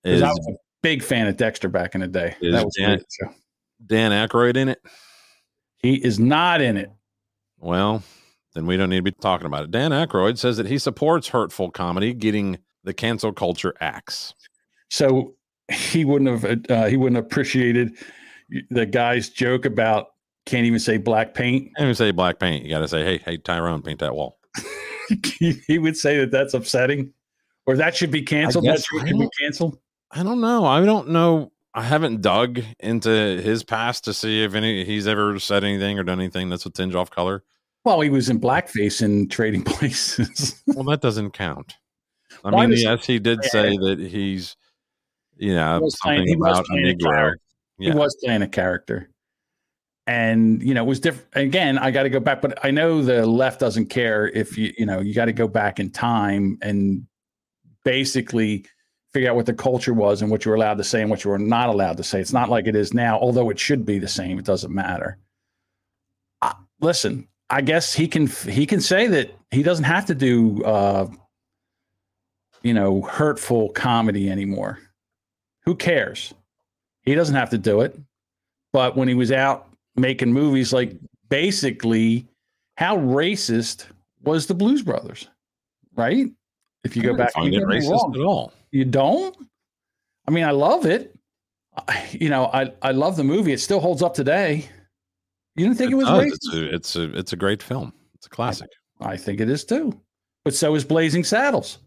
[0.04, 2.36] Is, I was a big fan of Dexter back in the day.
[2.40, 3.30] is That was Dan, show.
[3.86, 4.80] Dan Aykroyd in it?
[5.78, 6.90] He is not in it.
[7.58, 8.02] Well,
[8.54, 9.70] then we don't need to be talking about it.
[9.70, 14.34] Dan Aykroyd says that he supports hurtful comedy getting the cancel culture axe.
[14.90, 15.34] So
[15.72, 17.96] he wouldn't have uh, he wouldn't have appreciated
[18.70, 20.08] the guy's joke about
[20.46, 21.70] can't even say black paint.
[21.78, 24.38] And you say black paint, you got to say, hey, hey, Tyrone, paint that wall.
[25.38, 27.12] he, he would say that that's upsetting,
[27.66, 28.66] or that should be canceled.
[28.66, 29.78] That should I be don't- canceled.
[30.10, 30.64] I don't know.
[30.66, 31.50] I don't know.
[31.76, 36.04] I haven't dug into his past to see if any he's ever said anything or
[36.04, 37.42] done anything that's a tinge off color.
[37.84, 40.62] Well, he was in blackface in Trading Places.
[40.68, 41.74] Well, that doesn't count.
[42.44, 44.56] I Why mean, yes, he did say that he's,
[45.36, 47.38] you know, He was playing- about a character.
[47.78, 47.92] Yeah.
[47.92, 49.10] He was playing a character.
[50.06, 51.28] And you know, it was different.
[51.34, 54.72] Again, I got to go back, but I know the left doesn't care if you,
[54.76, 57.06] you know, you got to go back in time and
[57.84, 58.66] basically
[59.14, 61.24] figure out what the culture was and what you were allowed to say and what
[61.24, 62.20] you were not allowed to say.
[62.20, 64.38] It's not like it is now, although it should be the same.
[64.38, 65.18] It doesn't matter.
[66.42, 70.62] Uh, listen, I guess he can he can say that he doesn't have to do
[70.64, 71.08] uh,
[72.62, 74.80] you know hurtful comedy anymore.
[75.64, 76.34] Who cares?
[77.02, 77.98] He doesn't have to do it.
[78.72, 80.92] But when he was out making movies, like
[81.28, 82.26] basically,
[82.76, 83.86] how racist
[84.22, 85.28] was the Blues Brothers,
[85.94, 86.26] right?
[86.82, 88.14] If you I go back, find you it get racist wrong.
[88.16, 88.52] at all.
[88.72, 89.36] You don't?
[90.26, 91.16] I mean, I love it.
[91.88, 93.52] I, you know, I I love the movie.
[93.52, 94.68] It still holds up today.
[95.56, 96.24] You didn't think it, was does.
[96.24, 96.32] racist?
[96.32, 97.92] It's a, it's a it's a great film.
[98.14, 98.68] It's a classic.
[99.00, 99.98] I think it is too.
[100.44, 101.78] But so is Blazing Saddles.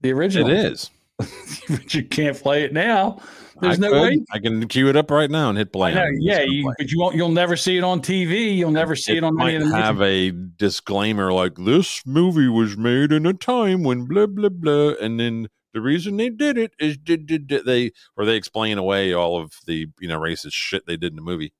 [0.00, 0.50] The original.
[0.50, 0.90] It is.
[1.68, 3.20] but you can't play it now.
[3.60, 4.02] There's I no could.
[4.02, 4.24] way.
[4.32, 5.94] I can cue it up right now and hit play.
[5.94, 7.14] Know, yeah, you, but you won't.
[7.14, 8.56] You'll never see it on TV.
[8.56, 12.48] You'll never see it, on might any of the have a disclaimer like this movie
[12.48, 16.58] was made in a time when blah blah blah, and then the reason they did
[16.58, 20.18] it is did, did, did they or they explain away all of the you know
[20.18, 21.52] racist shit they did in the movie.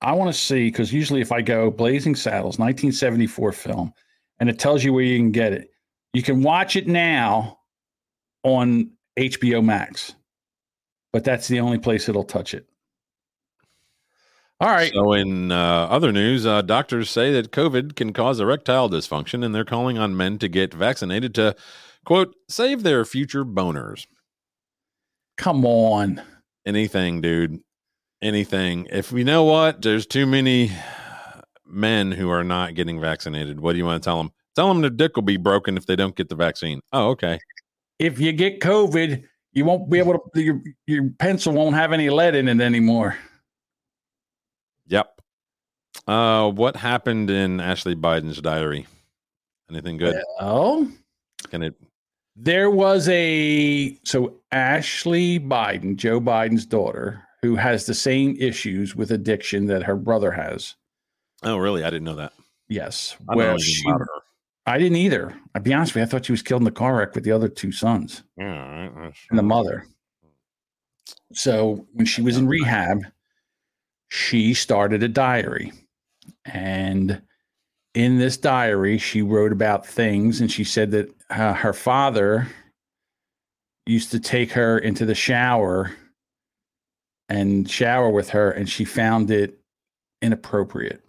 [0.00, 3.92] I want to see because usually if I go Blazing Saddles, 1974 film,
[4.40, 5.68] and it tells you where you can get it,
[6.14, 7.57] you can watch it now
[8.42, 10.14] on HBO Max,
[11.12, 12.68] but that's the only place it'll touch it.
[14.60, 14.92] All right.
[14.92, 19.54] So in uh, other news, uh, doctors say that COVID can cause erectile dysfunction, and
[19.54, 21.54] they're calling on men to get vaccinated to
[22.04, 24.06] quote save their future boners.
[25.36, 26.20] Come on.
[26.66, 27.60] Anything, dude.
[28.20, 28.88] Anything.
[28.90, 30.72] If we know what, there's too many
[31.64, 33.60] men who are not getting vaccinated.
[33.60, 34.32] What do you want to tell them?
[34.56, 36.80] Tell them their dick will be broken if they don't get the vaccine.
[36.92, 37.38] Oh, okay.
[37.98, 40.42] If you get COVID, you won't be able to.
[40.42, 43.16] Your your pencil won't have any lead in it anymore.
[44.86, 45.20] Yep.
[46.06, 48.86] Uh, what happened in Ashley Biden's diary?
[49.70, 50.22] Anything good?
[50.40, 50.90] Oh,
[51.50, 51.74] Can it?
[52.36, 59.10] There was a so Ashley Biden, Joe Biden's daughter, who has the same issues with
[59.10, 60.76] addiction that her brother has.
[61.42, 61.84] Oh, really?
[61.84, 62.32] I didn't know that.
[62.68, 63.16] Yes.
[63.28, 63.84] I where she-.
[64.68, 65.34] I didn't either.
[65.54, 66.06] I'll be honest with you.
[66.06, 68.88] I thought she was killed in the car wreck with the other two sons Yeah,
[68.88, 69.86] right, and the mother.
[71.32, 73.04] So when she was in rehab,
[74.08, 75.72] she started a diary.
[76.44, 77.22] And
[77.94, 82.48] in this diary, she wrote about things and she said that uh, her father
[83.86, 85.92] used to take her into the shower
[87.28, 89.58] and shower with her, and she found it
[90.22, 91.02] inappropriate.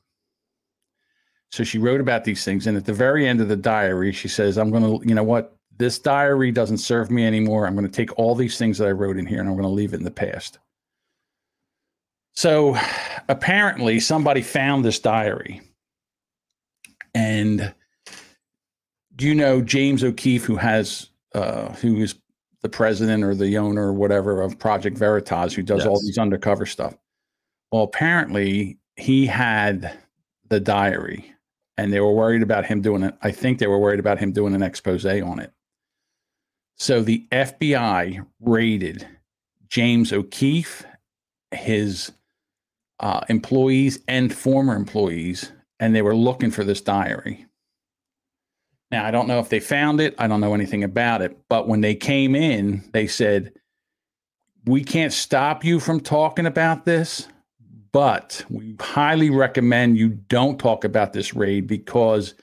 [1.52, 2.68] So she wrote about these things.
[2.68, 5.24] And at the very end of the diary, she says, I'm going to, you know
[5.24, 5.56] what?
[5.78, 7.66] This diary doesn't serve me anymore.
[7.66, 9.64] I'm going to take all these things that I wrote in here and I'm going
[9.64, 10.60] to leave it in the past.
[12.34, 12.78] So
[13.28, 15.62] apparently, somebody found this diary.
[17.16, 17.74] And
[19.16, 22.16] do you know James O'Keefe, who has, uh, who is
[22.62, 26.66] the president or the owner or whatever of Project Veritas, who does all these undercover
[26.66, 26.96] stuff?
[27.72, 29.98] Well, apparently, he had
[30.50, 31.34] the diary
[31.80, 33.16] and they were worried about him doing it.
[33.22, 35.54] I think they were worried about him doing an expose on it.
[36.76, 39.08] So the FBI raided
[39.70, 40.86] James O'Keefe,
[41.52, 42.12] his
[43.00, 47.46] uh, employees, and former employees, and they were looking for this diary.
[48.92, 50.16] Now, I don't know if they found it.
[50.18, 51.38] I don't know anything about it.
[51.48, 53.54] But when they came in, they said,
[54.66, 57.30] We can't stop you from talking about this,
[57.92, 62.36] but we highly recommend you don't talk about this raid because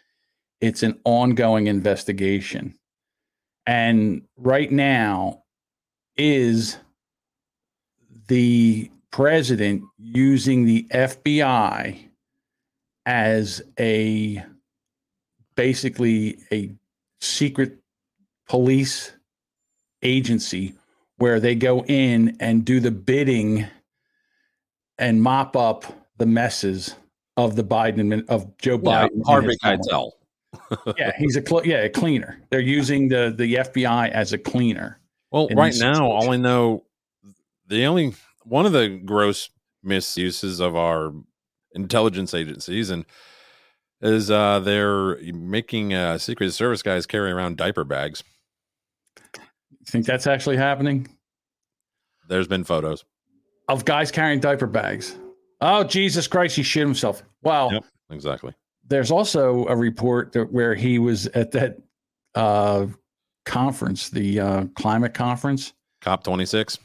[0.60, 2.74] it's an ongoing investigation.
[3.66, 5.43] And right now
[6.16, 6.77] is
[8.28, 12.09] the president using the FBI
[13.05, 14.44] as a
[15.55, 16.70] basically a
[17.20, 17.78] secret
[18.48, 19.12] police
[20.02, 20.74] agency
[21.18, 23.66] where they go in and do the bidding
[24.98, 25.85] and mop up
[26.18, 26.94] the messes
[27.36, 29.10] of the Biden of Joe Biden.
[29.12, 29.56] and Harvey.
[29.62, 30.12] Keitel.
[30.98, 32.40] yeah, he's a cl- yeah a cleaner.
[32.51, 35.01] They're using the the FBI as a cleaner.
[35.31, 36.31] Well, right now, all.
[36.31, 36.85] I know,
[37.66, 38.14] the only
[38.44, 39.51] one of the gross
[39.82, 41.12] misuses of our
[41.73, 43.05] intelligence agencies and
[44.01, 48.24] is uh they're making uh secret service guys carry around diaper bags.
[49.86, 51.06] think that's actually happening
[52.28, 53.05] There's been photos.
[53.68, 55.16] Of guys carrying diaper bags.
[55.60, 57.22] Oh Jesus Christ, he shit himself.
[57.43, 57.70] Wow.
[57.70, 58.52] Yep, exactly.
[58.86, 61.78] there's also a report that where he was at that
[62.34, 62.86] uh,
[63.44, 65.72] conference, the uh, climate conference.
[66.05, 66.78] COP26.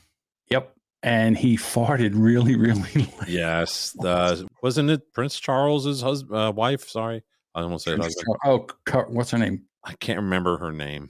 [0.50, 3.08] Yep, and he farted really, really.
[3.28, 3.96] Yes.
[4.00, 6.90] Uh, wasn't it Prince Charles's husband, uh, wife?
[6.90, 7.24] Sorry.
[7.54, 8.38] I almost said husband.
[8.44, 9.64] Char- oh, what's her name?
[9.84, 11.10] I can't remember her name.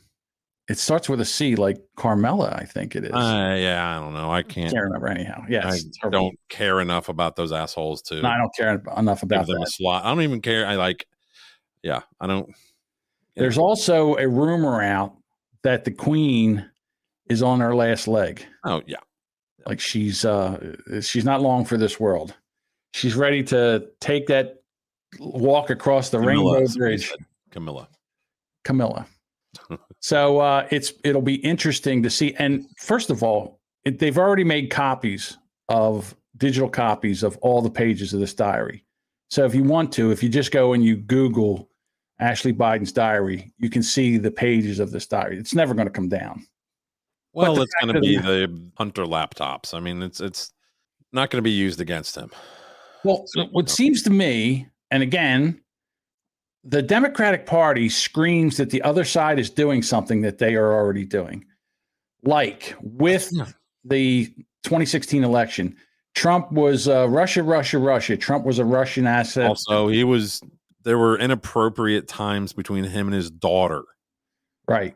[0.72, 3.12] It starts with a C, like Carmela, I think it is.
[3.12, 4.32] Uh, yeah, I don't know.
[4.32, 4.72] I can't.
[4.72, 5.44] Can't remember anyhow.
[5.50, 9.48] Yes, I don't care enough about those assholes to No, I don't care enough about
[9.48, 9.70] them a that.
[9.70, 10.06] slot.
[10.06, 10.66] I don't even care.
[10.66, 11.06] I like,
[11.84, 12.50] yeah, I don't.
[13.36, 15.18] There's also a rumor out
[15.64, 16.66] that the Queen
[17.28, 18.46] is on her last leg.
[18.64, 19.00] Oh yeah,
[19.66, 22.34] like she's uh she's not long for this world.
[22.94, 24.64] She's ready to take that
[25.20, 27.12] walk across the Camilla, Rainbow Bridge.
[27.50, 27.90] Camilla.
[28.64, 29.06] Camilla.
[30.00, 32.34] So uh, it's it'll be interesting to see.
[32.36, 35.38] And first of all, it, they've already made copies
[35.70, 38.86] of digital copies of all the pages of this diary.
[39.30, 41.70] So if you want to, if you just go and you Google
[42.20, 45.38] Ashley Biden's diary, you can see the pages of this diary.
[45.38, 46.46] It's never going to come down.
[47.34, 49.74] Well, it's going to be the- Hunter laptops.
[49.74, 50.52] I mean, it's it's
[51.14, 52.32] not going to be used against him.
[53.04, 55.62] Well, what seems to me, and again,
[56.64, 61.06] the Democratic Party screams that the other side is doing something that they are already
[61.06, 61.46] doing.
[62.24, 63.32] Like with
[63.84, 64.28] the
[64.64, 65.76] 2016 election,
[66.14, 68.16] Trump was uh, Russia, Russia, Russia.
[68.18, 69.48] Trump was a Russian asset.
[69.48, 70.42] Also, he was
[70.84, 73.84] there were inappropriate times between him and his daughter.
[74.68, 74.96] Right.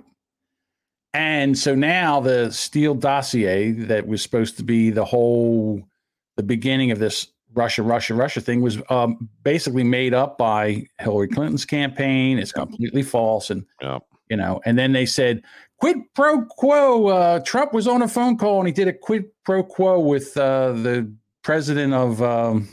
[1.13, 5.87] And so now the Steele dossier that was supposed to be the whole
[6.35, 11.27] the beginning of this Russia, Russia, Russia thing was um, basically made up by Hillary
[11.27, 12.38] Clinton's campaign.
[12.38, 13.99] It's completely false, and Yeah.
[14.30, 14.61] you know.
[14.65, 15.41] And then they said
[15.80, 17.07] quid pro quo.
[17.07, 20.36] Uh, Trump was on a phone call and he did a quid pro quo with
[20.38, 21.11] uh, the
[21.44, 22.68] president of um,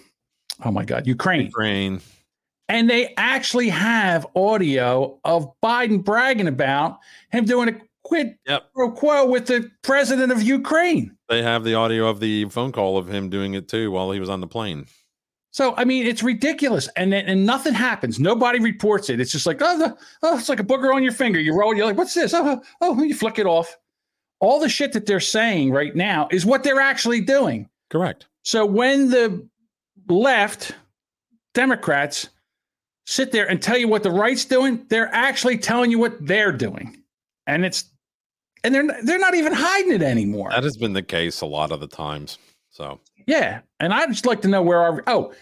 [0.65, 1.47] oh my god, Ukraine.
[1.47, 2.01] Ukraine.
[2.69, 6.99] And they actually have audio of Biden bragging about
[7.31, 8.73] him doing a quid Yep.
[8.75, 11.17] pro quo with the president of Ukraine.
[11.29, 14.21] They have the audio of the phone call of him doing it too while he
[14.21, 14.87] was on the plane.
[15.53, 18.19] So I mean, it's ridiculous, and and nothing happens.
[18.19, 19.21] Nobody reports it.
[19.21, 21.39] It's just like oh, the, oh, it's like a booger on your finger.
[21.39, 21.75] You roll.
[21.75, 22.33] You're like, what's this?
[22.33, 23.77] Oh, oh, oh, you flick it off.
[24.41, 27.69] All the shit that they're saying right now is what they're actually doing.
[27.91, 28.27] Correct.
[28.45, 29.47] So when the
[30.09, 30.75] left
[31.55, 32.31] Democrats
[33.07, 36.53] sit there and tell you what the right's doing, they're actually telling you what they're
[36.53, 36.97] doing.
[37.47, 37.85] And it's
[38.65, 40.51] and they're they're not even hiding it anymore.
[40.51, 42.39] That has been the case a lot of the times.
[42.71, 43.61] So Yeah.
[43.81, 45.33] And I'd just like to know where our oh,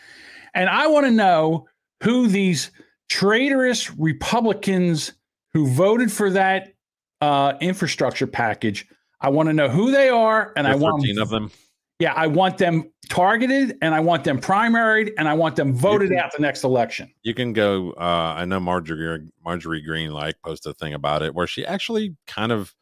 [0.54, 1.66] and I want to know
[2.02, 2.70] who these
[3.08, 5.12] traitorous Republicans
[5.52, 6.74] who voted for that
[7.20, 8.86] uh, infrastructure package.
[9.20, 11.50] I want to know who they are, and I want 13 of them.
[11.98, 16.08] Yeah, I want them targeted, and I want them primaried, and I want them voted
[16.08, 17.12] can- out the next election.
[17.22, 17.92] You can go.
[17.92, 22.16] Uh, I know Marjorie Marjorie Greene like posted a thing about it where she actually
[22.26, 22.74] kind of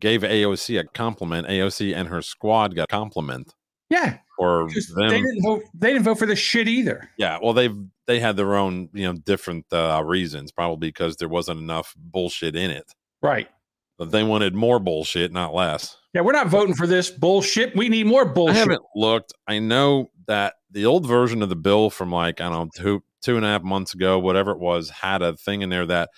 [0.00, 1.46] gave AOC a compliment.
[1.48, 3.54] AOC and her squad got a compliment
[3.90, 5.08] Yeah, Or them.
[5.08, 5.62] they didn't vote.
[5.74, 7.10] They didn't vote for this shit either.
[7.18, 7.76] Yeah, well, they've
[8.06, 12.54] they had their own you know different uh, reasons, probably because there wasn't enough bullshit
[12.56, 12.92] in it.
[13.22, 13.48] Right.
[13.96, 15.96] But they wanted more bullshit, not less.
[16.12, 17.76] Yeah, we're not voting for this bullshit.
[17.76, 18.56] We need more bullshit.
[18.56, 19.32] I haven't looked.
[19.46, 23.04] I know that the old version of the bill from like I don't know two
[23.22, 26.10] two and a half months ago, whatever it was, had a thing in there that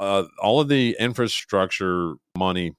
[0.00, 2.72] uh, all of the infrastructure money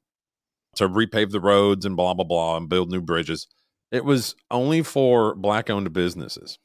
[0.76, 3.48] to repave the roads and blah blah blah and build new bridges,
[3.92, 6.60] it was only for black owned businesses.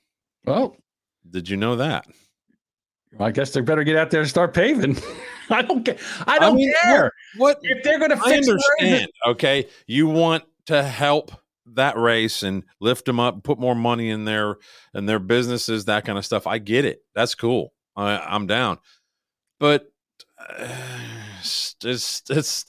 [0.45, 0.77] Well,
[1.29, 2.07] did you know that?
[3.21, 4.97] I guess they better get out there and start paving.
[5.51, 5.97] I don't care.
[6.27, 7.13] I don't mean, care.
[7.37, 9.09] What, if they're going to I fix understand.
[9.27, 11.31] Okay, you want to help
[11.67, 14.57] that race and lift them up, put more money in their
[14.93, 16.47] and their businesses, that kind of stuff.
[16.47, 17.01] I get it.
[17.15, 17.73] That's cool.
[17.97, 18.79] I, I'm down.
[19.61, 19.87] But
[20.39, 20.69] uh,
[21.41, 22.67] it's it's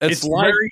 [0.00, 0.70] it's, It's like very-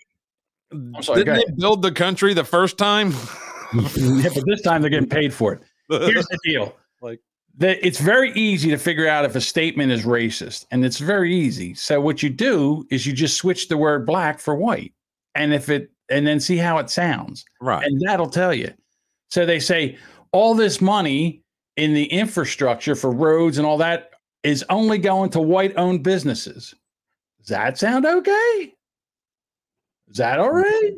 [0.73, 1.57] I'm sorry, didn't they ahead.
[1.57, 3.11] build the country the first time?
[3.75, 5.63] yeah, but this time they're getting paid for it.
[5.89, 6.75] Here's the deal.
[7.01, 7.21] Like
[7.59, 11.33] that it's very easy to figure out if a statement is racist, and it's very
[11.33, 11.73] easy.
[11.75, 14.93] So what you do is you just switch the word black for white,
[15.37, 17.85] and if it and then see how it sounds, right?
[17.87, 18.75] And that'll tell you.
[19.31, 19.97] So they say
[20.33, 21.43] all this money
[21.77, 24.11] in the infrastructure for roads and all that
[24.43, 26.75] is only going to white-owned businesses.
[27.39, 28.75] Does that sound okay?
[30.11, 30.95] Is that all right?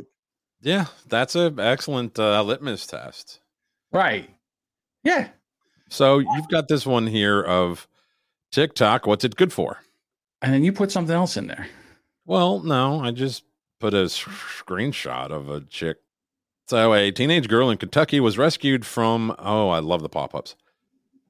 [0.62, 3.40] Yeah, that's an excellent uh, litmus test.
[3.92, 4.28] Right.
[5.02, 5.28] Yeah.
[5.88, 7.88] So you've got this one here of
[8.52, 9.06] TikTok.
[9.06, 9.78] What's it good for?
[10.42, 11.66] And then you put something else in there.
[12.24, 13.44] Well, no, I just
[13.80, 15.98] put a screenshot of a chick.
[16.68, 20.54] So a teenage girl in Kentucky was rescued from oh, I love the pop-ups.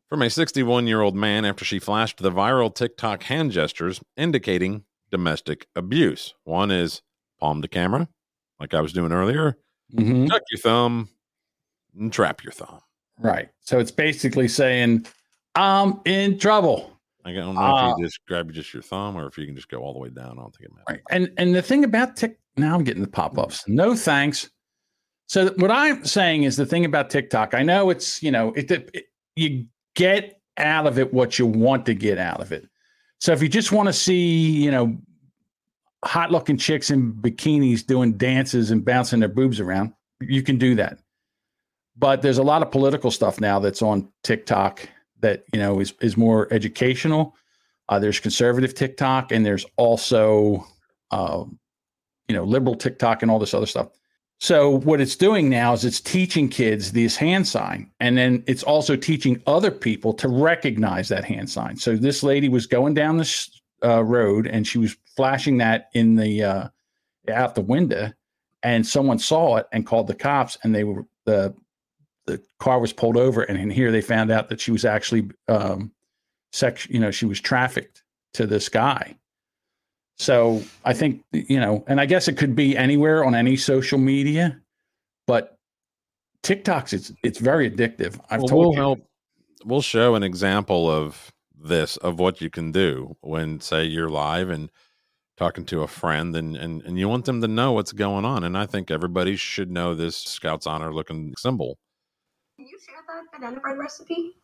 [0.08, 6.34] From a 61-year-old man after she flashed the viral TikTok hand gestures indicating domestic abuse.
[6.44, 7.00] One is
[7.40, 8.08] palm the camera,
[8.58, 9.56] like I was doing earlier.
[9.94, 10.26] Mm-hmm.
[10.26, 11.08] Tuck your thumb
[11.98, 12.80] and trap your thumb.
[13.18, 13.48] Right.
[13.60, 15.06] So it's basically saying,
[15.54, 16.96] I'm in trouble.
[17.24, 19.54] I don't know Uh, if you just grab just your thumb or if you can
[19.54, 20.38] just go all the way down.
[20.38, 20.84] I don't think it matters.
[20.88, 21.00] Right.
[21.10, 23.64] And and the thing about Tik now I'm getting the pop-ups.
[23.68, 24.48] No thanks.
[25.26, 28.70] So what I'm saying is the thing about TikTok, I know it's, you know, it,
[28.70, 29.06] it
[29.36, 32.68] you get out of it what you want to get out of it.
[33.18, 34.96] So if you just want to see, you know,
[36.04, 40.74] hot looking chicks in bikinis doing dances and bouncing their boobs around, you can do
[40.76, 40.98] that.
[41.96, 44.88] But there's a lot of political stuff now that's on TikTok
[45.20, 47.36] that you know is is more educational.
[47.88, 50.66] Uh, there's conservative TikTok, and there's also
[51.10, 51.44] uh,
[52.28, 53.88] you know liberal TikTok and all this other stuff.
[54.38, 58.62] So what it's doing now is it's teaching kids this hand sign, and then it's
[58.62, 61.76] also teaching other people to recognize that hand sign.
[61.76, 66.16] So this lady was going down this uh, road, and she was flashing that in
[66.16, 66.68] the uh,
[67.32, 68.12] out the window,
[68.62, 71.54] and someone saw it and called the cops, and they were the
[72.26, 75.28] the car was pulled over, and in here they found out that she was actually
[75.48, 75.92] um,
[76.52, 78.02] sex, you know, she was trafficked
[78.34, 79.16] to this guy.
[80.18, 83.98] So I think you know, and I guess it could be anywhere on any social
[83.98, 84.60] media,
[85.26, 85.56] but
[86.42, 88.20] TikTok's it's it's very addictive.
[88.30, 88.80] I've Well, told we'll you.
[88.80, 89.00] help.
[89.64, 91.32] We'll show an example of
[91.62, 94.70] this of what you can do when, say, you're live and
[95.36, 98.44] talking to a friend, and and and you want them to know what's going on.
[98.44, 101.78] And I think everybody should know this Scouts Honor looking symbol.
[102.56, 104.36] Can you share that banana bread recipe?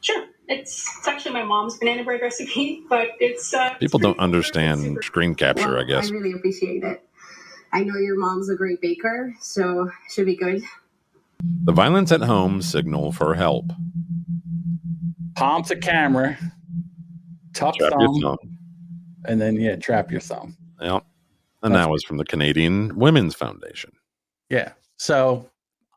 [0.00, 0.26] Sure.
[0.48, 5.34] It's, it's actually my mom's banana bread recipe, but it's uh, People don't understand screen
[5.34, 6.10] capture, I guess.
[6.10, 7.04] I really appreciate it.
[7.72, 10.62] I know your mom's a great baker, so should be good.
[11.64, 13.72] The violence at home signal for help.
[15.40, 16.36] Palm to camera,
[17.54, 18.58] tuck Trap thumb, your thumb.
[19.24, 20.54] and then yeah, trap your thumb.
[20.82, 21.04] Yep.
[21.62, 23.92] And that was from the Canadian Women's Foundation.
[24.50, 24.72] Yeah.
[24.98, 25.48] So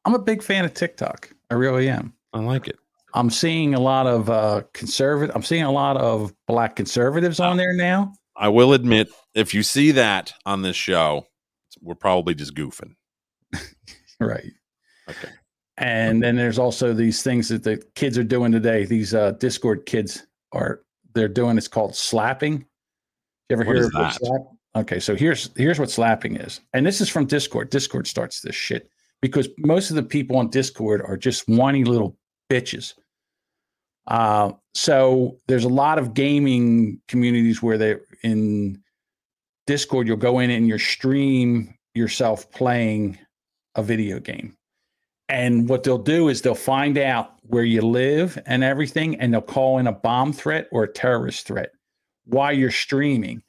[0.05, 1.29] I'm a big fan of TikTok.
[1.49, 2.13] I really am.
[2.31, 2.77] I like it.
[3.13, 5.35] I'm seeing a lot of uh conservative.
[5.35, 8.13] I'm seeing a lot of black conservatives on there now.
[8.37, 11.27] I will admit, if you see that on this show,
[11.81, 12.95] we're probably just goofing.
[14.19, 14.53] Right.
[15.09, 15.27] Okay.
[15.77, 18.85] And then there's also these things that the kids are doing today.
[18.85, 20.81] These uh, Discord kids are
[21.13, 21.57] they're doing.
[21.57, 22.65] It's called slapping.
[23.49, 24.13] You ever What hear of that?
[24.15, 24.41] slap?
[24.75, 27.69] Okay, so here's here's what slapping is, and this is from Discord.
[27.69, 28.89] Discord starts this shit
[29.21, 32.17] because most of the people on Discord are just whiny little
[32.51, 32.93] bitches.
[34.07, 38.81] Uh, so there's a lot of gaming communities where they in
[39.65, 43.17] Discord you'll go in and you stream yourself playing
[43.75, 44.55] a video game.
[45.34, 49.41] And what they'll do is they'll find out where you live and everything, and they'll
[49.41, 51.72] call in a bomb threat or a terrorist threat
[52.26, 53.41] while you're streaming.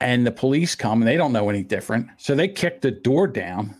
[0.00, 2.06] And the police come and they don't know any different.
[2.18, 3.74] So they kick the door down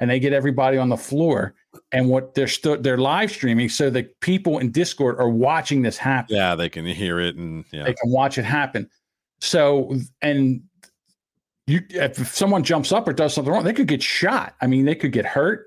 [0.00, 1.54] and they get everybody on the floor.
[1.92, 5.98] And what they're still they're live streaming, so the people in Discord are watching this
[5.98, 7.84] happen Yeah, they can hear it and yeah.
[7.84, 8.88] they can watch it happen.
[9.40, 10.62] So, and
[11.66, 14.54] you, if someone jumps up or does something wrong, they could get shot.
[14.62, 15.66] I mean, they could get hurt.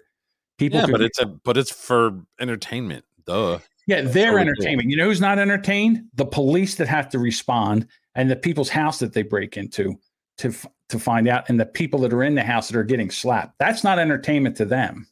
[0.64, 3.04] People, yeah, but it's a but it's for entertainment.
[3.26, 3.60] Duh.
[3.88, 4.90] yeah, they're entertainment.
[4.90, 6.04] You know who's not entertained?
[6.16, 9.96] The police that have to respond and the people's house that they break into
[10.38, 12.84] to f- to find out, and the people that are in the house that are
[12.84, 13.58] getting slapped.
[13.60, 15.08] That's not entertainment to them.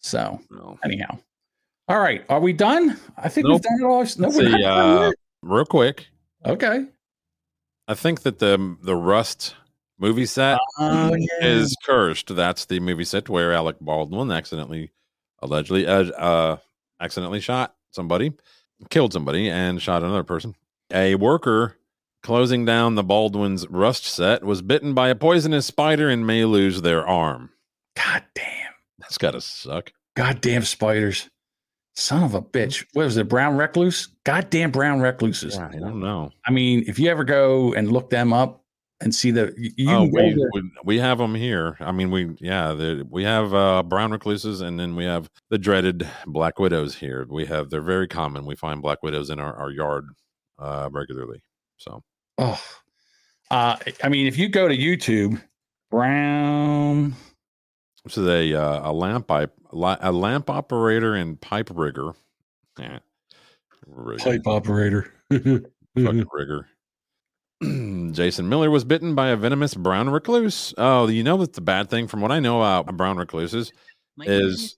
[0.00, 0.40] So,
[0.84, 1.18] anyhow,
[1.88, 2.98] all right, are we done?
[3.16, 4.04] I think we've done it all.
[4.18, 5.12] No, Let's see, done uh,
[5.42, 6.06] real quick.
[6.46, 6.86] Okay.
[7.88, 9.54] I think that the the Rust
[10.02, 11.26] movie set Oh, yeah.
[11.46, 12.34] is cursed.
[12.34, 14.90] That's the movie set where Alec Baldwin accidentally,
[15.40, 16.56] allegedly, uh, uh,
[17.00, 18.32] accidentally shot somebody,
[18.90, 20.54] killed somebody, and shot another person.
[20.92, 21.76] A worker
[22.22, 26.82] closing down the Baldwin's Rust set was bitten by a poisonous spider and may lose
[26.82, 27.50] their arm.
[27.96, 28.72] God damn.
[28.98, 29.92] That's gotta suck.
[30.16, 31.28] Goddamn spiders.
[31.94, 32.86] Son of a bitch.
[32.94, 33.28] What was it?
[33.28, 34.08] Brown recluse?
[34.24, 35.58] Goddamn brown recluses.
[35.58, 36.30] I don't know.
[36.46, 38.61] I mean, if you ever go and look them up
[39.02, 39.52] and see the
[39.88, 41.76] oh, we, we we have them here.
[41.80, 45.58] I mean, we yeah, the, we have uh, brown recluses, and then we have the
[45.58, 47.26] dreaded black widows here.
[47.28, 48.46] We have they're very common.
[48.46, 50.06] We find black widows in our, our yard
[50.58, 51.42] uh, regularly.
[51.76, 52.02] So
[52.38, 52.60] Oh,
[53.50, 55.42] uh, I mean, if you go to YouTube,
[55.90, 57.14] brown.
[58.04, 62.12] this is a uh, a lamp pipe a lamp operator and pipe rigger.
[62.78, 62.98] Yeah.
[63.86, 64.24] Rigger.
[64.24, 65.12] Pipe operator.
[65.30, 66.68] Fucking rigger.
[68.12, 70.74] Jason Miller was bitten by a venomous brown recluse.
[70.78, 73.72] Oh, you know that the bad thing from what I know about brown recluses
[74.20, 74.76] is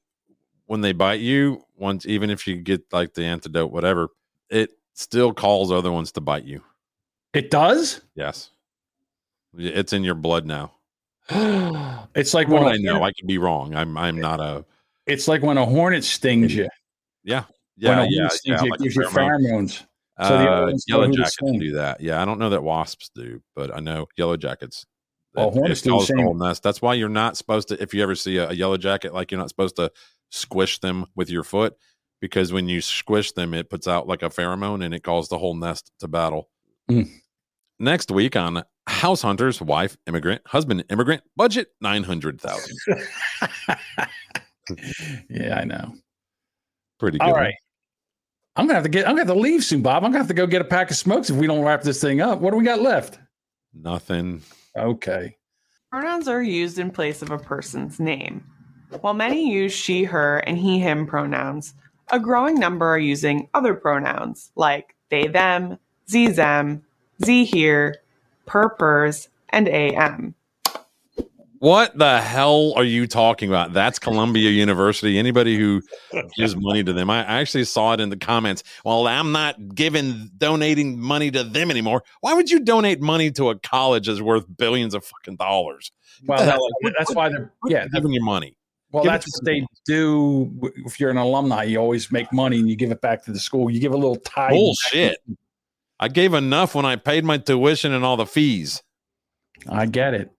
[0.67, 4.09] when they bite you, once even if you get like the antidote, whatever,
[4.51, 6.63] it still calls other ones to bite you.
[7.33, 8.01] It does?
[8.15, 8.51] Yes.
[9.57, 10.73] It's in your blood now.
[12.15, 12.93] it's like what when I a know.
[12.99, 13.75] hornet- I could be wrong.
[13.75, 14.65] I'm I'm not a
[15.07, 16.69] It's like when a hornet stings you.
[17.25, 17.45] yeah.
[17.81, 19.41] When Yeah, a yeah, hornet stings yeah, you, it like a gives you pheromone.
[19.41, 19.87] pheromones.
[20.23, 22.01] So the Uh, yellow jackets do that.
[22.01, 24.87] Yeah, I don't know that wasps do, but I know yellow jackets.
[25.37, 26.63] Oh, it- hornets do the nest.
[26.63, 27.83] That's why you're not supposed to.
[27.83, 29.91] If you ever see a, a yellow jacket, like you're not supposed to
[30.31, 31.77] squish them with your foot
[32.21, 35.39] because when you squish them, it puts out like a pheromone and it calls the
[35.39, 36.49] whole nest to battle.
[36.89, 37.11] Mm.
[37.81, 42.77] Next week on House Hunters, wife immigrant, husband immigrant, budget nine hundred thousand.
[45.29, 45.93] Yeah, I know.
[46.99, 47.25] Pretty good.
[47.27, 47.55] All right.
[48.57, 49.07] I'm gonna have to get.
[49.07, 50.05] I'm gonna have to leave soon, Bob.
[50.05, 52.01] I'm gonna have to go get a pack of smokes if we don't wrap this
[52.01, 52.41] thing up.
[52.41, 53.19] What do we got left?
[53.73, 54.43] Nothing.
[54.77, 55.37] Okay.
[55.91, 58.45] Pronouns are used in place of a person's name.
[59.01, 61.75] While many use she, her, and he, him pronouns,
[62.11, 65.79] a growing number are using other pronouns like they, them,
[66.09, 66.83] ze, them,
[67.25, 67.97] ze, here,
[68.47, 70.35] per, pers, and am.
[71.65, 73.73] What the hell are you talking about?
[73.73, 75.19] That's Columbia University.
[75.19, 75.81] Anybody who
[76.37, 78.63] gives money to them, I actually saw it in the comments.
[78.85, 82.03] Well, I'm not giving donating money to them anymore.
[82.21, 85.91] Why would you donate money to a college that's worth billions of fucking dollars?
[86.27, 87.87] Well, that- that's why they're yeah.
[87.95, 88.59] giving you money.
[88.93, 90.53] Well, Give that's what they do.
[90.85, 93.41] If you're an alumni, you always make money and you give it back to the
[93.41, 93.71] school.
[93.71, 94.51] You give a little tithe.
[94.51, 95.17] Bullshit.
[95.99, 98.83] I gave enough when I paid my tuition and all the fees.
[99.67, 100.34] I get it.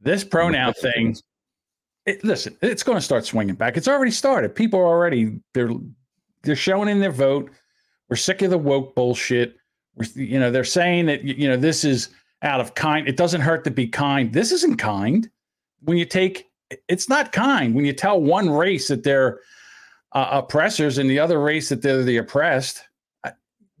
[0.00, 1.16] This pronoun thing.
[2.06, 3.76] It, listen, it's going to start swinging back.
[3.76, 4.54] It's already started.
[4.54, 5.70] People are already they're
[6.42, 7.50] they're showing in their vote.
[8.08, 9.56] We're sick of the woke bullshit.
[9.94, 12.10] We're, you know, they're saying that you know this is
[12.42, 13.08] out of kind.
[13.08, 14.32] It doesn't hurt to be kind.
[14.32, 15.28] This isn't kind.
[15.82, 16.46] When you take,
[16.88, 19.40] it's not kind when you tell one race that they're
[20.12, 22.84] uh, oppressors and the other race that they're the oppressed.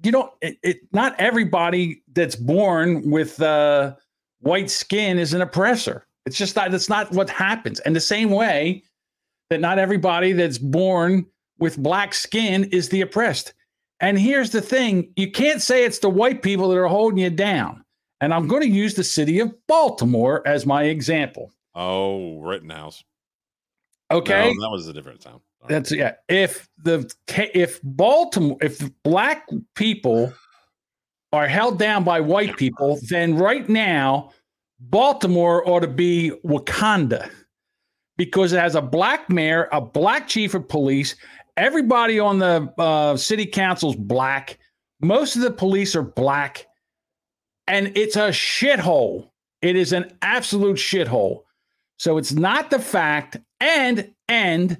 [0.02, 0.32] You don't.
[0.42, 3.94] It, it not everybody that's born with uh,
[4.40, 6.06] white skin is an oppressor.
[6.28, 6.70] It's just not.
[6.70, 7.80] That's not what happens.
[7.80, 8.82] And the same way
[9.48, 11.24] that not everybody that's born
[11.58, 13.54] with black skin is the oppressed.
[14.00, 17.30] And here's the thing you can't say it's the white people that are holding you
[17.30, 17.82] down.
[18.20, 21.50] And I'm going to use the city of Baltimore as my example.
[21.74, 23.02] Oh, Rittenhouse.
[24.10, 24.52] Okay.
[24.52, 25.40] No, that was a different sound.
[25.66, 26.12] That's yeah.
[26.28, 30.32] If the if Baltimore, if black people
[31.32, 34.32] are held down by white people, then right now
[34.80, 37.30] Baltimore ought to be Wakanda
[38.16, 41.16] because it has a black mayor, a black chief of police.
[41.56, 44.58] Everybody on the uh, city council's black.
[45.00, 46.66] Most of the police are black,
[47.66, 49.30] and it's a shithole.
[49.62, 51.42] It is an absolute shithole.
[51.98, 54.78] So it's not the fact, and and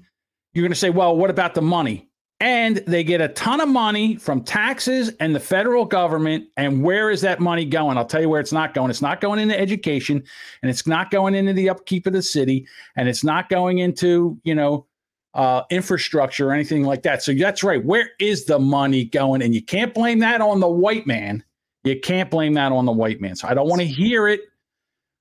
[0.52, 2.07] you're going to say, well, what about the money?
[2.40, 6.47] And they get a ton of money from taxes and the federal government.
[6.56, 7.98] And where is that money going?
[7.98, 8.90] I'll tell you where it's not going.
[8.90, 10.23] It's not going into education,
[10.62, 14.39] and it's not going into the upkeep of the city, and it's not going into
[14.44, 14.86] you know
[15.35, 17.23] uh, infrastructure or anything like that.
[17.23, 17.85] So that's right.
[17.85, 19.43] Where is the money going?
[19.43, 21.44] And you can't blame that on the white man.
[21.85, 23.36] You can't blame that on the white man.
[23.36, 24.43] So I don't want to hear it.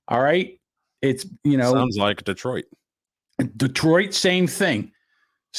[0.08, 0.58] All right.
[1.02, 2.64] It's you know Sounds like Detroit.
[3.56, 4.92] Detroit, same thing.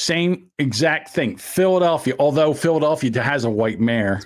[0.00, 1.36] Same exact thing.
[1.36, 4.22] Philadelphia, although Philadelphia has a white mayor,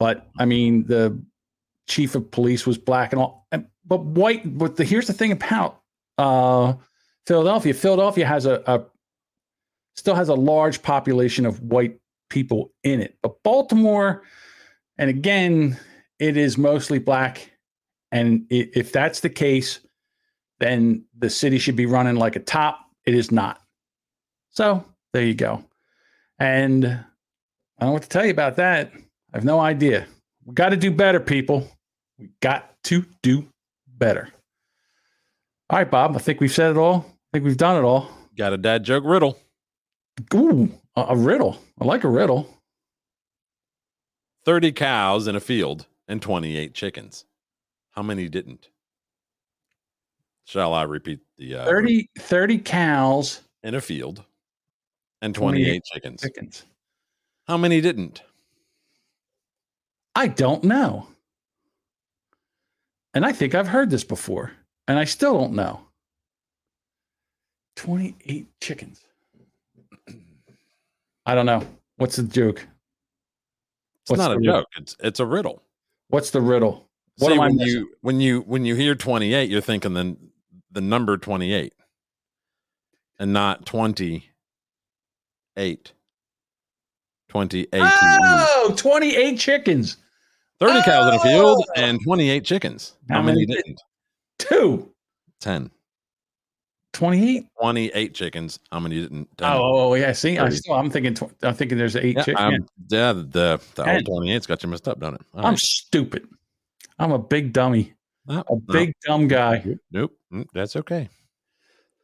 [0.00, 1.16] but I mean the
[1.86, 3.46] chief of police was black and all.
[3.86, 4.58] But white.
[4.58, 5.80] But the, here's the thing about
[6.18, 6.74] uh,
[7.24, 7.72] Philadelphia.
[7.72, 8.84] Philadelphia has a, a
[9.94, 13.16] still has a large population of white people in it.
[13.22, 14.24] But Baltimore,
[14.98, 15.78] and again,
[16.18, 17.48] it is mostly black.
[18.10, 19.78] And if that's the case,
[20.58, 22.80] then the city should be running like a top.
[23.06, 23.61] It is not.
[24.52, 25.64] So there you go.
[26.38, 26.90] And I
[27.80, 28.92] don't know what to tell you about that.
[28.94, 30.06] I have no idea.
[30.44, 31.68] We got to do better, people.
[32.18, 33.46] We got to do
[33.98, 34.28] better.
[35.70, 36.14] All right, Bob.
[36.14, 37.06] I think we've said it all.
[37.08, 38.10] I think we've done it all.
[38.36, 39.38] Got a dad joke riddle.
[40.34, 41.58] Ooh, a, a riddle.
[41.80, 42.46] I like a riddle.
[44.44, 47.24] 30 cows in a field and 28 chickens.
[47.92, 48.68] How many didn't?
[50.44, 54.24] Shall I repeat the uh, 30, 30 cows in a field
[55.22, 56.20] and 28, 28 chickens.
[56.20, 56.64] chickens.
[57.46, 58.22] How many didn't?
[60.14, 61.06] I don't know.
[63.14, 64.52] And I think I've heard this before,
[64.88, 65.80] and I still don't know.
[67.76, 69.00] 28 chickens.
[71.26, 71.66] I don't know.
[71.96, 72.66] What's the joke?
[74.02, 74.60] It's What's not a riddle?
[74.60, 74.66] joke.
[74.76, 75.62] It's it's a riddle.
[76.08, 76.88] What's the riddle?
[77.18, 77.72] What See, am I when missing?
[77.80, 80.16] you when you when you hear 28, you're thinking the
[80.70, 81.72] the number 28
[83.18, 83.64] and not
[85.56, 85.92] 28.
[87.28, 87.68] 28.
[87.82, 89.96] Oh, 28 chickens.
[90.60, 91.72] 30 cows in a field Oh!
[91.80, 92.94] and 28 chickens.
[93.08, 93.80] How, How many, many didn't?
[94.38, 94.90] Two.
[95.40, 95.70] 10.
[96.92, 97.46] 28?
[97.60, 98.60] 28 chickens.
[98.70, 99.28] How many didn't?
[99.38, 99.50] 10.
[99.50, 100.12] Oh, oh, oh, yeah.
[100.12, 102.68] See, I still, I'm thinking, tw- I'm thinking there's eight yeah, chickens.
[102.90, 103.22] Yeah, the,
[103.74, 104.02] the Ten.
[104.06, 105.22] old 28's got you messed up, don't it?
[105.34, 105.58] All I'm right.
[105.58, 106.28] stupid.
[106.98, 107.94] I'm a big dummy.
[108.26, 109.64] No, a big dumb guy.
[109.90, 110.12] Nope.
[110.32, 111.08] Mm, That's okay.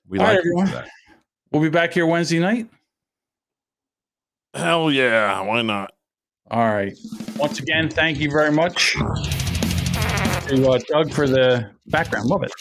[0.08, 0.66] We All right, like for everyone.
[0.72, 0.88] that.
[1.52, 2.68] We'll be back here Wednesday night.
[4.54, 5.40] Hell yeah.
[5.42, 5.92] Why not?
[6.50, 6.96] All right.
[7.36, 8.94] Once again, thank you very much
[10.48, 12.26] to uh, Doug for the background.
[12.26, 12.52] Love it.